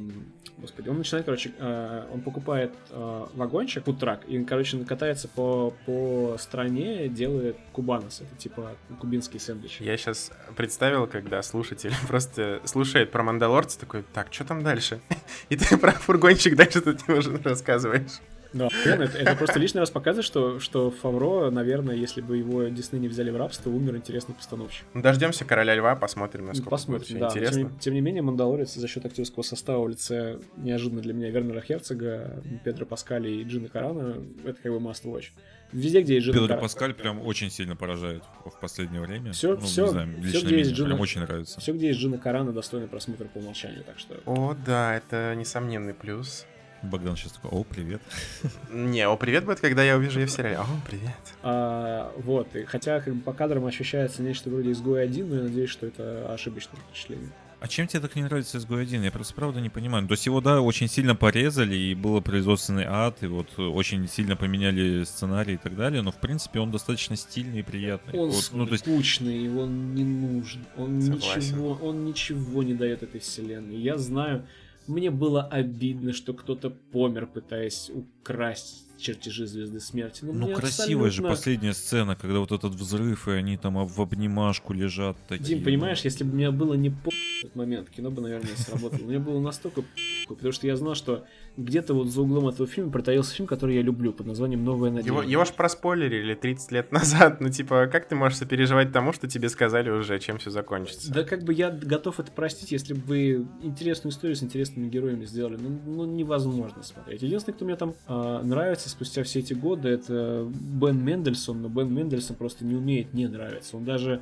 [0.56, 6.36] Господи, он начинает, короче, э, он покупает э, вагончик, фудтрак, и, короче, катается по, по
[6.38, 8.22] стране, делает кубанос.
[8.22, 9.80] Это типа кубинский сэндвич.
[9.80, 15.00] Я сейчас представил, когда слушатель просто слушает про Мандалорца, такой, так, что там дальше?
[15.48, 18.20] И ты про фургончик дальше тут не уже рассказываешь.
[18.54, 23.00] Да, это, это просто лишний раз показывает, что, что Фавро, наверное, если бы его Дисней
[23.00, 24.84] не взяли в рабство, умер интересный постановщик.
[24.94, 27.26] Ну, Дождемся Короля Льва, посмотрим, насколько Посмотрим, да.
[27.28, 27.62] интересно.
[27.62, 31.60] Тем, тем не менее, Мандалорец за счет актерского состава в лице неожиданно для меня Вернера
[31.60, 35.26] Херцога, Педро Паскали и Джина Карана, это как бы must watch.
[35.72, 36.58] Везде, где есть Джина Педро.
[36.58, 39.32] Паскаль прям очень сильно поражает в последнее время.
[39.32, 41.60] Всё- ну, не знаю, лично где есть Джина- прям очень нравится.
[41.60, 44.14] Все, где есть Джина Карана, достойный просмотра по умолчанию, так что...
[44.26, 46.46] О, да, это несомненный плюс.
[46.84, 48.00] Богдан сейчас такой, о, привет.
[48.70, 50.58] Не, о, привет будет, когда я увижу ее в сериале.
[50.58, 51.10] О, привет.
[51.42, 55.42] А, вот, и хотя как бы по кадрам ощущается нечто вроде изгой 1, но я
[55.42, 57.30] надеюсь, что это ошибочное впечатление.
[57.64, 59.04] А чем тебе так не нравится SGO 1?
[59.04, 60.06] Я просто правда не понимаю.
[60.06, 64.36] То есть его, да, очень сильно порезали, и было производственный ад, и вот очень сильно
[64.36, 68.20] поменяли сценарий и так далее, но в принципе он достаточно стильный и приятный.
[68.20, 71.40] Он Вот, ну, то есть, скучный, он не нужен, он Согласен.
[71.40, 73.76] ничего, он ничего не дает этой вселенной.
[73.76, 74.44] Я знаю,
[74.86, 80.24] мне было обидно, что кто-то помер, пытаясь украсть чертежи Звезды Смерти.
[80.24, 84.00] Но ну красивая же абсолютно- последняя сцена, когда вот этот взрыв, и они там в
[84.00, 85.56] обнимашку лежат такие.
[85.56, 89.06] Дим, понимаешь, если бы мне было не по этот момент, кино бы, наверное, сработало.
[89.06, 92.90] Мне было настолько по потому что я знал, что где-то вот за углом этого фильма
[92.90, 95.12] протаился фильм, который я люблю, под названием «Новая надежда».
[95.12, 97.40] Его, его ж проспойлерили 30 лет назад.
[97.40, 101.12] Ну, типа, как ты можешь сопереживать тому, что тебе сказали уже, чем все закончится?
[101.12, 105.24] Да как бы я готов это простить, если бы вы интересную историю с интересными героями
[105.24, 105.56] сделали.
[105.56, 107.22] Ну, ну, невозможно смотреть.
[107.22, 111.62] Единственный, кто мне там а, нравится спустя все эти годы, это Бен Мендельсон.
[111.62, 113.76] Но Бен Мендельсон просто не умеет не нравиться.
[113.76, 114.20] Он даже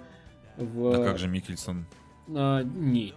[0.56, 0.92] в...
[0.92, 1.86] Да как же Микельсон?
[2.28, 3.14] а, не.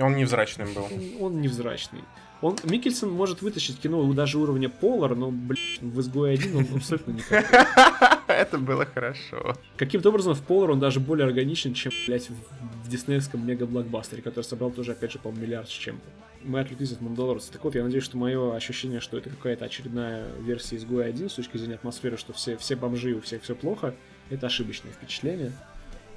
[0.00, 0.84] Он невзрачным был.
[0.84, 2.00] Он, он невзрачный.
[2.42, 7.12] Он, Микельсон может вытащить кино даже уровня Полар, но, блядь, в «Изгое 1» он абсолютно
[7.12, 8.24] никак.
[8.26, 9.56] Это было хорошо.
[9.76, 14.72] Каким-то образом в Полар он даже более органичен, чем, блядь, в, диснеевском мега-блокбастере, который собрал
[14.72, 16.04] тоже, опять же, по-моему, миллиард с чем-то.
[16.42, 17.52] Мы отвлеклись от Мандалорца.
[17.52, 21.34] Так вот, я надеюсь, что мое ощущение, что это какая-то очередная версия «Изгоя 1» с
[21.34, 23.94] точки зрения атмосферы, что все, все бомжи, у всех все плохо,
[24.30, 25.52] это ошибочное впечатление.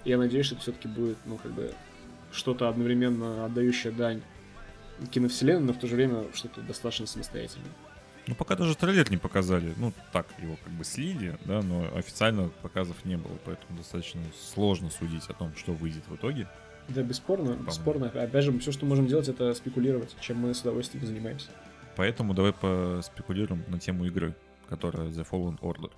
[0.03, 1.72] И я надеюсь, что это все-таки будет, ну, как бы,
[2.31, 4.22] что-то одновременно отдающее дань
[5.11, 7.72] киновселенной, но в то же время что-то достаточно самостоятельное.
[8.27, 9.73] Ну, пока даже трейлер не показали.
[9.77, 14.22] Ну, так, его как бы слили, да, но официально показов не было, поэтому достаточно
[14.53, 16.47] сложно судить о том, что выйдет в итоге.
[16.89, 18.07] Да, бесспорно, бесспорно.
[18.07, 21.49] Опять же, все, что можем делать, это спекулировать, чем мы с удовольствием занимаемся.
[21.95, 24.35] Поэтому давай поспекулируем на тему игры,
[24.69, 25.91] которая The Fallen Order.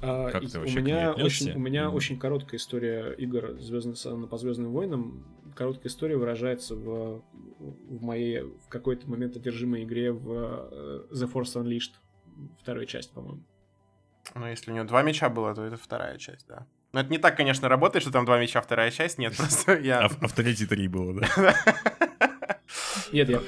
[0.00, 1.94] А, Как ты у вообще ней меня очень, у меня Мгм.
[1.96, 5.24] очень короткая история игр звездных, по Звездным войнам.
[5.54, 7.22] Короткая история выражается в,
[7.58, 11.92] в моей в какой-то момент одержимой игре в э, The Force Unleashed.
[12.60, 13.44] Вторая часть, по-моему.
[14.34, 16.66] Ну, если у него два меча было, то это вторая часть, да.
[16.92, 19.18] Но это не так, конечно, работает, что там два меча, вторая часть.
[19.18, 20.00] Нет, просто я...
[20.00, 21.54] А в третьей три было, да?
[23.14, 23.40] Нет, я,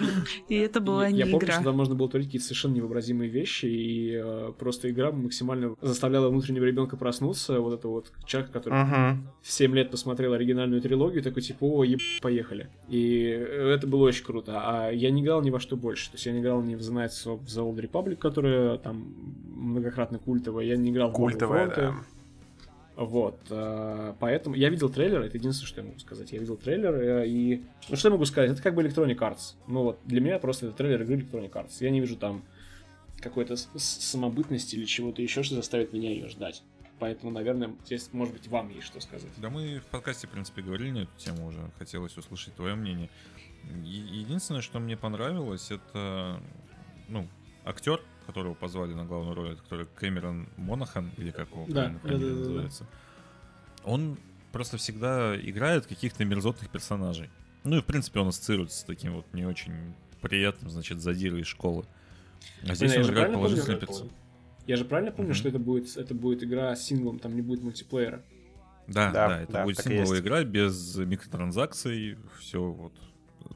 [0.49, 1.55] И это была я не помню, игра.
[1.55, 6.29] что там можно было творить какие-то совершенно невообразимые вещи, и э, просто игра максимально заставляла
[6.29, 7.61] внутреннего ребенка проснуться.
[7.61, 8.75] Вот это вот человек, который
[9.43, 12.01] в 7 лет посмотрел оригинальную трилогию, такой типа, о, еб...
[12.23, 12.71] поехали.
[12.89, 14.61] И это было очень круто.
[14.63, 16.11] А я не играл ни во что больше.
[16.11, 19.15] То есть я не играл ни в The Knights of the Old Republic, которая там
[19.57, 21.95] многократно культовая, я не играл в Культовая, да.
[22.97, 26.33] Вот, э, поэтому я видел трейлер, это единственное, что я могу сказать.
[26.33, 27.63] Я видел трейлер, э, и...
[27.91, 28.51] Ну, что я могу сказать?
[28.53, 29.55] Это как бы Electronic Arts.
[29.67, 31.73] Ну, вот, для меня просто это трейлер игры Electronic Arts.
[31.81, 32.43] Я не вижу там
[33.21, 36.63] какой-то самобытности или чего-то еще, что заставит меня ее ждать.
[36.99, 39.31] Поэтому, наверное, здесь, может быть, вам есть что сказать.
[39.37, 41.71] Да мы в подкасте, в принципе, говорили на эту тему уже.
[41.79, 43.11] Хотелось услышать твое мнение.
[43.85, 46.41] Единственное, что мне понравилось, это,
[47.09, 47.29] ну,
[47.65, 51.99] актер, которого позвали на главную роль, это который Кэмерон Монахан, или как его Да, правильно
[52.01, 52.39] фамилия да-да-да-да.
[52.41, 52.87] называется.
[53.85, 54.19] Он
[54.53, 57.31] просто всегда играет каких-то мерзотных персонажей.
[57.65, 61.47] Ну и, в принципе, он ассоциируется с таким вот не очень приятным, значит, задирой из
[61.47, 61.85] школы.
[62.69, 64.13] А здесь Блин, он же играет положительный персонаж.
[64.67, 65.37] Я же правильно помню, Мгм.
[65.37, 68.23] что это будет, это будет игра с синглом, там не будет мультиплеера.
[68.89, 72.93] Да, Да, да, это да, будет сингловая игра без микротранзакций, все вот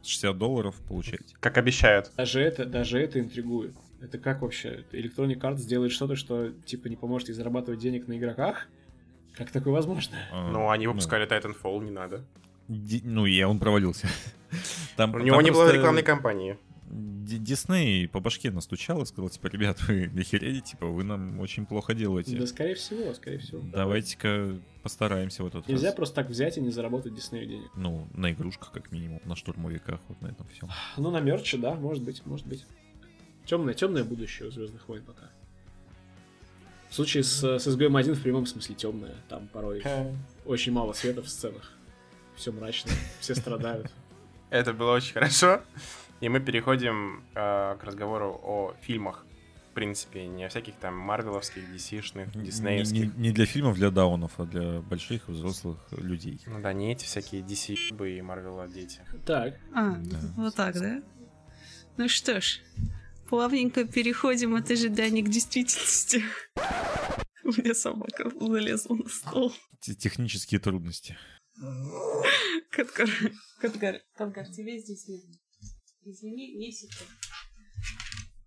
[0.03, 1.35] 60 долларов получаете.
[1.41, 2.13] Как обещают.
[2.17, 3.75] Даже это, даже это интригует.
[4.01, 4.85] Это как вообще?
[4.93, 8.67] Electronic Arts делает что-то, что типа не поможет ей зарабатывать денег на игроках?
[9.35, 10.17] Как такое возможно?
[10.33, 12.25] А, Ну, они выпускали Titanfall, не надо.
[12.69, 14.09] Ди- Ну, и он провалился.
[14.97, 16.57] Там, У него там не было рекламной кампании.
[16.91, 21.65] Ди- Дисней по башке настучал и сказал, типа, ребят, вы нахерели, типа, вы нам очень
[21.67, 22.37] плохо делаете.
[22.37, 23.61] Да, скорее всего, скорее всего.
[23.73, 25.95] Давайте-ка постараемся в этот Нельзя раз.
[25.95, 27.71] просто так взять и не заработать Диснею денег.
[27.77, 30.69] Ну, на игрушках, как минимум, на штурмовиках, вот на этом всем.
[30.97, 32.67] Ну, на мерче, да, может быть, может быть.
[33.51, 35.29] Темное, темное будущее у Звездных войн пока.
[36.89, 39.17] В случае с, с SGM 1 в прямом смысле темное.
[39.29, 39.83] Там порой
[40.45, 41.73] очень мало света в сценах.
[42.37, 43.91] Все мрачно, все страдают.
[44.51, 45.63] Это было очень хорошо.
[46.21, 49.27] И мы переходим э, к разговору о фильмах.
[49.71, 53.17] В принципе, не о всяких там марвеловских, DC-шных, Не, диснеевских.
[53.17, 56.41] не- не для фильмов, для даунов, а для больших взрослых людей.
[56.47, 59.01] Ну да, не эти всякие DC бы и Марвела дети.
[59.27, 60.19] Так, А, Да.
[60.37, 61.03] вот так, да?
[61.97, 62.61] Ну что ж,
[63.31, 66.23] плавненько переходим от ожиданий к действительности.
[67.45, 69.55] У меня собака залезла на стол.
[69.81, 71.17] Те- Технические трудности.
[72.71, 73.09] Каткар,
[73.61, 75.35] Каткар, Каткар, тебе здесь видно.
[76.05, 77.13] Извини, не секунду.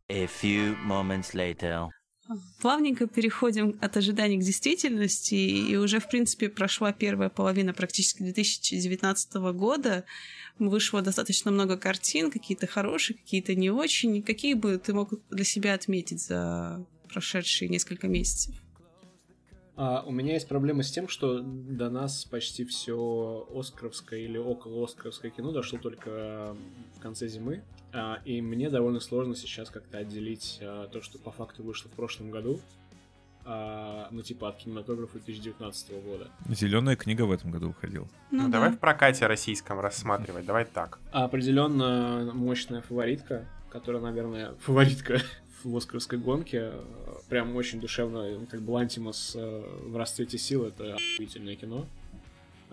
[0.10, 1.88] A few moments later.
[2.62, 9.34] Плавненько переходим от ожиданий к действительности, и уже, в принципе, прошла первая половина практически 2019
[9.54, 10.06] года.
[10.60, 14.22] Вышло достаточно много картин, какие-то хорошие, какие-то не очень.
[14.22, 18.56] Какие бы ты мог для себя отметить за прошедшие несколько месяцев?
[19.76, 24.86] А, у меня есть проблема с тем, что до нас почти все оскаровское или около
[24.86, 26.56] оскаровское кино дошло только
[26.96, 27.64] в конце зимы.
[27.94, 31.94] А, и мне довольно сложно сейчас как-то отделить а, то, что по факту вышло в
[31.94, 32.60] прошлом году,
[33.46, 36.32] а, ну типа от кинематографа 2019 года.
[36.50, 38.08] Зеленая книга в этом году выходила.
[38.32, 38.54] Ну, да.
[38.54, 41.00] давай в прокате российском рассматривать, давай так.
[41.12, 45.20] А определенно мощная фаворитка, которая, наверное, фаворитка
[45.64, 46.72] в оскаровской гонке.
[47.30, 51.86] Прям очень душевно, как бы Лантимус э, в расцвете сил, это охуительное кино.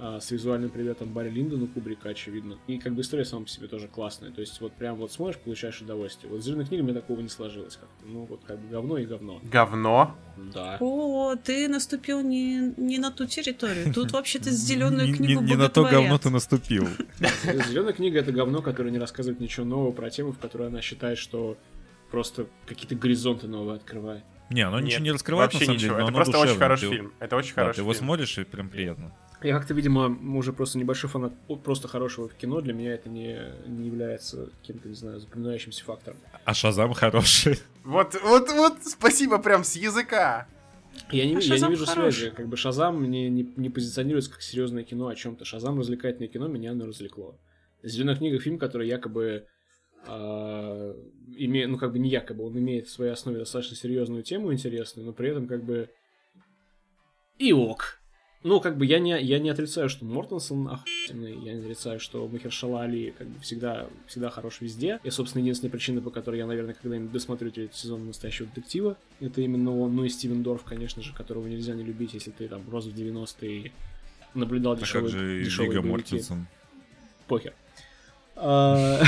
[0.03, 2.57] А, С визуальным приветом Барри Линдону, Кубрика, очевидно.
[2.67, 4.31] И как бы история сама по себе тоже классная.
[4.31, 6.33] То есть вот прям вот смотришь, получаешь удовольствие.
[6.33, 7.77] Вот с «Зеленой книгой» мне такого не сложилось.
[7.77, 9.41] Как ну вот как бы говно и говно.
[9.43, 10.17] Говно.
[10.55, 10.79] Да.
[10.81, 13.93] О, ты наступил не, не на ту территорию.
[13.93, 16.89] Тут вообще-то зеленую Не- книгу не, не на то говно ты наступил.
[17.69, 21.19] Зеленая книга это говно, которое не рассказывает ничего нового про тему, в которой она считает,
[21.19, 21.59] что
[22.11, 24.25] просто какие-то горизонты новые открывает.
[24.49, 25.95] Не, оно Нет, ничего не раскрывает, Вообще на самом ничего.
[25.95, 27.13] деле, но Это оно просто очень хороший Ты- фильм.
[27.21, 28.05] Это очень Да, хороший ты его фильм.
[28.07, 29.13] смотришь, и прям приятно.
[29.43, 31.33] Я как-то, видимо, уже просто небольшой фанат
[31.65, 32.61] просто хорошего кино.
[32.61, 36.19] Для меня это не, не является каким-то, не знаю, запоминающимся фактором.
[36.45, 37.59] А Шазам хороший.
[37.85, 40.47] Вот, вот, вот, спасибо прям с языка.
[41.11, 42.13] Я не, А я не вижу хороший.
[42.13, 42.31] связи.
[42.37, 45.45] Как бы Шазам мне не, не позиционируется как серьезное кино о чем-то.
[45.47, 47.39] Шазам развлекательное кино, меня оно развлекло.
[47.83, 49.47] Зеленая книга фильм, который якобы
[50.07, 50.95] а,
[51.39, 55.07] име- ну как бы не якобы, он имеет в своей основе достаточно серьезную тему интересную,
[55.07, 55.89] но при этом как бы
[57.39, 58.00] и ок.
[58.43, 62.27] Ну, как бы я не, я не отрицаю, что Мортенсон охуенный, я не отрицаю, что
[62.27, 64.99] Махершала Али как бы всегда, всегда хорош везде.
[65.05, 69.43] И, собственно, единственная причина, по которой я, наверное, когда-нибудь досмотрю третий сезон настоящего детектива, это
[69.43, 72.63] именно он, ну и Стивен Дорф, конечно же, которого нельзя не любить, если ты там
[72.71, 73.73] рос в 90-е и
[74.33, 76.15] наблюдал А как дешевые, же дешевые Вига боевики.
[76.15, 76.47] Мортенсен?
[77.29, 77.53] Похер.
[78.37, 79.03] А,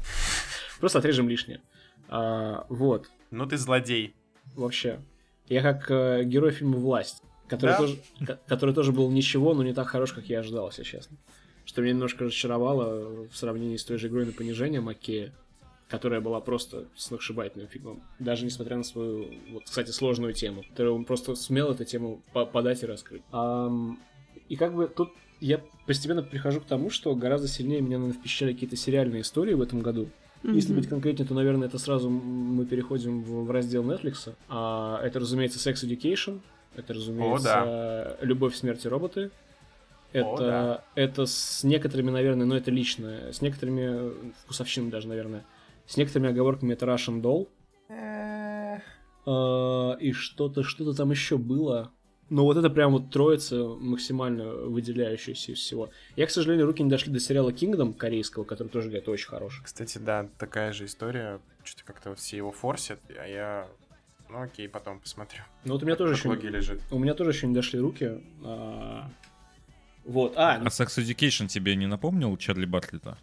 [0.80, 1.62] Просто отрежем лишнее.
[2.08, 3.10] А, Вот.
[3.30, 4.14] Ну ты злодей.
[4.54, 5.00] Вообще.
[5.48, 7.76] Я как э, герой фильма «Власть», который, Да?
[7.76, 11.16] тоже, ко- который тоже был ничего, но не так хорош, как я ожидал, если честно.
[11.66, 15.32] Что меня немножко разочаровало в сравнении с той же игрой на понижение Маккея,
[15.88, 18.02] которая была просто сногсшибательным фильмом.
[18.18, 22.46] Даже несмотря на свою, вот, кстати, сложную тему, которую он просто сумел эту тему по-
[22.46, 23.22] подать и раскрыть.
[24.48, 25.10] И как бы тут
[25.40, 29.62] я постепенно прихожу к тому, что гораздо сильнее меня, наверное, впечатляли какие-то сериальные истории в
[29.62, 30.08] этом году.
[30.42, 30.80] Если Мгм.
[30.80, 34.34] быть конкретнее, то, наверное, это сразу мы переходим в, в раздел Netflix.
[34.48, 36.40] А, это, разумеется, Sex Education.
[36.80, 39.30] Это, разумеется, Любовь, смерть и роботы.
[40.12, 40.84] Это, О, да.
[40.96, 44.12] это с некоторыми, наверное, но это личное, с некоторыми э,
[44.42, 45.44] вкусовщиной даже, наверное,
[45.86, 47.48] с некоторыми оговорками это Russian Doll.
[47.88, 48.80] Э,
[49.26, 51.92] А, и что-то, что-то там еще было.
[52.28, 55.90] Но вот это прям вот троица максимально выделяющаяся из всего.
[56.14, 59.64] Я, к сожалению, руки не дошли до сериала Kingdom корейского, который тоже, говорят, очень хороший.
[59.64, 61.40] Кстати, да, такая же история.
[61.64, 63.68] Что-то как-то все его форсят, а я...
[64.30, 65.40] Ну окей, потом посмотрю.
[65.64, 66.28] Но вот у меня тоже еще...
[66.34, 66.80] лежит.
[66.90, 68.22] У меня тоже еще не дошли руки.
[68.44, 69.10] А,
[70.04, 70.34] Вот.
[70.36, 73.18] А, А Sex Education тебе не напомнил Чарли Бартлета?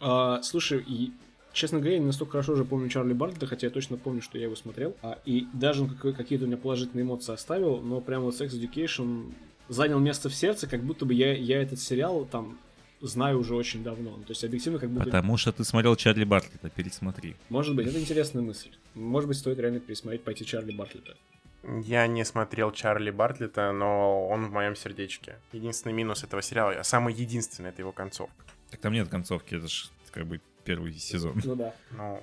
[0.00, 1.12] а, слушай, и,
[1.52, 4.38] честно говоря, я не настолько хорошо уже помню Чарли Бартлета, хотя я точно помню, что
[4.38, 4.96] я его смотрел.
[5.02, 9.32] А, и даже он какие-то у меня положительные эмоции оставил, но прям вот Sex Education
[9.68, 12.58] занял место в сердце, как будто бы я, я этот сериал там
[13.02, 14.16] знаю уже очень давно.
[14.16, 15.04] Ну, то есть объективно как будто...
[15.04, 17.36] Потому что ты смотрел Чарли Бартлета, пересмотри.
[17.48, 18.70] Может быть, это интересная мысль.
[18.94, 21.16] Может быть, стоит реально пересмотреть, пойти Чарли Бартлета.
[21.84, 25.36] Я не смотрел Чарли Бартлета, но он в моем сердечке.
[25.52, 28.44] Единственный минус этого сериала, а самый единственный, это его концовка.
[28.70, 31.40] Так там нет концовки, это же как бы первый сезон.
[31.44, 31.74] Ну да.
[31.90, 32.22] Ну,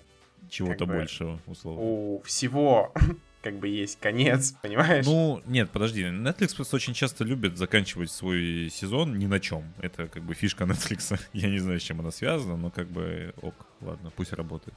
[0.49, 1.81] Чего-то большего, условно.
[1.81, 2.93] у всего
[3.41, 5.05] как бы есть конец, понимаешь?
[5.05, 6.03] Ну, нет, подожди.
[6.03, 9.63] Netflix просто очень часто любит заканчивать свой сезон ни на чем.
[9.81, 11.19] Это как бы фишка Netflix.
[11.33, 14.73] Я не знаю, с чем она связана, но как бы ок, ладно, пусть работает.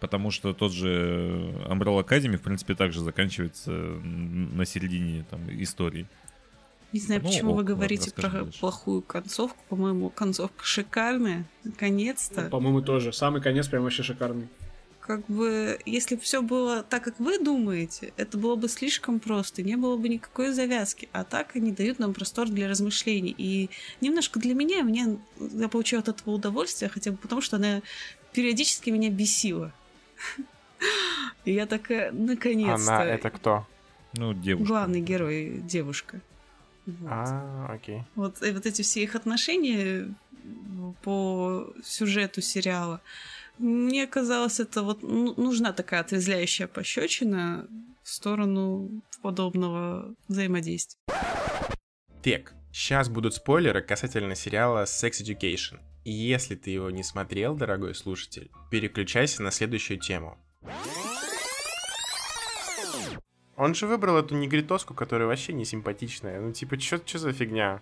[0.00, 6.06] Потому что тот же Umbrella Academy, в принципе, также заканчивается на середине там, истории.
[6.92, 8.58] Не знаю, Ну, почему ок, вы ладно, говорите про дальше.
[8.60, 9.62] плохую концовку.
[9.68, 11.44] По-моему, концовка шикарная.
[11.62, 12.42] Наконец-то.
[12.50, 13.12] По-моему, тоже.
[13.12, 14.48] Самый конец прям вообще шикарный.
[15.02, 19.76] Как бы, если все было так, как вы думаете, это было бы слишком просто, не
[19.76, 21.08] было бы никакой завязки.
[21.10, 23.34] А так они дают нам простор для размышлений.
[23.36, 23.68] И
[24.00, 27.82] немножко для меня, мне, я получаю от этого удовольствие, хотя бы потому, что она
[28.32, 29.72] периодически меня бесила.
[31.44, 33.02] И я такая, наконец-то.
[33.02, 33.66] Она это кто?
[34.14, 34.68] Ну, девушка.
[34.68, 36.20] Главный герой девушка.
[36.86, 37.08] Вот.
[37.10, 38.02] А, окей.
[38.14, 40.14] Вот, и вот эти все их отношения
[41.02, 43.00] по сюжету сериала
[43.62, 47.68] Мне казалось, это вот ну, нужна такая отрезвляющая пощечина
[48.02, 48.90] в сторону
[49.22, 50.98] подобного взаимодействия.
[52.24, 55.78] Так, сейчас будут спойлеры касательно сериала Sex Education.
[56.02, 60.36] И если ты его не смотрел, дорогой слушатель, переключайся на следующую тему.
[63.56, 66.40] Он же выбрал эту негритоску, которая вообще не симпатичная.
[66.40, 67.80] Ну, типа, чё, чё за фигня?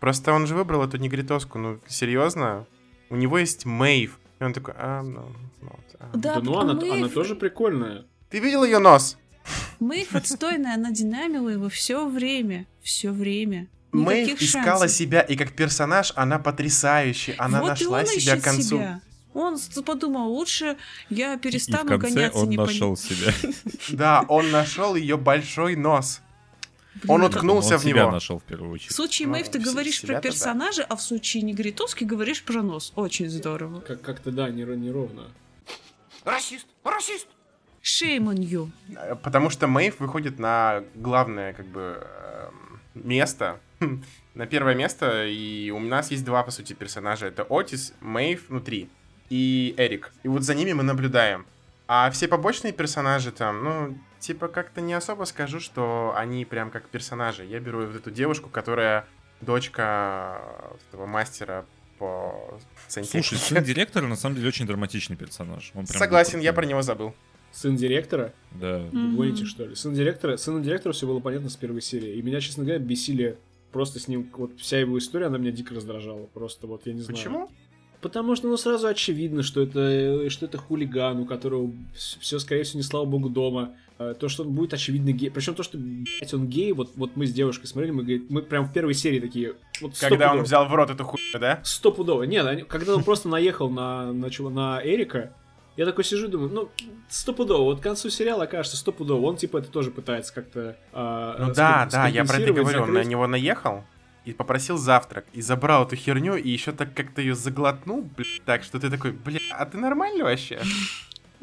[0.00, 1.60] Просто он же выбрал эту негритоску.
[1.60, 2.66] Ну, серьезно?
[3.08, 4.18] У него есть Мэйв.
[4.44, 6.10] И он такой, а, ну, ну, вот, а».
[6.16, 8.04] Да, Да, ну она, Мэйв- она тоже прикольная.
[8.28, 9.16] Ты видел ее нос?
[9.80, 12.66] Мэйв отстойная, она динамила его все время.
[12.82, 13.68] Все время.
[13.92, 14.90] Мэйв Никаких искала шансов.
[14.90, 17.36] себя, и как персонаж она потрясающая.
[17.38, 18.62] Она вот и нашла он себя к концу.
[18.62, 19.00] себя.
[19.32, 20.76] Он подумал, лучше
[21.08, 23.32] я И в перестану конце гоняться он нашел себя.
[23.90, 26.20] Да, он нашел ее большой нос.
[27.08, 28.10] Он уткнулся Он в себя него.
[28.12, 28.92] нашел в первую В очередь.
[28.92, 32.92] случае Ну, Мэйв ты говоришь про персонажа, а в случае негритовски говоришь про нос.
[32.96, 33.80] Очень здорово.
[33.80, 35.24] Как- Как-то, да, неро- неровно.
[37.82, 38.70] Shame on you.
[39.22, 43.60] Потому что Мэйв выходит на главное, как бы, эм, место.
[44.34, 47.26] на первое место, и у нас есть два, по сути, персонажа.
[47.26, 48.88] Это Отис, Мэйв внутри
[49.28, 50.12] и Эрик.
[50.22, 51.44] И вот за ними мы наблюдаем.
[51.86, 56.88] А все побочные персонажи там, ну, типа, как-то не особо скажу, что они прям как
[56.88, 57.44] персонажи.
[57.44, 59.06] Я беру вот эту девушку, которая
[59.40, 60.40] дочка
[60.88, 61.66] этого мастера
[61.98, 63.28] по сантехнике.
[63.28, 65.72] Слушай, сын директора на самом деле очень драматичный персонаж.
[65.74, 67.14] Он прям Согласен, я про него забыл.
[67.52, 68.32] Сын директора?
[68.52, 68.88] Да.
[68.92, 69.76] Гоните, что ли?
[69.76, 72.16] Сын директора, сыну директора все было понятно с первой серии.
[72.16, 73.38] И меня, честно говоря, бесили
[73.70, 76.26] просто с ним, вот вся его история, она меня дико раздражала.
[76.26, 77.16] Просто вот, я не знаю.
[77.16, 77.50] Почему?
[78.00, 82.78] Потому что, ну, сразу очевидно, что это, что это хулиган, у которого все, скорее всего,
[82.78, 83.76] не слава богу, дома.
[83.98, 85.30] Э, То, что он будет очевидно гей.
[85.30, 88.42] Причем то, что, блядь, он гей, вот, вот мы с девушкой смотрели, мы, говорит, мы
[88.42, 89.54] прям в первой серии такие...
[89.80, 91.60] Вот Когда он взял в рот эту хуйню, да?
[91.62, 92.24] Стопудово.
[92.24, 95.32] Нет, они- когда он просто наехал на, на, на Эрика,
[95.76, 96.68] я такой сижу и думаю, ну,
[97.08, 97.64] стопудово.
[97.64, 99.26] Вот к концу сериала кажется стопудово.
[99.26, 100.76] Он, типа, это тоже пытается как-то...
[100.92, 102.82] а, Ну да, да, я про это говорю.
[102.82, 103.08] Он на закрыть.
[103.08, 103.84] него наехал
[104.24, 108.64] и попросил завтрак, и забрал эту херню, и еще так как-то ее заглотнул, блядь, так,
[108.64, 110.60] что ты такой, бля, а ты нормальный вообще?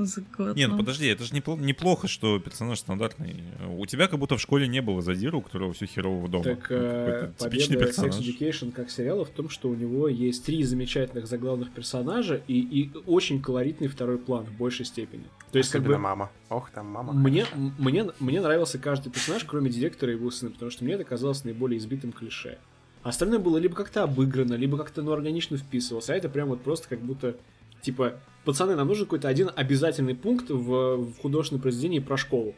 [0.05, 0.55] Заглотнул.
[0.55, 3.43] Нет, ну подожди, это же непло- неплохо, что персонаж стандартный.
[3.77, 6.43] У тебя как будто в школе не было задира, у которого все херово дома.
[6.43, 8.15] Так, Ну, э, типичный победа Sex персонаж.
[8.19, 12.91] Education как сериала в том, что у него есть три замечательных заглавных персонажа и, и
[13.05, 15.25] очень колоритный второй план в большей степени.
[15.51, 16.31] То есть, как Особенно бы, мама.
[16.49, 17.13] Ох, там мама.
[17.13, 17.45] мне,
[17.77, 21.43] мне, мне нравился каждый персонаж, кроме директора и его сына, потому что мне это казалось
[21.43, 22.57] наиболее избитым клише.
[23.03, 26.61] А Остальное было либо как-то обыграно, либо как-то ну, органично вписывалось, а это прям вот
[26.61, 27.35] просто как будто,
[27.81, 32.55] типа, пацаны, нам нужен какой-то один обязательный пункт в, в художественном произведении про школу.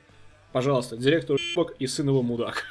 [0.52, 1.38] Пожалуйста, директор
[1.80, 2.64] и сын его мудак.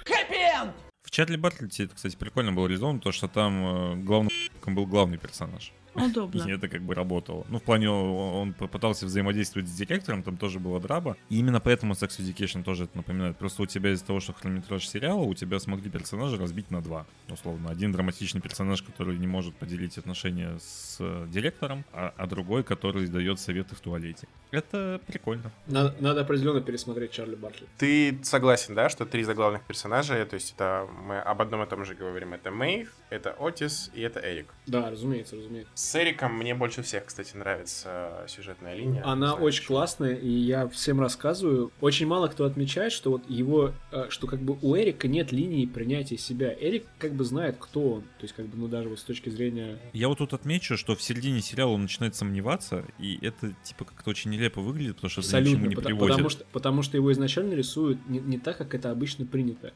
[1.02, 4.30] В Чарли Бартлете это, кстати, прикольно было реализовано, то, что там э, главным
[4.66, 5.72] был главный персонаж.
[5.94, 6.42] Удобно.
[6.42, 7.44] И это как бы работало.
[7.48, 11.16] Ну, в плане, он попытался взаимодействовать с директором, там тоже была драба.
[11.28, 13.36] И именно поэтому Sex Education тоже это напоминает.
[13.36, 17.06] Просто у тебя из-за того, что хронометраж сериала, у тебя смогли персонажа разбить на два.
[17.28, 22.64] Условно, один драматичный персонаж, который не может поделить отношения с э, директором, а, а другой,
[22.64, 24.26] который дает советы в туалете.
[24.50, 25.50] Это прикольно.
[25.66, 27.66] Надо, надо определенно пересмотреть Чарли Бартли.
[27.78, 31.84] Ты согласен, да, что три заглавных персонажа, то есть это мы об одном и том
[31.84, 32.34] же говорим.
[32.34, 34.52] Это Мэйв, это Отис и это Эрик.
[34.66, 35.72] Да, разумеется, разумеется.
[35.82, 39.02] С Эриком мне больше всех, кстати, нравится сюжетная линия.
[39.04, 39.76] Она знаю, очень почему.
[39.76, 41.72] классная, и я всем рассказываю.
[41.80, 45.66] Очень мало кто отмечает, что вот его, э, что как бы у Эрика нет линии
[45.66, 46.54] принятия себя.
[46.54, 48.02] Эрик как бы знает, кто он.
[48.02, 49.76] То есть как бы, ну даже вот с точки зрения...
[49.92, 54.10] Я вот тут отмечу, что в середине сериала он начинает сомневаться, и это типа как-то
[54.10, 56.10] очень нелепо выглядит, потому что это ни к чему Абсолютно, не пота- приводит.
[56.12, 59.72] потому, что, потому что его изначально рисуют не, не так, как это обычно принято.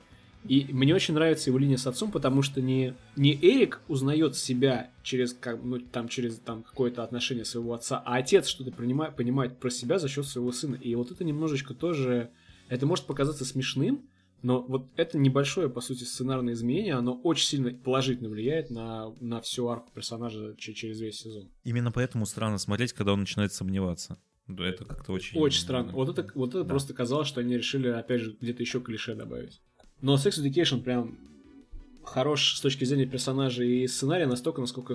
[0.48, 4.90] И мне очень нравится его линия с отцом, потому что не, не Эрик узнает себя
[5.02, 9.58] через, как, ну, там, через там, какое-то отношение своего отца, а отец что-то принимает, понимает
[9.58, 10.76] про себя за счет своего сына.
[10.76, 12.30] И вот это немножечко тоже...
[12.68, 14.02] Это может показаться смешным,
[14.42, 19.40] но вот это небольшое, по сути, сценарное изменение, оно очень сильно положительно влияет на, на
[19.40, 21.48] всю арку персонажа че- через весь сезон.
[21.64, 24.18] Именно поэтому странно смотреть, когда он начинает сомневаться.
[24.48, 25.38] Да, Это как-то очень...
[25.40, 25.92] Очень странно.
[25.92, 26.68] Вот это, вот это Да.
[26.68, 29.60] просто казалось, что они решили, опять же, где-то еще клише добавить.
[30.00, 31.18] Но Sex Education прям
[32.04, 34.94] хорош с точки зрения персонажей и сценария настолько, насколько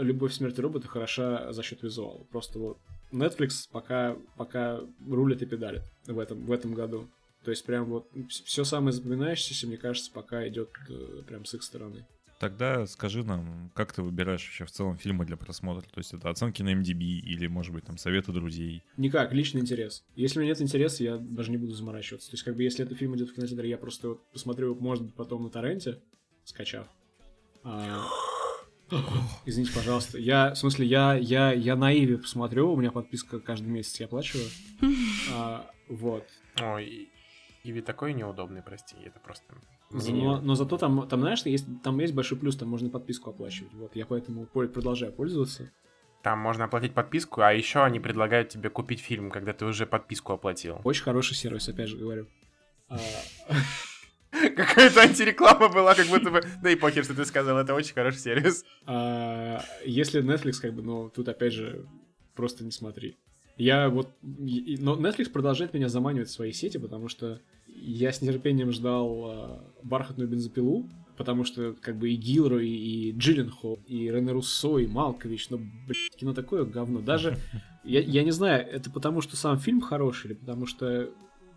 [0.00, 2.24] Любовь, смерть и роботы хороша за счет визуала.
[2.30, 2.78] Просто вот
[3.12, 7.08] Netflix пока, пока рулит и педалит в этом, в этом году.
[7.44, 11.62] То есть прям вот все самое запоминающееся, мне кажется, пока идет э, прям с их
[11.62, 12.04] стороны.
[12.38, 15.82] Тогда скажи нам, как ты выбираешь вообще в целом фильмы для просмотра?
[15.82, 18.82] То есть это оценки на MDB или, может быть, там советы друзей?
[18.96, 20.04] Никак, личный интерес.
[20.14, 22.30] Если у меня нет интереса, я даже не буду заморачиваться.
[22.30, 24.80] То есть, как бы, если этот фильм идет в кинотеатре, я просто вот посмотрю его,
[24.80, 26.02] может быть, потом на торренте,
[26.44, 26.86] скачав.
[27.64, 28.04] А,
[29.46, 30.18] Извините, пожалуйста.
[30.18, 34.06] Я, в смысле, я, я, я на Иви посмотрю, у меня подписка каждый месяц, я
[34.06, 34.48] оплачиваю.
[35.32, 36.24] А, вот.
[36.60, 37.08] Ой,
[37.64, 39.54] Иви такой неудобный, прости, это просто...
[39.90, 43.72] Но, но зато там, там, знаешь, есть, там есть большой плюс, там можно подписку оплачивать.
[43.74, 45.70] Вот, я поэтому продолжаю пользоваться.
[46.22, 50.32] Там можно оплатить подписку, а еще они предлагают тебе купить фильм, когда ты уже подписку
[50.32, 50.80] оплатил.
[50.82, 52.26] Очень хороший сервис, опять же говорю.
[52.88, 52.98] А,
[54.56, 56.42] Какая-то антиреклама была, как будто бы...
[56.62, 58.64] Да и похер, что ты сказал, это очень хороший сервис.
[58.86, 61.86] а, если Netflix, как бы, ну, тут опять же,
[62.34, 63.16] просто не смотри.
[63.56, 64.10] Я вот...
[64.20, 67.40] Но Netflix продолжает меня заманивать в свои сети, потому что
[67.80, 73.80] я с нетерпением ждал а, «Бархатную бензопилу», потому что, как бы, и Гилрой, и Джилленхол,
[73.86, 77.00] и Рене Руссо, и Малкович, ну, блядь, кино такое говно.
[77.00, 77.38] Даже,
[77.84, 81.10] я, я не знаю, это потому что сам фильм хороший, или потому что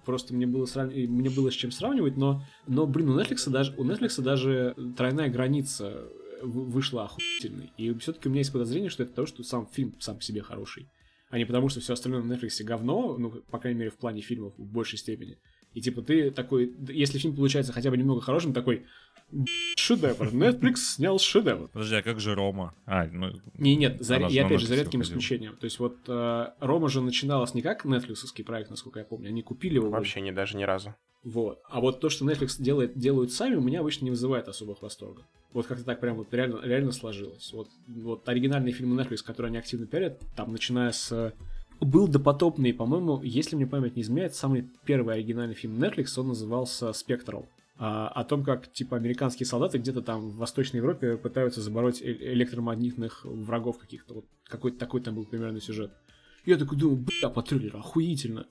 [0.06, 3.50] просто мне было, срав- и мне было с чем сравнивать, но, но блин, у Netflix
[3.50, 6.08] даже, у Netflix даже тройная граница
[6.42, 7.72] вы- вышла охуительной.
[7.78, 10.42] И все-таки у меня есть подозрение, что это то, что сам фильм сам по себе
[10.42, 10.88] хороший.
[11.30, 14.22] А не потому, что все остальное на Netflix говно, ну, по крайней мере, в плане
[14.22, 15.38] фильмов в большей степени.
[15.80, 18.86] И типа ты такой, если фильм получается хотя бы немного хорошим, такой,
[19.32, 21.70] «Б***ь, шедевр, Netflix снял шедевр.
[21.70, 22.76] Подожди, а как же Рома?
[22.86, 25.04] А, ну, Не, нет, за, и опять же, Netflix за редким выходила.
[25.04, 25.56] исключением.
[25.56, 29.30] То есть вот э, Рома же начиналась не как нетфликсовский проект, насколько я помню.
[29.30, 29.90] Они купили его.
[29.90, 30.96] Вообще не даже ни разу.
[31.24, 31.62] Вот.
[31.70, 35.22] А вот то, что Netflix делает, делают сами, у меня обычно не вызывает особых восторга.
[35.54, 37.54] Вот как-то так прям вот реально, реально сложилось.
[37.54, 41.34] Вот, вот оригинальные фильмы Netflix, которые они активно пиарят, там, начиная с...
[41.80, 46.92] Был допотопный, по-моему, если мне память не изменяет, самый первый оригинальный фильм Netflix, он назывался
[46.94, 47.48] «Спектрал».
[47.82, 52.34] А, о том, как, типа, американские солдаты где-то там в Восточной Европе пытаются забороть э-
[52.34, 54.16] электромагнитных врагов каких-то.
[54.16, 55.92] Вот какой-то такой там был примерно сюжет.
[56.46, 58.48] Я такой думаю, бля, по трейлеру охуительно.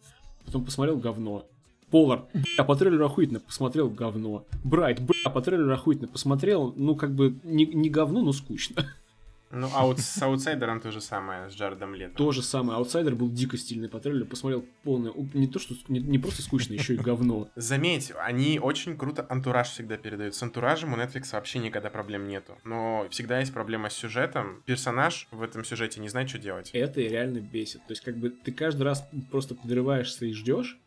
[0.47, 1.47] Потом посмотрел говно.
[1.91, 4.47] Полар, бля, по трейлеру охуительно, посмотрел говно.
[4.65, 8.87] Брайт, бля, по трейлеру охуительно, посмотрел, ну, как бы, не, не говно, но скучно.
[9.51, 12.15] Ну, а вот с аутсайдером то же самое, с Джаредом Лето.
[12.15, 16.01] То же самое, Аутсайдер был дико стильный по трейлеру, посмотрел полное, не то, что, не,
[16.01, 17.49] не просто скучно, еще и говно.
[17.57, 20.35] Заметь, они очень круто антураж всегда передают.
[20.35, 22.59] С антуражем у Netflix вообще никогда проблем нету.
[22.65, 24.63] Но всегда есть проблема с сюжетом.
[24.67, 26.71] Персонаж в этом сюжете не знает, что делать.
[26.73, 27.81] Это реально бесит.
[27.87, 30.79] То есть, как бы, ты каждый раз просто подрываешься и ждешь,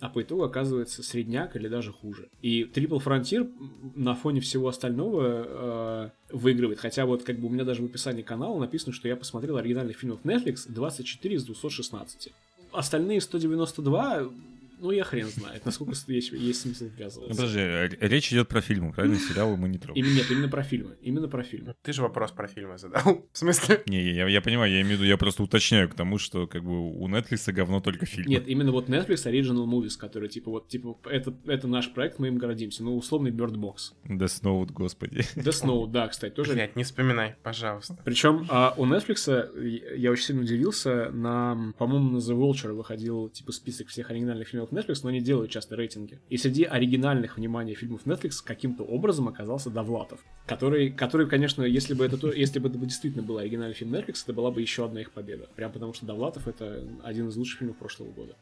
[0.00, 2.28] а по итогу оказывается средняк или даже хуже.
[2.40, 3.50] И Triple Frontier
[3.94, 6.78] на фоне всего остального э, выигрывает.
[6.78, 9.96] Хотя вот как бы у меня даже в описании канала написано, что я посмотрел оригинальных
[9.96, 12.32] фильмов Netflix 24 из 216.
[12.72, 14.30] Остальные 192,
[14.80, 17.34] ну я хрен знает, насколько есть, есть смысл ввязываться.
[17.36, 19.18] подожди, р- речь идет про фильмы, правильно?
[19.18, 20.04] Сериалы мы не трогаем.
[20.04, 20.96] Именно, нет, именно про фильмы.
[21.00, 21.74] Именно про фильмы.
[21.82, 23.26] Ты же вопрос про фильмы задал.
[23.32, 23.82] В смысле?
[23.86, 26.62] Не, я, я понимаю, я имею в виду, я просто уточняю к тому, что как
[26.64, 28.30] бы у Netflix говно только фильмы.
[28.30, 32.28] Нет, именно вот Netflix Original Movies, которые типа вот типа это, это наш проект, мы
[32.28, 32.82] им гордимся.
[32.84, 33.92] Ну, условный Bird Box.
[34.08, 35.18] Death Note, господи.
[35.36, 36.52] Death Note, да, кстати, тоже.
[36.54, 37.98] Блять, не вспоминай, пожалуйста.
[38.04, 43.28] Причем а, у Netflix я- я очень сильно удивился, на, по-моему, на The Vulture выходил
[43.28, 46.18] типа список всех оригинальных фильмов Netflix, но они делают часто рейтинги.
[46.28, 52.04] И среди оригинальных, внимания фильмов Netflix каким-то образом оказался Довлатов, который, который, конечно, если бы
[52.04, 55.00] это, то- если бы это действительно был оригинальный фильм Netflix, это была бы еще одна
[55.00, 55.48] их победа.
[55.56, 58.36] Прям потому что Довлатов это один из лучших фильмов прошлого года.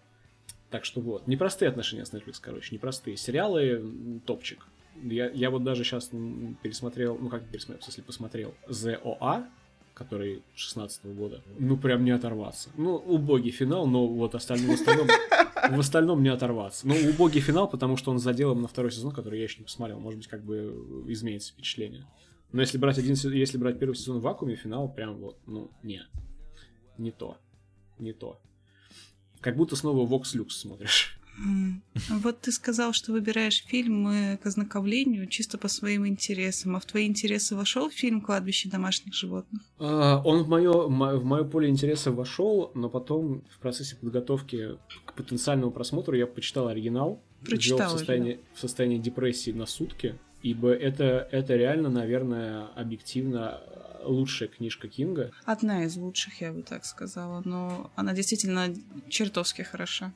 [0.71, 3.17] Так что вот, непростые отношения с Netflix, короче, непростые.
[3.17, 4.67] Сериалы топчик.
[5.03, 6.11] Я, я вот даже сейчас
[6.63, 9.45] пересмотрел, ну как пересмотрел, в смысле посмотрел ZOA,
[9.97, 11.43] который 16 года.
[11.59, 12.69] Ну прям не оторваться.
[12.77, 16.87] Ну, убогий финал, но вот остальное, в остальном, в остальном не оторваться.
[16.87, 19.99] Ну, убогий финал, потому что он заделом на второй сезон, который я еще не посмотрел.
[19.99, 22.07] Может быть, как бы изменится впечатление.
[22.53, 26.03] Но если брать один если брать первый сезон в вакууме, финал прям вот, ну, не.
[26.99, 27.39] Не то.
[27.99, 28.39] Не то.
[29.41, 31.19] Как будто снова Vox Lux смотришь.
[32.09, 36.77] Вот ты сказал, что выбираешь фильмы к ознакомлению чисто по своим интересам.
[36.77, 39.63] А в твои интересы вошел фильм «Кладбище домашних животных»?
[39.79, 45.13] А, Он в мое, в мое поле интереса вошел, но потом в процессе подготовки к
[45.15, 47.23] потенциальному просмотру я почитал оригинал.
[47.45, 53.61] Прочитал в состоянии, в состоянии депрессии на сутки, ибо это, это реально, наверное, объективно
[54.05, 55.33] лучшая книжка Кинга.
[55.45, 57.43] Одна из лучших, я бы так сказала.
[57.45, 58.75] Но она действительно
[59.09, 60.13] чертовски хороша.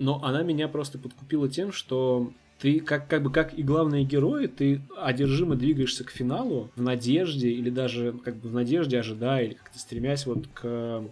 [0.00, 4.46] Но она меня просто подкупила тем, что ты как, как бы как и главные герои,
[4.46, 9.52] ты одержимо двигаешься к финалу в надежде или даже как бы в надежде ожидая или
[9.52, 11.04] как-то стремясь вот к,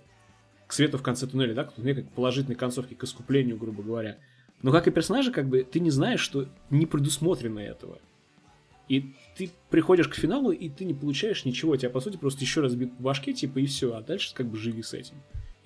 [0.66, 4.16] к свету в конце туннеля, да, к как положительной концовке, к искуплению, грубо говоря.
[4.62, 7.98] Но как и персонажи, как бы ты не знаешь, что не предусмотрено этого.
[8.88, 11.76] И ты приходишь к финалу, и ты не получаешь ничего.
[11.76, 13.94] Тебя, по сути, просто еще раз бьют по башке, типа, и все.
[13.94, 15.16] А дальше как бы живи с этим.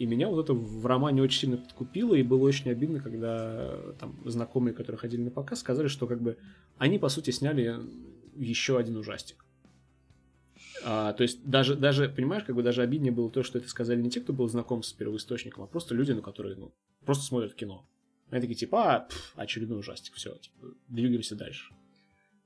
[0.02, 3.92] И меня вот это в романе очень сильно подкупило, и было очень обидно, когда э,
[4.00, 6.38] там знакомые, которые ходили на показ, сказали, что как бы
[6.76, 7.78] они, по сути, сняли
[8.34, 9.44] еще один ужастик.
[10.84, 14.02] А, то есть даже, даже, понимаешь, как бы даже обиднее было то, что это сказали
[14.02, 16.74] не те, кто был знаком с первоисточником, а просто люди, ну, которые, ну,
[17.06, 17.88] просто смотрят кино.
[18.30, 21.72] Они такие, типа, а, пф, очередной ужастик, все, типа, двигаемся дальше.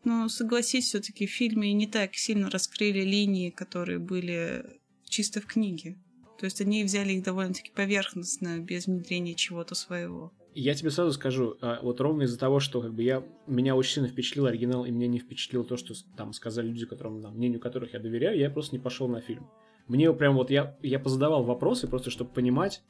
[0.04, 4.78] Ну, согласись, все-таки в фильме не так сильно раскрыли линии, которые были
[5.08, 5.96] чисто в книге.
[6.38, 10.32] То есть они взяли их довольно-таки поверхностно, без внедрения чего-то своего.
[10.54, 13.94] Я тебе сразу скажу, а, вот ровно из-за того, что как бы я меня очень
[13.94, 17.60] сильно впечатлил оригинал, и меня не впечатлило то, что там сказали люди, которым, там, мнению
[17.60, 19.50] которых я доверяю, я просто не пошел на фильм.
[19.86, 22.82] Мне прям вот я, я позадавал вопросы просто, чтобы понимать,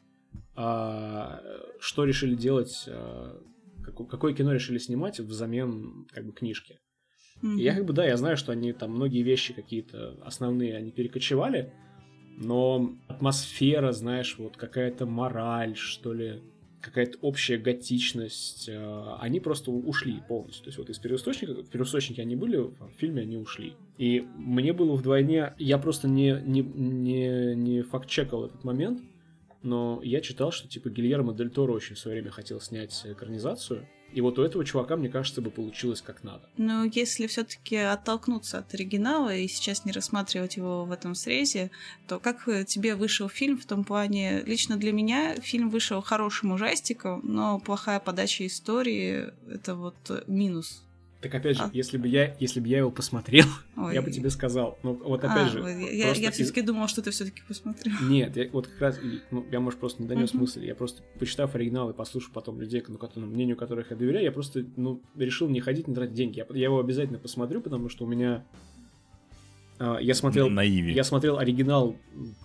[0.54, 1.40] а,
[1.80, 3.40] что решили делать, а,
[3.82, 6.78] какое, какое кино решили снимать взамен как бы книжки.
[7.42, 10.90] И я как бы, да, я знаю, что они там многие вещи какие-то основные, они
[10.90, 11.72] перекочевали,
[12.36, 16.42] но атмосфера, знаешь, вот какая-то мораль, что ли,
[16.80, 20.64] какая-то общая готичность, э, они просто ушли полностью.
[20.64, 23.74] То есть вот из первоисточника, в первоисточнике они были, в фильме они ушли.
[23.98, 29.00] И мне было вдвойне, я просто не, не, не, не факт-чекал этот момент,
[29.62, 33.88] но я читал, что типа Гильермо Дель Торо очень в свое время хотел снять экранизацию,
[34.12, 36.48] и вот у этого чувака, мне кажется, бы получилось как надо.
[36.56, 41.70] Но если все-таки оттолкнуться от оригинала и сейчас не рассматривать его в этом срезе,
[42.08, 44.42] то как э, тебе вышел фильм в том плане?
[44.42, 50.85] Лично для меня фильм вышел хорошим ужастиком, но плохая подача истории— это вот э, минус.
[51.26, 51.70] Так опять же, А.
[51.72, 53.46] если бы я, если бы я его посмотрел,
[53.76, 53.94] Ой.
[53.94, 54.78] я бы тебе сказал.
[54.84, 57.94] Ну вот А, опять же, вот я, я из- все-таки думала, что ты все-таки посмотрел.
[58.08, 59.00] Нет, я вот как раз,
[59.32, 60.42] ну, я, может, просто не донес Мгм.
[60.42, 60.64] мысль.
[60.64, 64.30] Я просто, почитав оригинал и послушав потом людей, ну, которым, мнению которых я доверяю, я
[64.32, 66.38] просто, ну, решил не ходить, не тратить деньги.
[66.38, 68.44] Я, я его обязательно посмотрю, потому что у меня...
[69.78, 70.48] а, я смотрел...
[70.48, 70.92] На Иве.
[70.92, 71.96] Я смотрел оригинал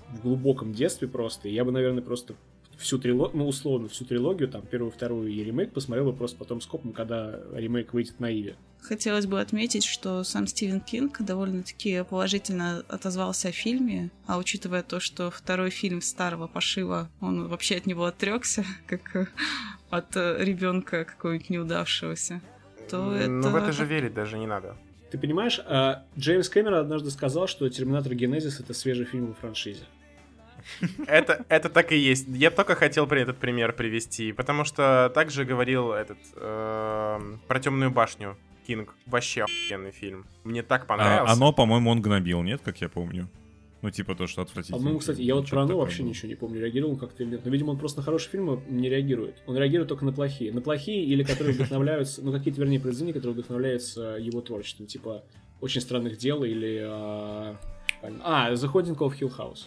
[0.10, 2.34] в глубоком детстве просто, и я бы, наверное, просто
[2.82, 6.62] всю трилогию, ну, условно, всю трилогию, там, первую, вторую и ремейк посмотрел бы просто потом
[6.62, 8.56] скопом, когда ремейк выйдет на Иве.
[8.82, 14.99] Хотелось бы отметить, что сам Стивен Кинг довольно-таки положительно отозвался о фильме, а учитывая то,
[14.99, 19.32] что второй фильм старого пошива, он вообще от него отрекся, как
[19.90, 22.41] от ребенка какого-нибудь неудавшегося,
[22.90, 23.30] то это...
[23.30, 24.76] Ну, в это же верить даже не надо.
[25.12, 29.84] Ты понимаешь, а, Джеймс Кэмерон однажды сказал, что «Терминатор Генезис»— это свежий фильм во франшизе.
[31.07, 32.27] Это, это так и есть.
[32.27, 37.91] Я только хотел при этот пример привести, потому что также говорил этот эм, про темную
[37.91, 38.95] башню Кинг.
[39.05, 40.25] Вообще охуенный фильм.
[40.43, 41.33] Мне так А, понравился.
[41.33, 43.27] оно, по-моему, он гнобил, нет, как я помню?
[43.81, 44.77] Ну, типа то, что отвратительно.
[44.77, 46.09] По-моему, кстати, я вот про оно вообще было.
[46.09, 47.41] ничего не помню, реагировал как-то или нет.
[47.43, 49.41] Но, видимо, он просто на хорошие фильмы не реагирует.
[49.47, 50.53] Он реагирует только на плохие.
[50.53, 55.23] На плохие или которые вдохновляются, ну, какие-то, вернее, произведения, которые вдохновляются его творчеством, типа
[55.61, 56.79] «Очень странных дел» или...
[56.83, 57.57] А,
[58.23, 59.65] а, «The Haunting of Hill House».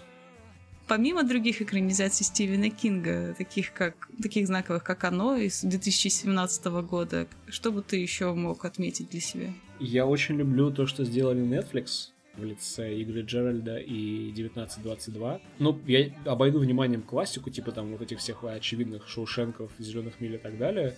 [0.87, 7.73] Помимо других экранизаций Стивена Кинга, таких, как, таких знаковых, как «Оно» из 2017 года, что
[7.73, 9.53] бы ты еще мог отметить для себя?
[9.81, 15.41] Я очень люблю то, что сделали Netflix в лице Игоря Джеральда и 1922.
[15.59, 20.39] Ну, я обойду вниманием классику, типа там вот этих всех очевидных Шоушенков, Зеленых миль и
[20.39, 20.97] так далее.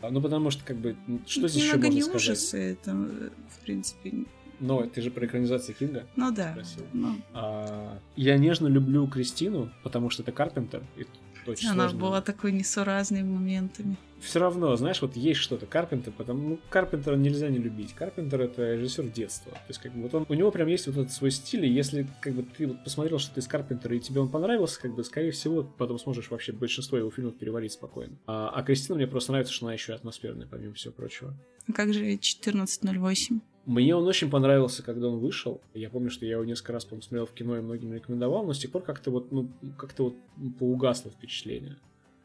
[0.00, 2.14] А, Ну, потому что, как бы, что Это здесь еще можно сказать?
[2.16, 4.12] ужасы, э, в принципе,
[4.60, 6.52] Но ты же про экранизацию Кинга ну да.
[6.52, 6.84] спросил.
[6.92, 10.82] Ну, А, я нежно люблю Кристину, потому что это Карпентер.
[10.96, 11.06] И
[11.46, 11.98] очень она сложно.
[11.98, 13.96] была такой несуразной моментами.
[14.20, 17.94] Все равно, знаешь, вот есть что-то Карпентер, потому ну, Карпентера нельзя не любить.
[17.94, 19.52] Карпентер это режиссер детства.
[19.52, 21.70] То есть, как бы, вот он, у него прям есть вот этот свой стиль, и
[21.70, 25.02] если как бы ты вот посмотрел что-то из Карпентера, и тебе он понравился, как бы,
[25.04, 28.18] скорее всего, потом сможешь вообще большинство его фильмов переварить спокойно.
[28.26, 31.34] А, а Кристина мне просто нравится, что она еще атмосферная, помимо всего прочего.
[31.66, 33.40] А как же 1408?
[33.70, 35.60] Мне он очень понравился, когда он вышел.
[35.74, 38.52] Я помню, что я его несколько раз, по-моему, смотрел в кино и многим рекомендовал, но
[38.52, 39.48] с тех пор как-то вот, ну,
[39.78, 40.14] как-то вот
[40.58, 41.76] поугасло впечатление.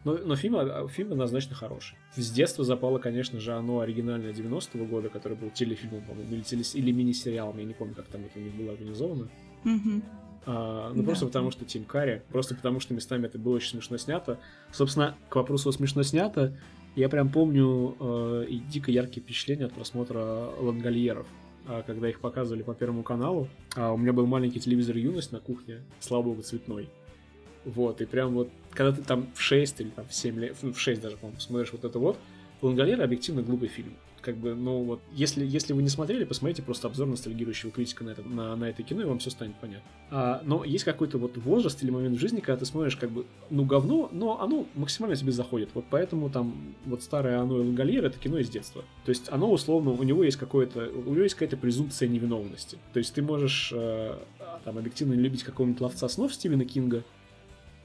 [0.06, 2.00] Но, но фильм, а, фильм однозначно хороший.
[2.16, 6.92] С детства запало, конечно же, оно оригинальное 90-го года, который был телефильмом, по-моему, или, или
[6.92, 9.28] мини-сериалом, я не помню, как там это у них было организовано.
[9.66, 10.02] Мгм.
[10.48, 11.04] А, ну, Да.
[11.04, 14.40] просто потому, что Тим Карри, просто потому, что местами это было очень смешно снято.
[14.72, 16.58] Собственно, к вопросу о смешно снято,
[16.96, 21.28] я прям помню э, и дико яркие впечатления от просмотра «Лангольеров»,
[21.68, 23.48] а, когда их показывали по Первому каналу.
[23.76, 26.90] А у меня был маленький телевизор «Юность» на кухне, слава богу, цветной.
[27.66, 30.78] Вот, и прям вот, когда ты там в 6 или там в 7 лет, в
[30.78, 32.18] 6 даже, по-моему, смотришь вот это вот,
[32.62, 33.94] «Лангольеры» объективно глупый фильм.
[34.26, 38.10] Как бы, ну вот, если, если вы не смотрели, посмотрите просто обзор ностальгирующего критика на
[38.10, 39.88] это, на, на это кино, и вам все станет понятно.
[40.10, 43.28] А, но есть какой-то вот возраст или момент в жизни, когда ты смотришь как бы,
[43.52, 45.70] ну, говно, но оно максимально тебе заходит.
[45.76, 48.84] Вот поэтому там вот старое оно и Лангольер это кино из детства.
[49.06, 52.80] То есть оно условно, у него есть какое-то, у него есть какая-то презумпция невиновности.
[52.94, 54.18] То есть ты можешь э,
[54.64, 57.04] там объективно любить какого-нибудь ловца снов Стивена Кинга,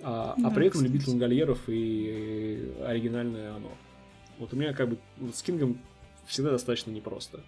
[0.03, 0.91] а, а Да, при этом кстати.
[0.91, 3.69] любить Лангольеров и оригинальное оно.
[4.39, 5.79] Вот у меня как бы вот с Кингом
[6.31, 7.39] всегда достаточно непросто.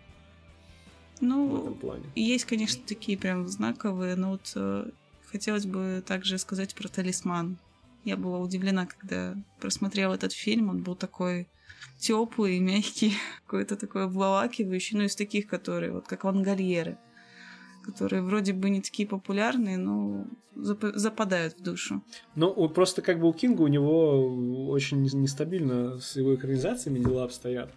[1.18, 2.04] в Ну, этом плане.
[2.14, 4.90] есть, конечно, такие прям знаковые, но вот э,
[5.26, 7.58] хотелось бы также сказать про «Талисман».
[8.04, 10.68] Я была удивлена, когда просмотрела этот фильм.
[10.70, 11.46] Он был такой
[11.98, 13.14] теплый, мягкий,
[13.46, 14.98] какой-то такой обволакивающий.
[14.98, 16.98] Ну, из таких, которые, вот как «Лангольеры»,
[17.84, 20.24] которые вроде бы не такие популярные, но
[20.56, 22.02] зап- западают в душу.
[22.34, 27.24] Ну, просто как бы у Кинга у него очень не- нестабильно с его экранизациями дела
[27.24, 27.72] обстоят.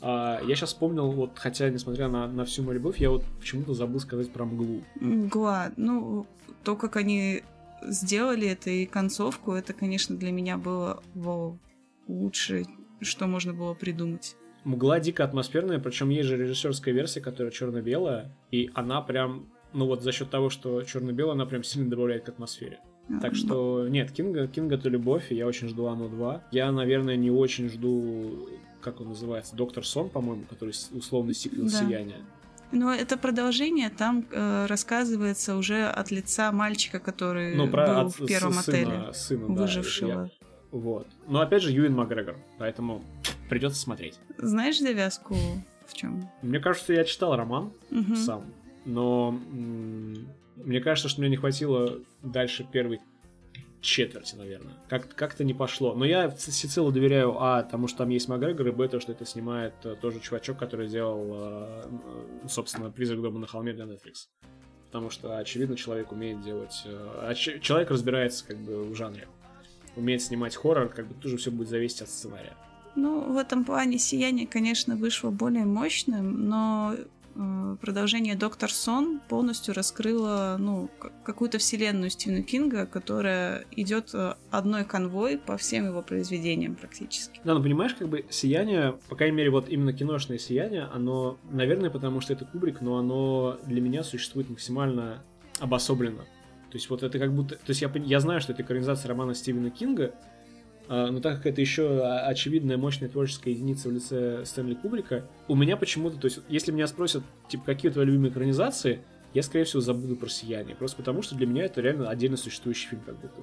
[0.00, 3.74] А я сейчас вспомнил, вот хотя, несмотря на, на всю мою любовь, я вот почему-то
[3.74, 4.82] забыл сказать про мглу.
[5.00, 5.72] Мгла.
[5.76, 6.26] Ну,
[6.64, 7.42] то, как они
[7.82, 11.58] сделали это и концовку, это, конечно, для меня было вау,
[12.08, 12.66] лучшее,
[13.00, 14.36] что можно было придумать.
[14.64, 20.02] Мгла дико атмосферная, причем есть же режиссерская версия, которая черно-белая, и она прям, ну вот
[20.02, 22.80] за счет того, что черно-белая, она прям сильно добавляет к атмосфере.
[23.22, 26.48] Так А, что, нет, Кинга, Кинга это любовь, и я очень жду Оно 2.
[26.50, 28.48] Я, наверное, не очень жду,
[28.86, 31.70] как он называется, Доктор Сон, по-моему, который условный сиквел Да.
[31.70, 32.18] Сияния.
[32.72, 38.18] Но это продолжение, там э, рассказывается уже от лица мальчика, который Ну, про был от-
[38.18, 40.08] в первом с- отеле, сына, сына, да, выжившего.
[40.08, 40.30] я-
[40.70, 41.06] вот.
[41.28, 43.02] Но опять же, Юин Макгрегор, поэтому
[43.48, 44.18] придется смотреть.
[44.38, 45.36] Знаешь завязку
[45.86, 46.28] в чем?
[46.42, 47.72] Мне кажется, я читал роман
[48.14, 48.44] сам,
[48.84, 50.26] но м,
[50.56, 53.00] мне кажется, что мне не хватило дальше первой
[53.86, 54.74] четверти, наверное.
[54.88, 55.94] Как- как-то не пошло.
[55.94, 59.24] Но я всецело доверяю, а, тому, что там есть Макгрегор, и, б, то, что это
[59.24, 61.82] снимает э, тоже чувачок, который делал, э,
[62.48, 64.28] собственно, «Призрак дома на холме» для Netflix.
[64.86, 66.82] Потому что, очевидно, человек умеет делать...
[66.84, 69.28] э, человек разбирается как бы в жанре.
[69.96, 72.54] Умеет снимать хоррор, как бы тоже все будет зависеть от сценария.
[72.96, 76.94] Ну, в этом плане «Сияние», конечно, вышло более мощным, но
[77.80, 80.90] продолжение «Доктор Сон» полностью раскрыло ну,
[81.24, 87.40] какую-то вселенную Стивена Кинга, которая идет э, одной конвой по всем его произведениям практически.
[87.44, 91.90] Да, ну понимаешь, как бы сияние, по крайней мере, вот именно киношное сияние, оно, наверное,
[91.90, 95.22] потому что это Кубрик, но оно для меня существует максимально
[95.60, 96.24] обособленно.
[96.70, 97.56] То есть вот это как будто...
[97.56, 100.14] То есть я, я знаю, что это экранизация романа Стивена Кинга,
[100.88, 105.54] но так как это еще а, очевидная мощная творческая единица в лице Стэнли Кубрика, у
[105.56, 109.00] меня почему-то, то есть если меня спросят, типа, какие твои любимые экранизации,
[109.34, 110.74] я, скорее всего, забуду про «Сияние».
[110.76, 113.40] Просто потому, что для меня это реально отдельно существующий фильм, как будто.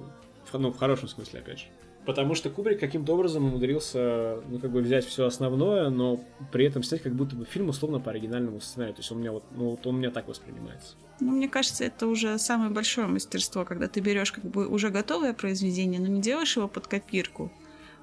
[0.50, 1.64] В- Ну, в хорошем смысле, опять же.
[2.06, 6.20] Потому что Кубрик каким-то образом умудрился, ну, как бы взять все основное, но
[6.52, 8.94] при этом снять как будто бы фильм условно по оригинальному сценарию.
[8.94, 10.96] То есть он у меня вот, ну, вот он у меня так воспринимается.
[11.20, 15.32] Ну, мне кажется, это уже самое большое мастерство, когда ты берешь как бы уже готовое
[15.32, 17.50] произведение, но не делаешь его под копирку,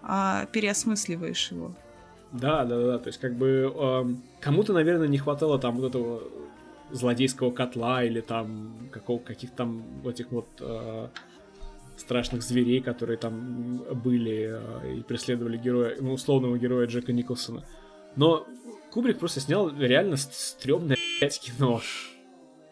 [0.01, 1.75] а переосмысливаешь его.
[2.31, 2.97] Да, да, да.
[2.97, 6.23] То есть, как бы эм, кому-то, наверное, не хватало там вот этого
[6.91, 11.07] злодейского котла или там какого, каких там этих вот э,
[12.01, 17.63] страшных зверей, которые там были э, и преследовали героя, ну, условного героя Джека Николсона.
[18.15, 18.45] Но
[18.91, 21.81] Кубрик просто снял реально стрёмное, кино.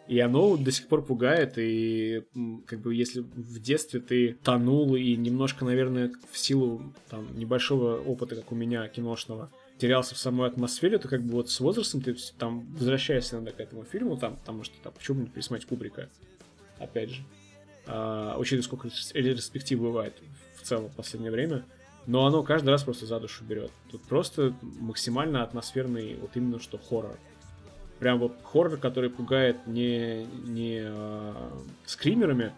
[0.06, 2.24] И оно до сих пор пугает, и
[2.66, 8.34] как бы если в детстве ты тонул и немножко, наверное, в силу там небольшого опыта,
[8.34, 12.16] как у меня, киношного, терялся в самой атмосфере, то как бы вот с возрастом ты
[12.38, 16.10] там возвращаешься иногда к этому фильму, там, потому что там, почему не пересмотреть Кубрика,
[16.80, 17.22] опять же.
[17.92, 20.14] А, учитывая, сколько рес- ретроспектив бывает
[20.54, 21.64] в целом в последнее время,
[22.06, 23.72] но оно каждый раз просто за душу берет.
[23.90, 27.18] Тут просто максимально атмосферный вот именно что хоррор.
[27.98, 31.52] Прям вот хоррор, который пугает не, не а,
[31.84, 32.52] скримерами,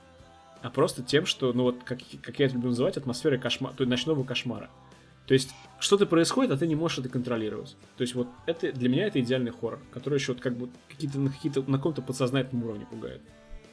[0.60, 3.84] а просто тем, что, ну вот, как, как я это люблю называть, атмосферой кошмара, то
[3.84, 4.68] есть ночного кошмара.
[5.26, 5.50] То есть
[5.80, 7.74] что-то происходит, а ты не можешь это контролировать.
[7.96, 11.18] То есть вот это для меня это идеальный хоррор, который еще вот как бы какие-то
[11.18, 13.22] на какие-то на каком-то подсознательном уровне пугает.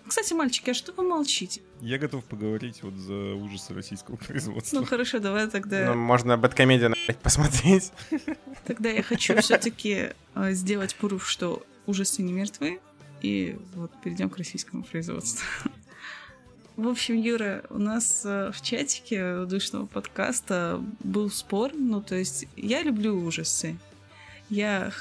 [0.10, 1.62] Кстати, мальчики, а что вы молчите?
[1.82, 4.80] Я готов поговорить вот за ужасы российского производства.
[4.80, 5.94] Ну хорошо, давай тогда...
[5.94, 7.92] Ну, можно Бэткомедиан посмотреть.
[8.66, 12.80] Тогда я хочу все-таки сделать пруф, что ужасы не мертвы,
[13.22, 15.46] и вот перейдем к российскому производству.
[16.76, 22.48] В общем, Юра, у нас э, в чатике душного подкаста был спор, ну, то есть
[22.56, 23.78] я люблю ужасы.
[24.50, 24.92] Я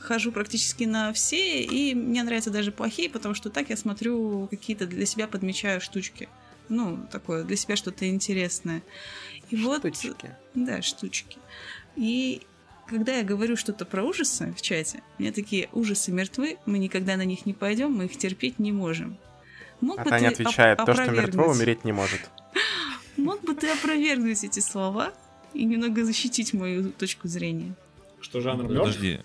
[0.00, 4.86] хожу практически на все, и мне нравятся даже плохие, потому что так я смотрю какие-то
[4.86, 6.28] для себя подмечаю штучки.
[6.68, 8.82] Ну, такое, для себя что-то интересное.
[9.50, 9.78] И вот...
[9.78, 10.36] Штучки.
[10.54, 11.38] Да, штучки.
[11.96, 12.42] И
[12.86, 17.24] когда я говорю что-то про ужасы в чате, мне такие ужасы мертвы, мы никогда на
[17.24, 19.18] них не пойдем, мы их терпеть не можем.
[19.80, 22.20] Мог А бы Таня ты отвечает, то, что мертво, умереть не может.
[23.16, 25.12] Мог бы ты опровергнуть эти слова
[25.54, 27.74] и немного защитить мою точку зрения?
[28.20, 28.78] Что жанр мертв?
[28.78, 29.20] Подожди.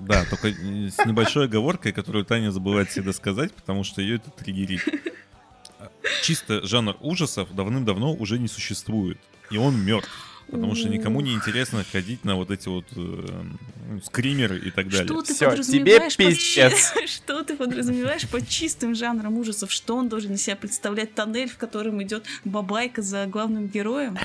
[0.00, 4.82] Да, только с небольшой оговоркой, которую Таня забывает всегда сказать, потому что ее это триггерит.
[6.22, 9.18] Чисто жанр ужасов давным-давно уже не существует.
[9.50, 10.10] И он мертв.
[10.50, 13.42] Потому что никому не интересно ходить на вот эти вот э,
[13.88, 15.06] ну, скримеры и так далее.
[15.06, 16.94] Что ты Всё, подразумеваешь тебе под пиздец.
[17.06, 19.72] Что ты подразумеваешь под чистым жанром ужасов?
[19.72, 21.14] Что он должен из себя представлять?
[21.14, 24.18] Тоннель, в котором идет бабайка за главным героем?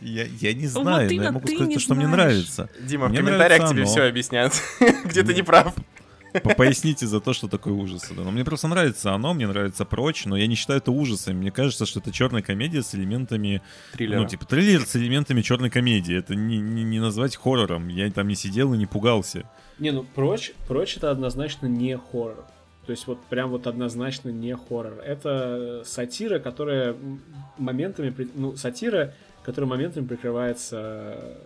[0.00, 2.22] Я, я не знаю, но я могу сказать, что мне знаешь.
[2.32, 2.68] нравится.
[2.80, 3.90] Дима, в Мне комментариях нравится тебе оно.
[3.90, 4.52] все объяснят,
[5.04, 5.74] где ты не прав.
[6.42, 8.12] По- Поясните за то, что такое ужасы.
[8.14, 8.22] Да.
[8.22, 11.36] Но мне просто нравится оно, мне нравится прочь, но я не считаю это ужасом.
[11.36, 13.62] Мне кажется, что это черная комедия с элементами...
[13.92, 14.20] Триллера.
[14.20, 16.14] Ну, типа, триллер с элементами черной комедии.
[16.14, 17.88] Это не, не, не назвать хоррором.
[17.88, 19.48] Я там не сидел и не пугался.
[19.78, 22.44] Не, ну прочь, прочь это однозначно не хоррор.
[22.84, 25.00] То есть вот прям вот однозначно не хоррор.
[25.04, 26.96] Это сатира, которая
[27.58, 29.14] моментами, ну сатира,
[29.46, 31.36] которая моментами прикрывается, э,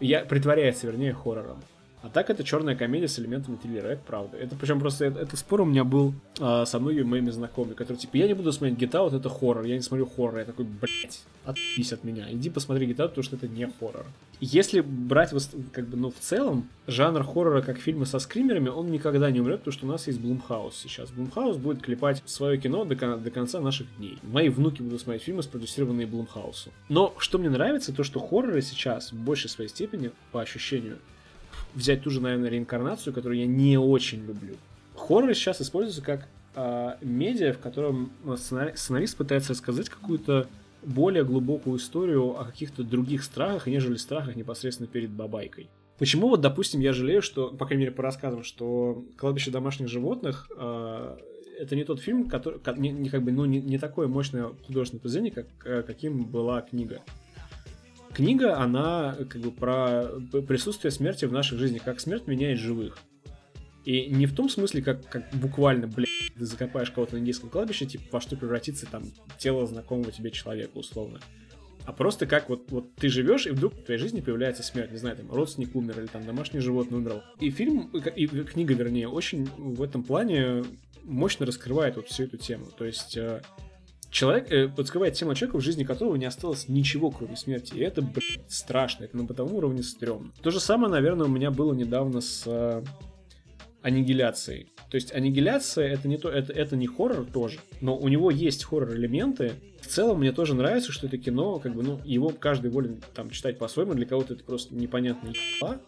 [0.00, 1.62] я притворяется, вернее, хоррором.
[2.06, 4.36] А так это черная комедия с элементами триллера, это правда.
[4.36, 7.98] Это причем просто это, это спор у меня был а, со многими моими знакомыми, которые
[7.98, 10.66] типа я не буду смотреть Get Out, это хоррор, я не смотрю хоррор, я такой,
[10.66, 14.06] блять, отъебись от меня, иди посмотри Out, потому что это не хоррор.
[14.40, 15.32] Если брать
[15.72, 19.60] как бы, ну, в целом, жанр хоррора, как фильмы со скримерами, он никогда не умрет,
[19.60, 21.10] потому что у нас есть Блумхаус сейчас.
[21.10, 24.18] Блумхаус будет клепать свое кино до, кон- до конца наших дней.
[24.22, 26.72] Мои внуки будут смотреть фильмы, спродюсированные Блумхаусом.
[26.88, 30.98] Но что мне нравится, то что хорроры сейчас в большей своей степени, по ощущению,
[31.76, 34.56] взять ту же, наверное, реинкарнацию, которую я не очень люблю.
[34.96, 40.48] Хорроры сейчас используются как а, медиа, в котором а, сценари- сценарист пытается рассказать какую-то
[40.82, 45.68] более глубокую историю о каких-то других страхах, нежели страхах непосредственно перед бабайкой.
[45.98, 50.48] Почему вот, допустим, я жалею, что, по крайней мере, по рассказам, что «Кладбище домашних животных»
[50.56, 51.18] а,
[51.58, 55.00] это не тот фильм, который, не, не как бы, ну, не, не такое мощное художественное
[55.00, 57.00] произведение, как, э, каким была книга.
[58.16, 60.06] Книга, она как бы про
[60.48, 62.96] присутствие смерти в наших жизнях, как смерть меняет живых.
[63.84, 67.84] И не в том смысле, как, как буквально, блядь, ты закопаешь кого-то на индийском кладбище,
[67.84, 69.04] типа, во что превратится там
[69.36, 71.20] тело знакомого тебе человека, условно.
[71.84, 74.96] А просто как вот, вот ты живешь, и вдруг в твоей жизни появляется смерть, не
[74.96, 77.22] знаю, там, родственник умер, или там домашнее животное умерло.
[77.38, 80.64] И фильм, и книга, вернее, очень в этом плане
[81.04, 82.64] мощно раскрывает вот всю эту тему.
[82.78, 83.42] То есть э,
[84.16, 87.74] человек, э, подскрывает тему человека, в жизни которого не осталось ничего, кроме смерти.
[87.74, 90.32] И это, блядь, страшно, это на бытовом уровне стрёмно.
[90.42, 92.82] То же самое, наверное, у меня было недавно с э,
[93.82, 94.72] аннигиляцией.
[94.90, 98.64] То есть аннигиляция это не то, это, это не хоррор тоже, но у него есть
[98.64, 99.52] хоррор-элементы.
[99.82, 103.28] В целом мне тоже нравится, что это кино, как бы, ну, его каждый волен там
[103.28, 103.92] читать по-своему.
[103.92, 105.78] Для кого-то это просто непонятная ебла,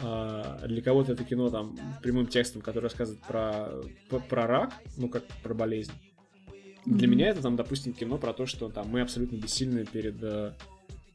[0.00, 3.68] а для кого-то это кино там прямым текстом, который рассказывает про,
[4.08, 5.92] про, про рак, ну как про болезнь.
[6.86, 7.16] Для Мгм.
[7.16, 10.52] меня это там, допустим, кино про то, что там мы абсолютно бессильны перед э,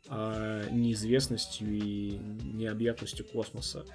[0.07, 2.19] а, неизвестностью и
[2.53, 3.85] необъятностью космоса.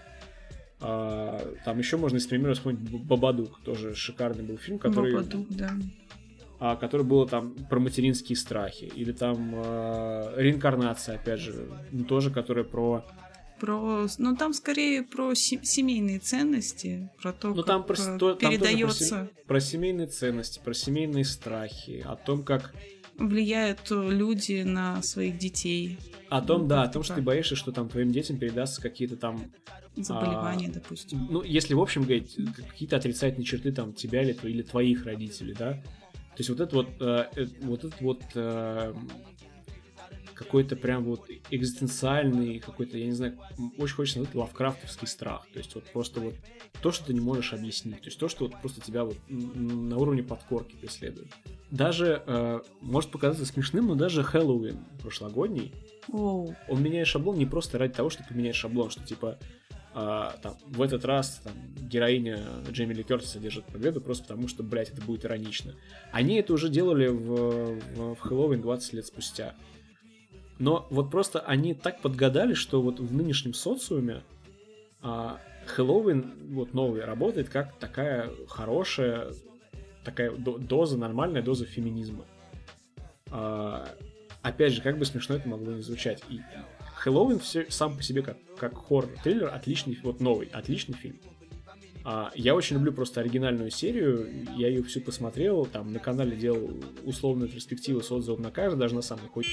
[0.80, 5.70] А, там еще можно из примера вспомнить Бабадук, тоже шикарный был фильм, который, Бабадук, да.
[6.59, 8.90] а, который было там про материнские страхи.
[8.97, 11.68] Или там а, реинкарнация, опять же,
[12.09, 13.05] тоже, которая про
[13.60, 18.18] Про, ну там скорее про се- семейные ценности, про то, Ну, как там, про, э,
[18.18, 22.74] то- там тоже про, передается, сем- про семейные ценности, про семейные страхи, о том, как...
[23.18, 25.98] влияют э, люди на своих детей,
[26.30, 29.16] О том, Ну, да, о том, что ты боишься, что там твоим детям передастся какие-то
[29.16, 29.50] там...
[29.96, 31.26] заболевания, А, допустим.
[31.30, 32.36] Ну, если, в общем, говорить,
[32.70, 35.72] какие-то отрицательные черты там тебя или, или твоих родителей, да?
[35.74, 38.94] То есть вот это вот, э, э, вот это вот э,
[40.40, 43.38] какой-то прям вот экзистенциальный, какой-то, я не знаю,
[43.76, 45.46] очень хочется назвать лавкрафтовский страх.
[45.52, 46.34] То есть вот просто вот
[46.80, 48.00] то, что ты не можешь объяснить.
[48.00, 51.28] То есть то, что вот просто тебя вот на уровне подкорки преследует.
[51.70, 55.74] Даже, э, может показаться смешным, но даже Хэллоуин прошлогодний,
[56.08, 59.38] Оу, он меняет шаблон не просто ради того, чтобы поменять шаблон, что типа
[59.92, 62.40] а, там, в этот раз там, героиня
[62.70, 65.74] Джейми Ли Кертис одержит победу просто потому, что, блядь, это будет иронично.
[66.12, 69.54] Они это уже делали в, в, в Хэллоуин 20 лет спустя.
[70.60, 74.22] Но вот просто они так подгадали, что вот в нынешнем социуме
[75.00, 79.32] а, Хэллоуин вот новый работает как такая хорошая
[80.04, 82.26] такая до- доза, нормальная доза феминизма.
[83.30, 83.88] А,
[84.42, 86.22] опять же, как бы смешно это могло не звучать.
[86.28, 86.40] И
[86.96, 91.18] Хэллоуин все сам по себе как, как хоррор-триллер отличный, вот новый, отличный фильм.
[92.04, 94.28] А, я очень люблю просто оригинальную серию,
[94.58, 96.70] я ее всю посмотрел, там на канале делал
[97.02, 99.46] условную перспективу с отзывом на каждый, даже на самый хуй.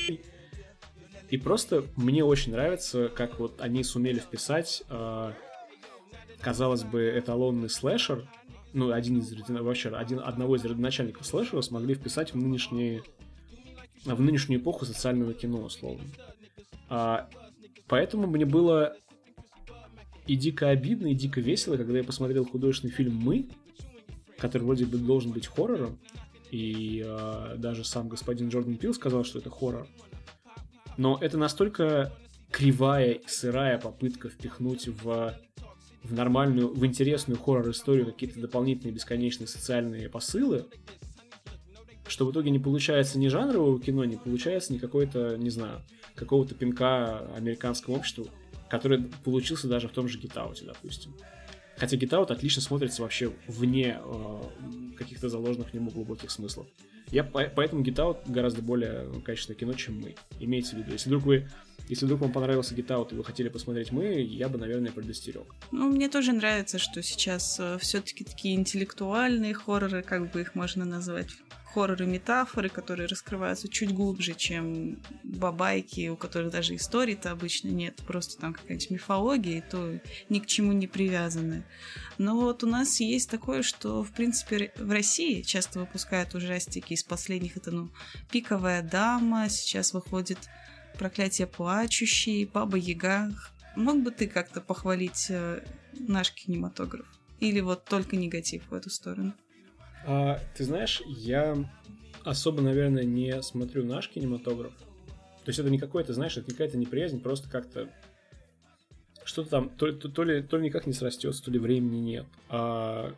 [1.29, 5.33] И просто мне очень нравится, как вот они сумели вписать, а,
[6.39, 8.27] казалось бы, эталонный слэшер,
[8.73, 13.03] ну, один из, вообще, один, одного из родоначальников слэшера смогли вписать в нынешние
[14.05, 16.03] в нынешнюю эпоху социального кино, условно.
[16.89, 17.29] А,
[17.87, 18.95] поэтому мне было
[20.25, 23.49] и дико обидно, и дико весело, когда я посмотрел художественный фильм «Мы»,
[24.37, 25.99] который вроде бы должен быть хоррором,
[26.51, 29.87] и а, даже сам господин Джордан Пил сказал, что это хоррор.
[30.97, 32.13] Но это настолько
[32.51, 35.33] кривая сырая попытка впихнуть в,
[36.03, 40.65] в нормальную, в интересную хоррор-историю какие-то дополнительные бесконечные социальные посылы,
[42.07, 45.81] что в итоге не получается ни жанрового кино, не получается ни какой-то, не знаю,
[46.15, 48.29] какого-то пинка американскому обществу,
[48.69, 51.15] который получился даже в том же Гитауте, допустим.
[51.77, 54.41] Хотя Out отлично смотрится вообще вне э,
[54.97, 56.65] каких-то заложенных в нему глубоких смыслов.
[57.11, 60.15] Я по- поэтому Get гораздо более качественное кино, чем мы.
[60.39, 60.91] Имейте в виду.
[60.91, 61.47] Если вдруг вы
[61.89, 65.45] если вдруг вам понравился Get и вы хотели посмотреть мы, я бы, наверное, предостерег.
[65.71, 71.29] Ну, мне тоже нравится, что сейчас все-таки такие интеллектуальные хорроры, как бы их можно назвать,
[71.77, 78.53] хорроры-метафоры, которые раскрываются чуть глубже, чем бабайки, у которых даже истории-то обычно нет, просто там
[78.53, 79.99] какая-нибудь мифология, и то
[80.29, 81.63] ни к чему не привязаны.
[82.17, 87.03] Но вот у нас есть такое, что, в принципе, в России часто выпускают ужастики из
[87.03, 87.89] последних, это, ну,
[88.31, 90.39] «Пиковая дама», сейчас выходит
[90.97, 93.31] «Проклятие плачущей», «Баба Яга».
[93.75, 95.63] Мог бы ты как-то похвалить э,
[95.93, 97.05] наш кинематограф?
[97.39, 99.35] Или вот только негатив в эту сторону?
[100.07, 101.57] А, ты знаешь, я
[102.23, 104.73] особо, наверное, не смотрю наш кинематограф.
[105.43, 107.89] То есть это не какой-то, знаешь, это какая-то неприязнь, просто как-то
[109.25, 112.25] что-то там, то, то, то, ли, то ли никак не срастется, то ли времени нет.
[112.47, 113.13] А...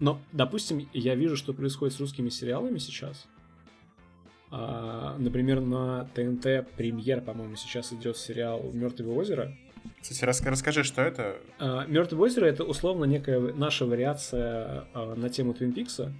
[0.00, 3.28] Но, допустим, я вижу, что происходит с русскими сериалами сейчас.
[4.50, 9.56] А, например, на ТНТ премьер, по-моему, сейчас идет сериал Мертвое озеро.
[10.00, 11.36] Кстати, рас расскажи, что это?
[11.58, 16.12] А, Мертвое озеро это условно некая наша вариация а, на тему Твин Пикса.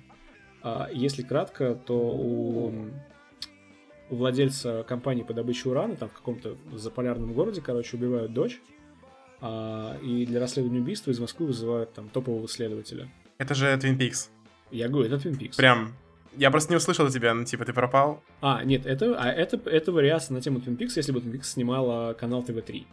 [0.63, 2.73] А, если кратко, то у
[4.11, 8.61] владельца компании по добыче урана, там в каком-то заполярном городе, короче, убивают дочь.
[9.41, 13.09] И для расследования убийства из Москвы вызывают там топового следователя.
[13.37, 14.31] Это же Твин Пикс.
[14.73, 15.57] Я говорю, это Твин Пикс.
[15.57, 15.95] Прям
[16.39, 18.23] я просто не услышал тебя, ну, типа, ты пропал.
[18.41, 21.45] А, нет, это, а это, это вариация на тему Twin Peaks, если бы Twin Peaks
[21.45, 22.87] снимала канал ТВ-3.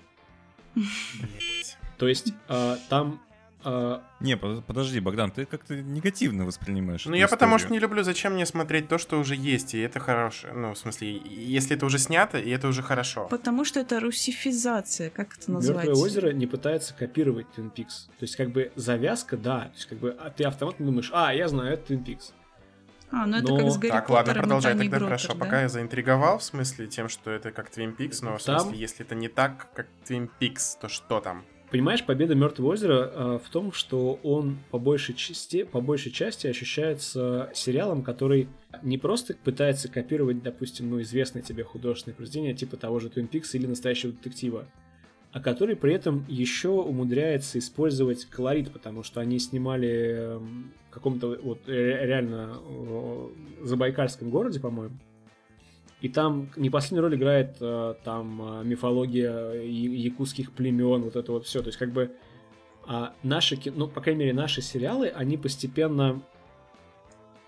[1.97, 3.22] То есть, э, там...
[3.64, 3.99] Э...
[4.19, 7.06] Не, подожди, Богдан, ты как-то негативно воспринимаешь.
[7.06, 9.99] Ну, я потому что не люблю, зачем мне смотреть то, что уже есть, и это
[9.99, 10.49] хорошо.
[10.53, 13.27] Ну, в смысле, если это уже снято, и это уже хорошо.
[13.30, 15.89] Потому что это русифизация, как это называется?
[15.89, 18.07] Мертвое озеро не пытается копировать Twin Peaks.
[18.19, 19.61] То есть, как бы, завязка, да.
[19.61, 22.34] То есть, как бы, а ты автоматом думаешь, а, я знаю, это Twin Peaks.
[23.11, 23.57] А, ну это но...
[23.57, 25.27] как с Гарри Так, ладно, продолжай тогда, Гроттер, хорошо.
[25.30, 25.36] Да?
[25.36, 28.60] Пока я заинтриговал, в смысле, тем, что это как Twin Peaks, но в там...
[28.60, 31.45] смысле, если это не так, как Twin Peaks, то что там?
[31.72, 36.48] Понимаешь, победа Мертвого озера э, в том, что он по большей части, по большей части
[36.48, 38.48] ощущается сериалом, который
[38.84, 43.49] не просто пытается копировать, допустим, ну, известное тебе художественное произведение, типа того же Twin Peaks
[43.53, 44.68] или настоящего детектива,
[45.36, 50.40] а который при этом еще умудряется использовать колорит, потому что они снимали
[50.88, 52.57] в каком-то вот реально
[53.62, 54.95] забайкальском городе, по-моему.
[55.99, 61.45] И там не последнюю роль играет э, там э, мифология якутских племен, вот это вот
[61.45, 61.60] все.
[61.60, 62.12] То есть как бы
[62.88, 66.22] а наши, ну, по крайней мере, наши сериалы, они постепенно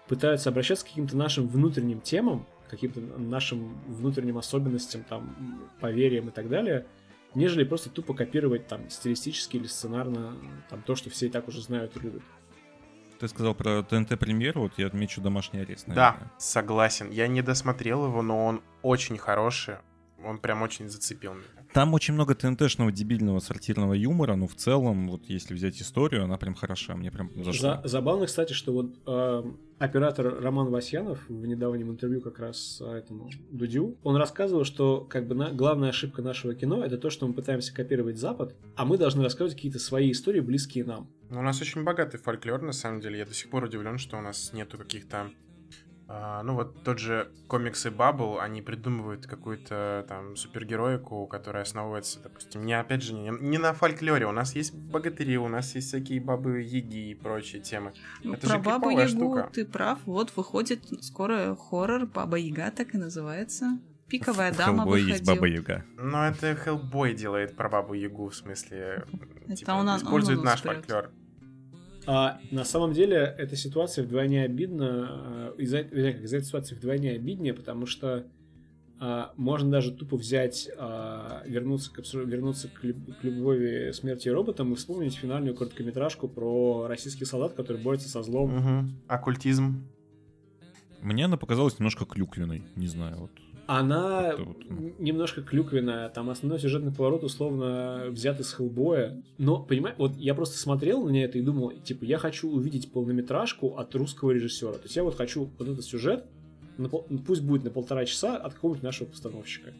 [0.09, 6.49] пытаются обращаться к каким-то нашим внутренним темам, каким-то нашим внутренним особенностям, там, поверьям и так
[6.49, 6.85] далее–
[7.35, 10.35] нежели просто тупо копировать там стилистически или сценарно
[10.69, 12.23] там то, что все и так уже знают и любят.
[13.19, 15.87] Ты сказал про ТНТ премьеру, вот я отмечу домашний арест.
[15.87, 16.19] Наверное.
[16.19, 17.09] Да, согласен.
[17.09, 19.75] Я не досмотрел его, но он очень хороший.
[20.23, 21.56] Он прям очень зацепил меня.
[21.77, 26.35] Там очень много ТНТшного дебильного сортирного юмора, но в целом, вот если взять историю, она
[26.39, 27.81] прям хороша, мне прям зашла.
[27.83, 29.43] За, забавно, кстати, что вот э,
[29.77, 35.35] оператор Роман Васьянов в недавнем интервью как раз этому Дудю, он рассказывал, что как бы
[35.35, 39.21] на, главная ошибка нашего кино это то, что мы пытаемся копировать Запад, а мы должны
[39.21, 41.07] рассказывать какие-то свои истории, близкие нам.
[41.29, 43.19] Ну, у нас очень богатый фольклор, на самом деле.
[43.19, 45.29] Я до сих пор удивлен, что у нас нету каких-то
[46.09, 52.65] а, ну вот тот же комиксы Баббл, они придумывают какую-то там супергероику, которая основывается, допустим,
[52.65, 54.25] не опять же не, не на фольклоре.
[54.25, 57.93] У нас есть богатыри, у нас есть всякие бабы Яги и прочие темы.
[58.23, 59.49] Ну, Это про бабу Ягу штука.
[59.51, 59.99] ты прав.
[60.05, 63.79] Вот выходит скоро хоррор Баба Яга, так и называется.
[64.07, 65.84] Пиковая в дама Хеллбой есть Баба Яга.
[65.97, 69.05] Но это Хеллбой делает про Бабу Ягу, в смысле,
[69.45, 71.11] это типа, он, использует он, он наш фольклор.
[72.07, 75.53] А на самом деле эта ситуация вдвойне обидна.
[75.57, 78.25] Э, из-за, из-за этой ситуации вдвойне обиднее, потому что
[78.99, 84.75] а, можно даже тупо взять, а, вернуться, к, вернуться к, к любови смерти роботам и
[84.75, 88.55] вспомнить финальную короткометражку про российских солдат, которые борются со злом.
[88.55, 88.89] Угу.
[89.07, 89.88] Оккультизм.
[91.01, 93.31] Мне она показалась немножко клюквенной, не знаю, вот
[93.68, 94.57] она вот.
[94.69, 94.94] Ну.
[94.98, 99.22] немножко клюквенная, там основной сюжетный поворот условно взят из Хеллбоя.
[99.38, 103.77] Но, понимаешь, вот я просто смотрел на это и думал, типа, я хочу увидеть полнометражку
[103.77, 104.73] от русского режиссера.
[104.73, 106.26] То есть я вот хочу вот этот сюжет
[106.77, 109.73] на пол- ну, пусть будет на полтора часа от какого-нибудь нашего постановщика.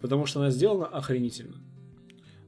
[0.00, 1.56] Потому что она сделана охренительно.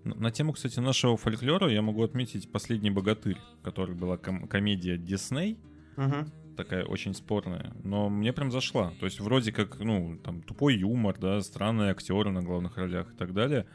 [0.05, 4.97] На на тему, кстати, нашего фольклора я могу отметить «Последний богатырь», который была ком- комедия
[4.97, 5.59] Дисней,
[5.97, 6.27] Мгм.
[6.57, 8.93] Такая очень спорная, но мне прям зашла.
[9.01, 13.17] То есть вроде как, ну, там, тупой юмор, да, странные актеры на главных ролях и
[13.17, 13.67] так далее.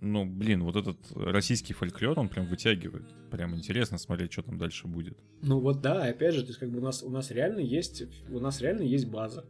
[0.00, 3.04] Но, блин, вот этот российский фольклор, он прям вытягивает.
[3.30, 5.18] Прям интересно смотреть, что там дальше будет.
[5.42, 8.04] Ну вот да, опять же, то есть как бы у нас, у нас реально есть,
[8.30, 9.44] у нас реально есть база.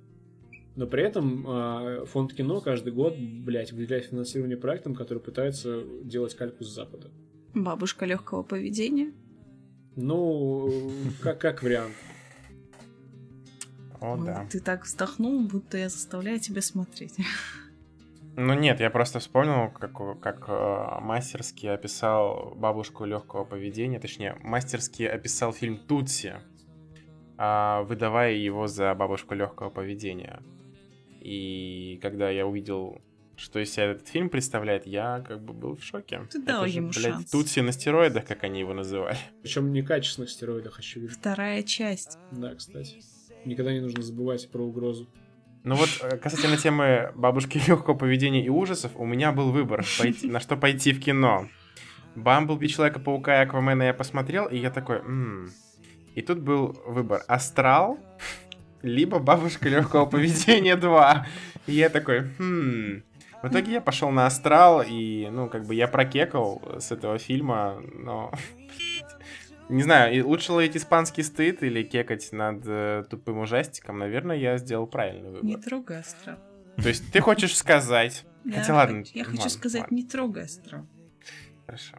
[0.77, 6.35] Но при этом э, фонд кино каждый год, блядь, выделяет финансирование проектам, которые пытаются делать
[6.35, 7.10] кальку с Запада.
[7.55, 9.12] Бабушка легкого поведения.
[9.97, 10.90] Ну,
[11.22, 11.94] как, как вариант.
[14.01, 14.47] О, Ой, да.
[14.51, 17.16] Ты так вздохнул, будто я заставляю тебя смотреть.
[18.36, 25.02] Ну нет, я просто вспомнил, как, как э, мастерски описал бабушку легкого поведения, точнее, мастерски
[25.02, 26.36] описал фильм Тутси,
[27.36, 30.40] а, выдавая его за бабушку легкого поведения.
[31.20, 33.02] И когда я увидел,
[33.36, 36.22] что из себя этот фильм представляет, я как бы был в шоке.
[36.31, 37.31] Ты дал Это же, ему блядь, шанс.
[37.31, 39.18] Тутси на стероидах, как они его называли.
[39.43, 41.14] Причем некачественных стероидах, очевидно.
[41.14, 42.16] Вторая часть.
[42.31, 43.02] Да, кстати.
[43.45, 45.09] Никогда не нужно забывать про угрозу.
[45.62, 50.29] Ну вот, э, касательно темы бабушки легкого поведения и ужасов, у меня был выбор, пойти-
[50.29, 51.49] на что пойти в кино.
[52.17, 55.51] Бамблби, Человека-паука и Аквамена я посмотрел, и я такой, «М».
[56.15, 57.99] И тут был выбор Астрал,
[58.83, 61.27] либо Бабушка легкого поведения 2.
[61.67, 63.03] И я такой, хм.
[63.43, 67.81] В итоге я пошел на Астрал, и, ну, как бы я прокекал с этого фильма,
[67.95, 68.33] но...
[69.70, 74.86] Не знаю, лучше ловить испанский стыд или кекать над э, тупым ужастиком, наверное, я сделал
[74.86, 75.44] правильный выбор.
[75.44, 76.36] Не трогай астрал.
[76.76, 78.24] То есть ты хочешь сказать...
[78.52, 80.86] Хотя ладно, Я хочу сказать, не трогай астрал.
[81.66, 81.97] Хорошо.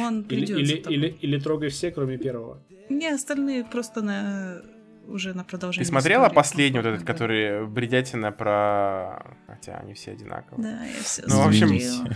[0.00, 0.58] Он Или, придет.
[0.58, 2.62] или, или, или трогай все, кроме первого.
[2.88, 4.62] Не, остальные просто на
[5.06, 5.84] уже на продолжение.
[5.84, 6.34] Ты смотрела истории.
[6.36, 7.06] последний вот этот, Да.
[7.12, 9.36] который бредятина про...
[9.46, 10.62] Хотя они все одинаковые.
[10.62, 12.14] Да, я все Ну, в общем.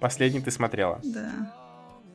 [0.00, 1.00] Последний ты смотрела.
[1.04, 1.54] Да.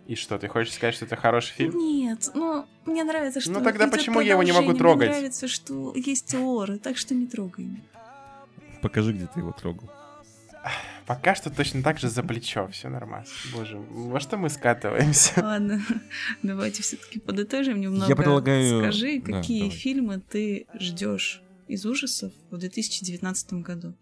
[0.07, 1.78] И что, ты хочешь сказать, что это хороший фильм?
[1.78, 3.52] Нет, ну, мне нравится, что...
[3.52, 5.10] Ну, тогда почему я его не могу трогать?
[5.10, 7.69] Мне нравится, что есть оры, так что не трогай.
[8.82, 9.90] Покажи, где ты его трогал.
[11.06, 13.26] Пока что точно так же за плечо, все нормально.
[13.53, 15.34] Боже, во что мы скатываемся?
[15.44, 15.82] Ладно,
[16.44, 18.07] давайте все-таки подытожим немного.
[18.10, 19.76] Я предлагаю- Скажи, Да, какие давай.
[19.76, 23.94] фильмы ты ждешь из ужасов в 2019 году?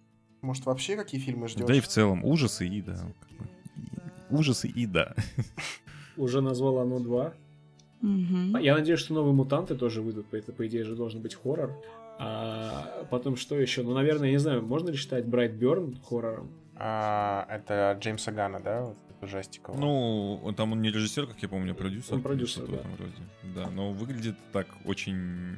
[0.42, 1.66] Может, вообще какие фильмы ждешь?
[1.66, 3.00] Да и в целом ужасы и да.
[4.30, 5.16] Ужасы и да.
[6.20, 7.34] Уже назвал оно два.
[8.02, 8.58] Мгм.
[8.58, 10.26] Я надеюсь, что новые мутанты тоже выйдут.
[10.28, 11.72] по- Это, по идее, же должен быть хоррор.
[12.20, 13.82] А потом что еще?
[13.84, 16.50] Ну, наверное, я не знаю, можно ли считать Брайтберн хоррором?
[16.76, 18.82] А, это Джеймса Гана, да?
[18.82, 19.68] Вот этот ужастик.
[19.70, 19.78] его?
[19.78, 22.16] Ну, там он не режиссер, как я помню, а продюсер.
[22.16, 22.76] Он продюсер, да.
[22.76, 23.14] этом роде.
[23.56, 25.56] Да, но выглядит так очень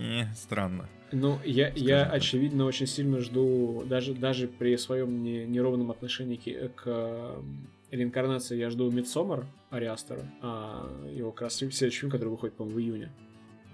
[0.00, 0.88] э, странно.
[1.10, 2.14] Ну, я, я так.
[2.14, 6.86] очевидно, очень сильно жду, даже, даже при своем не, неровном отношении к, к,
[7.38, 12.78] м, реинкарнации, я жду Мидсомер Ариастера, а, его как раз следующий фильм, который выходит, по-моему,
[12.78, 13.12] в июне.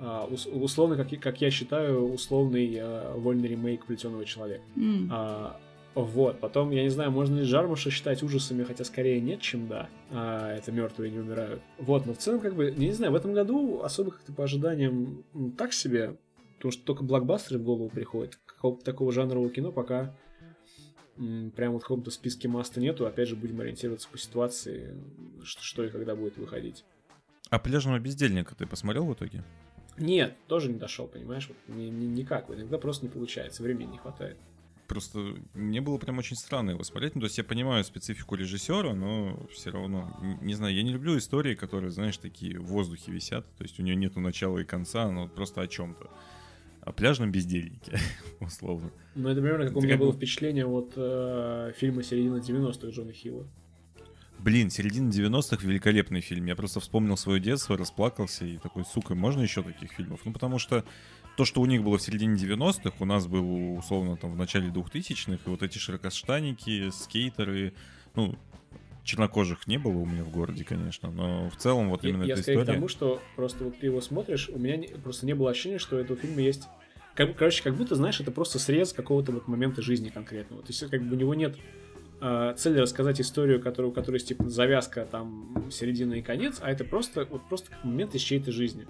[0.01, 4.63] А, ус- условно, как, я- как я считаю, условный а, вольный ремейк Плетеного человека.
[4.77, 5.09] М.
[5.13, 5.57] А,
[5.95, 9.89] вот, потом, я не знаю, можно ли Жармуша считать ужасами, хотя скорее нет, чем да.
[10.11, 11.63] А, это мертвые не умирают.
[11.79, 14.43] Вот, но в целом, как бы, я не знаю, в этом году особо как-то по
[14.45, 16.17] ожиданиям м, так себе,
[16.57, 18.37] потому что только блокбастеры в голову приходят.
[18.47, 20.15] Какого-то такого жанрового кино пока
[21.17, 23.07] прям вот в каком-то списке маста нету.
[23.07, 24.97] Опять же, будем ориентироваться по ситуации,
[25.43, 26.85] что, что и когда будет выходить.
[27.51, 29.45] А пляжного бездельника ты посмотрел в итоге?
[29.97, 31.49] Нет, тоже не дошел, понимаешь?
[31.49, 32.51] Вот, ни- ни- никак.
[32.51, 34.37] Иногда просто не получается, времени не хватает.
[34.89, 37.15] Просто мне было прям очень странно его смотреть.
[37.15, 41.17] Ну, то есть я понимаю специфику режиссера, но все равно, не знаю, я не люблю
[41.17, 43.47] истории, которые, знаешь, такие в воздухе висят.
[43.57, 46.11] То есть у нее нету начала и конца, но просто о чем-то.
[46.85, 47.99] О пляжном бездельнике,
[48.41, 48.91] условно.
[49.15, 53.13] Ну, это примерно как у меня было бы- впечатление от э, фильма середины 90-х Джона
[53.13, 53.47] Хилла.
[54.39, 56.45] Блин, середина 90-х великолепный фильм.
[56.45, 60.21] Я просто вспомнил свое детство, расплакался и такой, сука, можно еще таких фильмов?
[60.27, 60.85] Ну, потому что
[61.39, 64.69] то, что у них было в середине 90-х, у нас было условно там в начале
[64.69, 67.73] 2000-х, и вот эти широкоштанники, скейтеры,
[68.15, 68.37] ну,
[69.05, 72.35] чернокожих не было у меня в городе, конечно, но в целом вот Я, именно я
[72.35, 72.77] эта скорее к история...
[72.77, 75.97] тому, что просто вот ты его смотришь, у меня не- просто не было ощущения, что
[75.97, 76.67] у этого фильма есть...
[77.15, 80.63] Как, короче, как будто, знаешь, это просто срез какого-то вот момента жизни конкретного.
[80.63, 81.57] То есть, как бы у него нет
[82.21, 86.71] э, цели рассказать историю, которая, у которой есть, типа, завязка, там, середина и конец, а
[86.73, 88.87] это просто, вот просто момент из чьей-то жизни.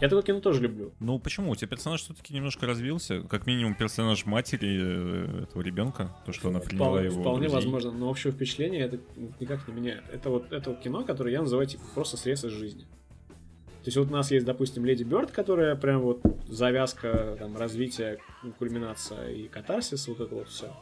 [0.00, 0.92] Я такое кино тоже люблю.
[1.00, 1.52] Ну почему?
[1.52, 3.22] У тебя персонаж все-таки немножко развился.
[3.22, 7.20] Как минимум персонаж матери э, этого ребенка, то, что она приняла Вполне, его.
[7.22, 7.54] вполне друзей.
[7.54, 8.98] возможно, но общее впечатление это
[9.40, 10.04] никак не меняет.
[10.12, 12.82] Это вот это вот кино, которое я называю типа просто срез из жизни.
[12.82, 17.56] То То есть вот у нас есть, допустим, Леди Бёрд, которая прям вот завязка, там,
[17.56, 18.18] развитие,
[18.58, 20.74] кульминация и катарсис, вот это вот все.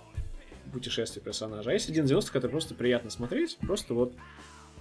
[0.72, 1.70] Путешествие персонажа.
[1.70, 4.14] А есть 1.90, который просто приятно смотреть, просто вот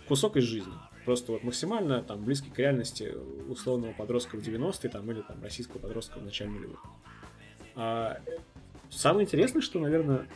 [0.08, 0.74] кусок из жизни.
[1.06, 3.14] Просто вот максимально там близкий к реальности
[3.50, 6.80] условного подростка в 90-е там, или там российского подростка в начале нулевых.
[7.76, 8.20] А,
[8.90, 10.28] самое интересное, что, наверное,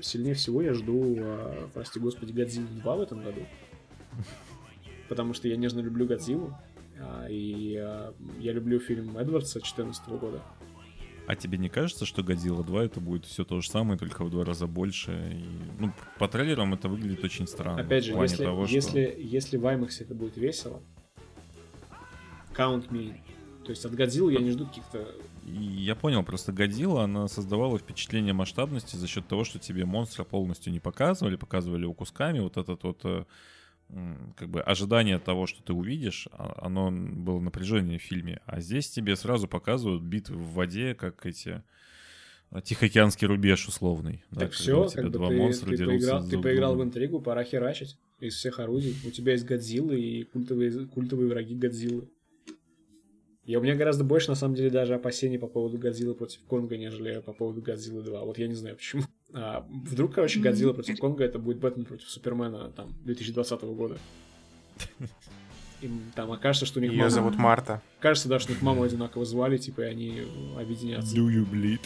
[0.00, 3.46] сильнее всего я жду, а, прости господи, Годзиллу 2 в этом году.
[5.08, 6.56] Потому что я нежно люблю Годзиллу.
[7.00, 10.42] А, и а, я люблю фильм Эдвардса 2014 года.
[11.26, 14.30] А тебе не кажется, что Годзилла 2 это будет все то же самое, только в
[14.30, 15.12] два раза больше?
[15.32, 17.82] И, ну, по трейлерам это выглядит очень странно.
[17.82, 18.74] Опять же, если, того, что...
[18.74, 20.82] если, если в IMAX это будет весело,
[22.56, 23.14] count me.
[23.64, 25.06] То есть от Годзиллы я не жду каких-то...
[25.44, 30.72] Я понял, просто Годзилла, она создавала впечатление масштабности за счет того, что тебе монстра полностью
[30.72, 33.24] не показывали, показывали его кусками, вот этот вот э,
[34.36, 38.40] как бы ожидание того, что ты увидишь, а- оно было напряжение в фильме.
[38.46, 41.62] А здесь тебе сразу показывают битвы в воде, как эти
[42.50, 44.24] э, Тихоокеанский рубеж условный.
[44.30, 47.20] да, так когда все, как бы два ты, монстра ты поиграл, ты поиграл в интригу,
[47.20, 48.94] пора херачить из всех орудий.
[49.06, 52.08] У тебя есть Годзиллы и культовые, культовые враги Годзиллы.
[53.44, 56.76] И у меня гораздо больше, на самом деле, даже опасений по поводу Годзиллы против Конга,
[56.76, 58.24] нежели по поводу Годзиллы 2.
[58.24, 59.02] Вот я не знаю почему.
[59.34, 63.98] А, вдруг, короче, Годзилла против Конга это будет Бэтмен против Супермена там 2020 года.
[65.80, 67.82] И там окажется, что у них Ее мама- зовут Марта.
[68.00, 70.22] Кажется, да, что их маму одинаково звали, типа, и они
[70.56, 71.16] объединятся.
[71.16, 71.80] Do you bleed?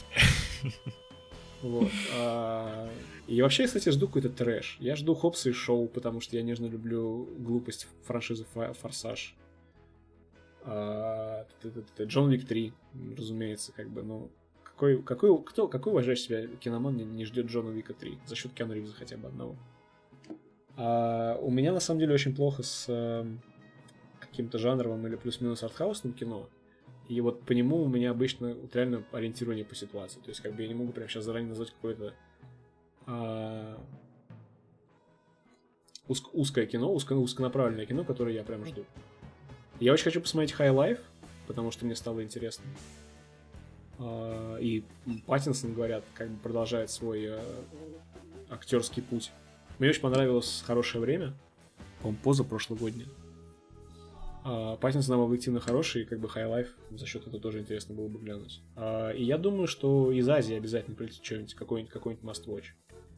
[1.62, 1.90] Вот.
[2.14, 2.90] А,
[3.26, 4.76] И вообще, кстати, жду какой-то трэш.
[4.78, 9.34] Я жду Хопса и Шоу, потому что я нежно люблю глупость франшизы Форсаж.
[10.62, 11.46] А,
[12.02, 12.72] Джон Вик 3,
[13.16, 14.30] разумеется, как бы, ну...
[14.76, 18.18] Какой, какой, кто, какой уважающий себя киноман не, не ждет Джона Вика 3?
[18.26, 19.56] За счет Киану Ривза хотя бы одного.
[20.76, 23.40] А, у меня, на самом деле, очень плохо с эм,
[24.20, 26.50] каким-то жанровым или плюс-минус артхаусным кино.
[27.08, 30.20] И вот по нему у меня обычно вот реально ориентирование по ситуации.
[30.20, 32.12] То есть, как бы я не могу прямо сейчас заранее назвать какое-то
[33.06, 33.80] а,
[36.06, 38.84] узк- узкое кино, узко- узконаправленное кино, которое я прям жду.
[39.80, 41.00] Я очень хочу посмотреть High Life,
[41.46, 42.66] потому что мне стало интересно.
[43.98, 44.84] А, и
[45.26, 47.40] Паттинсон, говорят, как бы продолжает свой э,
[48.50, 49.32] актерский путь.
[49.78, 51.34] Мне очень понравилось «Хорошее время»,
[52.00, 53.08] по-моему, позапрошлогоднее.
[54.44, 58.60] А, Паттинсон объективно хороший, как бы Life за счет этого тоже интересно было бы глянуть.
[58.76, 62.64] А, и я думаю, что из Азии обязательно прилетит что-нибудь, какой-нибудь, какой-нибудь Must Watch.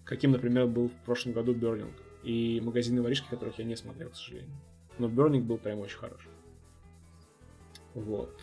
[0.04, 1.94] Каким, например, был в прошлом году Берлинг.
[2.24, 4.56] И магазины воришки, которых я не смотрел, к сожалению.
[4.98, 6.26] Но Берлинг был прям очень хорош.
[7.94, 8.40] Вот.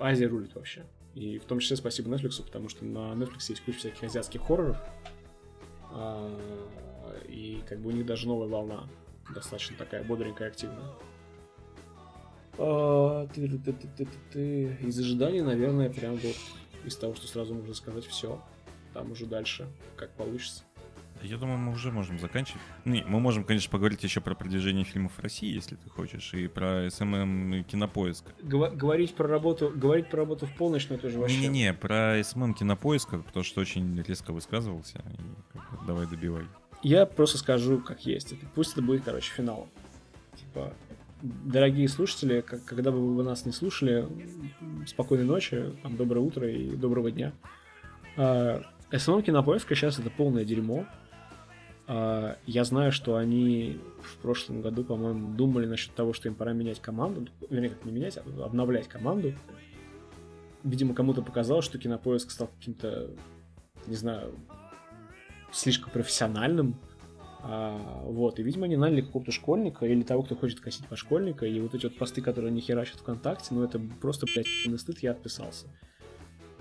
[0.00, 0.84] Азия рулит вообще.
[1.14, 4.78] И в том числе спасибо Netflix, потому что на Netflix есть куча всяких азиатских хорроров.
[5.90, 6.30] А,
[7.28, 8.88] И как бы у них даже новая волна
[9.34, 10.80] достаточно такая бодренькая, активная.
[12.58, 13.26] А.
[14.80, 16.36] Из ожиданий, наверное, прям вот
[16.84, 18.42] из того, что сразу можно сказать, все.
[18.94, 20.64] Там уже дальше, как получится.
[21.22, 22.60] Я думаю, мы уже можем заканчивать.
[22.84, 26.48] Не, мы можем, конечно, поговорить еще про продвижение фильмов в России, если ты хочешь, и
[26.48, 28.24] про SMM и кинопоиск.
[28.42, 31.38] Гва- говорить про работу, говорить про работу в полночь, ну это же вообще...
[31.38, 34.98] Не-не-не, про SMM кинопоиска, потому что очень резко высказывался.
[34.98, 36.44] И давай добивай.
[36.82, 38.34] Я просто скажу, как есть.
[38.54, 39.68] Пусть это будет, короче, финалом.
[40.34, 40.74] Типа,
[41.22, 44.08] дорогие слушатели, когда бы вы нас не слушали,
[44.86, 47.32] спокойной ночи, там, доброе утро и доброго дня.
[48.16, 50.86] А, SMM Кинопоиска сейчас это полное дерьмо.
[51.94, 56.54] А, я знаю, что они в прошлом году, по-моему, думали насчет того, что им пора
[56.54, 57.30] менять команду.
[57.50, 59.34] Вернее, как не менять, а обновлять команду.
[60.64, 63.10] Видимо, кому-то показалось, что Кинопоиск стал каким-то,
[63.86, 64.34] не знаю,
[65.52, 66.80] слишком профессиональным.
[67.42, 71.44] А, вот, и, видимо, они наняли какого-то школьника или того, кто хочет косить по школьника,
[71.44, 75.10] и вот эти вот посты, которые они херачат ВКонтакте, ну, это просто, блядь, стыд, я
[75.10, 75.66] отписался.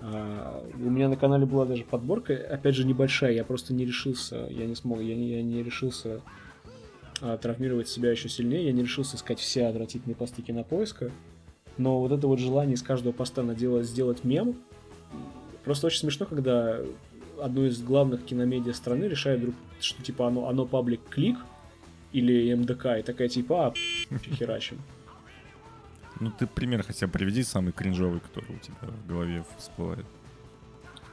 [0.02, 4.48] А, у меня на канале была даже подборка, опять же, небольшая, я просто не решился,
[4.50, 6.22] я не смог, я не, я не решился
[7.22, 11.12] а, травмировать себя еще сильнее, я не решился искать все отвратительные посты кинопоиска,
[11.78, 14.56] но вот это вот желание из каждого поста наделать, сделать мем,
[15.64, 16.80] просто очень смешно, когда
[17.40, 21.38] одно из главных киномедиа страны решает вдруг, что типа оно, оно паблик клик
[22.12, 23.74] или МДК, и такая типа, а,
[24.36, 24.80] херачим.
[26.22, 30.06] Ну, ты пример хотя бы приведи самый кринжовый, который у тебя в голове всплывает.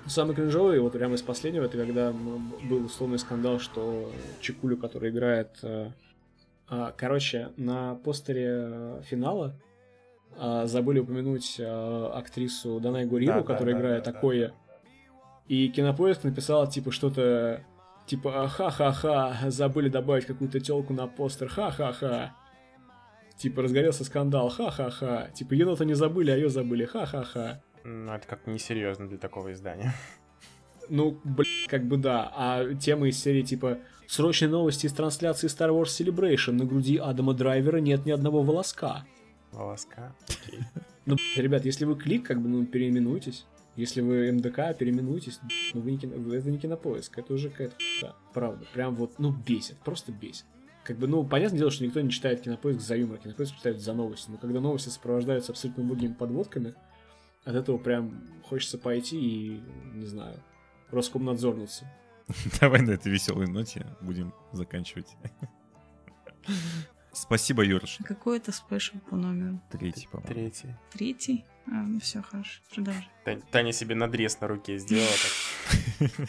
[0.07, 5.59] Самый кринжовый, вот прямо из последнего, это когда был условный скандал, что Чекулю, который играет...
[5.63, 5.91] э,
[6.69, 9.55] а, короче, на постере э, финала
[10.37, 14.53] а, забыли упомянуть э, актрису Данай Гуриру, Да, которая да, играет да, Акоя.
[15.49, 17.65] И Кинопоиск написал, типа, что-то...
[18.07, 22.35] Типа, ха-ха-ха, забыли добавить какую-то телку на постер, ха-ха-ха.
[23.39, 25.29] Типа разгорелся скандал, ха-ха-ха.
[25.33, 27.63] Типа енота не забыли, а ее забыли, ха-ха-ха.
[27.85, 29.95] Ну, это как несерьезно для такого издания.
[30.89, 32.33] Ну, блин, как бы да.
[32.35, 33.79] А темы из серии типа
[34.09, 36.53] «Срочные новости из трансляции Star Wars Celebration.
[36.53, 39.07] На груди Адама Драйвера нет ни одного волоска».
[39.53, 40.15] Волоска.
[41.07, 43.47] Ну, ребят, если вы клик, как бы, ну, переименуйтесь.
[43.77, 45.41] Если вы МДК, переименуйтесь.
[45.73, 46.35] Ну, вы не кино...
[46.35, 48.67] это не кинопоиск, это уже какая-то да, правда.
[48.75, 50.45] Прям вот, ну, бесит, просто бесит.
[50.89, 53.93] Как бы, ну, понятное дело, что никто не читает кинопоиск за юмор, кинопоиск читает за
[53.93, 54.31] новости.
[54.31, 56.75] Но когда новости сопровождаются абсолютно убогими подводками,
[57.45, 59.63] от этого прям хочется пойти и,
[59.93, 60.43] не знаю,
[60.91, 61.85] Роскомнадзорнуться.
[62.63, 65.15] Давай на этой веселой ноте будем заканчивать.
[67.13, 67.99] Спасибо, Юрш.
[68.07, 69.61] Какой это спешл по номеру?
[69.71, 70.33] Третий, по-моему.
[70.33, 70.75] Третий.
[70.91, 71.45] Третий?
[71.67, 73.11] А, ну все, хорошо, продолжай.
[73.27, 75.11] Та- Таня себе надрез на руке сделала.
[75.99, 76.11] так.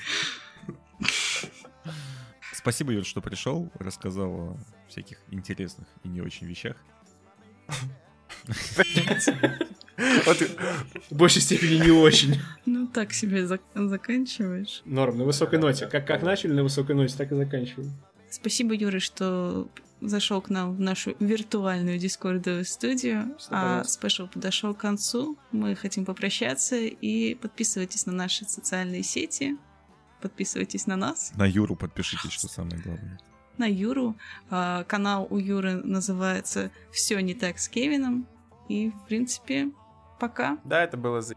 [2.60, 4.58] Спасибо, Юр, что пришел, рассказал о
[4.90, 6.76] всяких интересных и не очень вещах.
[10.26, 10.38] Вот
[11.10, 12.36] В большей степени не очень.
[12.66, 14.82] Ну, так себе зак- заканчиваешь.
[14.84, 15.88] Норм, на высокой ноте.
[15.88, 17.94] Как, как начали на высокой ноте, так и заканчиваем.
[18.30, 19.70] Спасибо, Юра, что
[20.02, 23.38] зашел к нам в нашу виртуальную дискордовую студию.
[23.50, 25.38] А спешл подошел к концу.
[25.54, 29.56] Мы хотим попрощаться и подписывайтесь на наши социальные сети.
[30.22, 33.20] Подписывайтесь на нас, На Юру подпишитесь, что самое главное.
[33.58, 34.16] на Юру.
[34.50, 38.28] А, Канал у Юры называется Все не так с Кевином.
[38.68, 39.72] И, в принципе,
[40.20, 40.58] пока.
[40.66, 41.36] Да, это было за...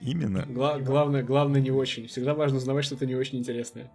[0.00, 0.44] Именно.
[0.46, 2.06] Гла- главное, главное не очень.
[2.08, 3.90] Всегда важно узнавать что-то не очень интересное.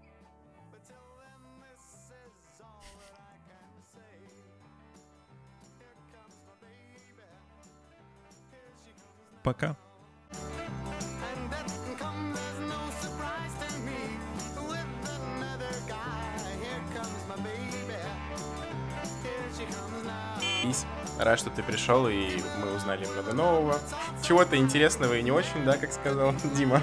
[20.63, 20.85] Ись.
[21.19, 23.79] Рад, что ты пришел, и мы узнали много нового.
[24.21, 26.81] Чего-то интересного и не очень, да, как сказал Дима.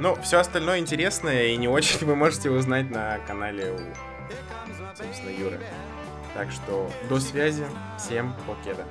[0.00, 3.78] Ну, все остальное интересное и не очень вы можете узнать на канале у,
[4.96, 5.60] собственно, Юры.
[6.34, 7.66] Так что до связи,
[7.98, 8.86] всем покеда.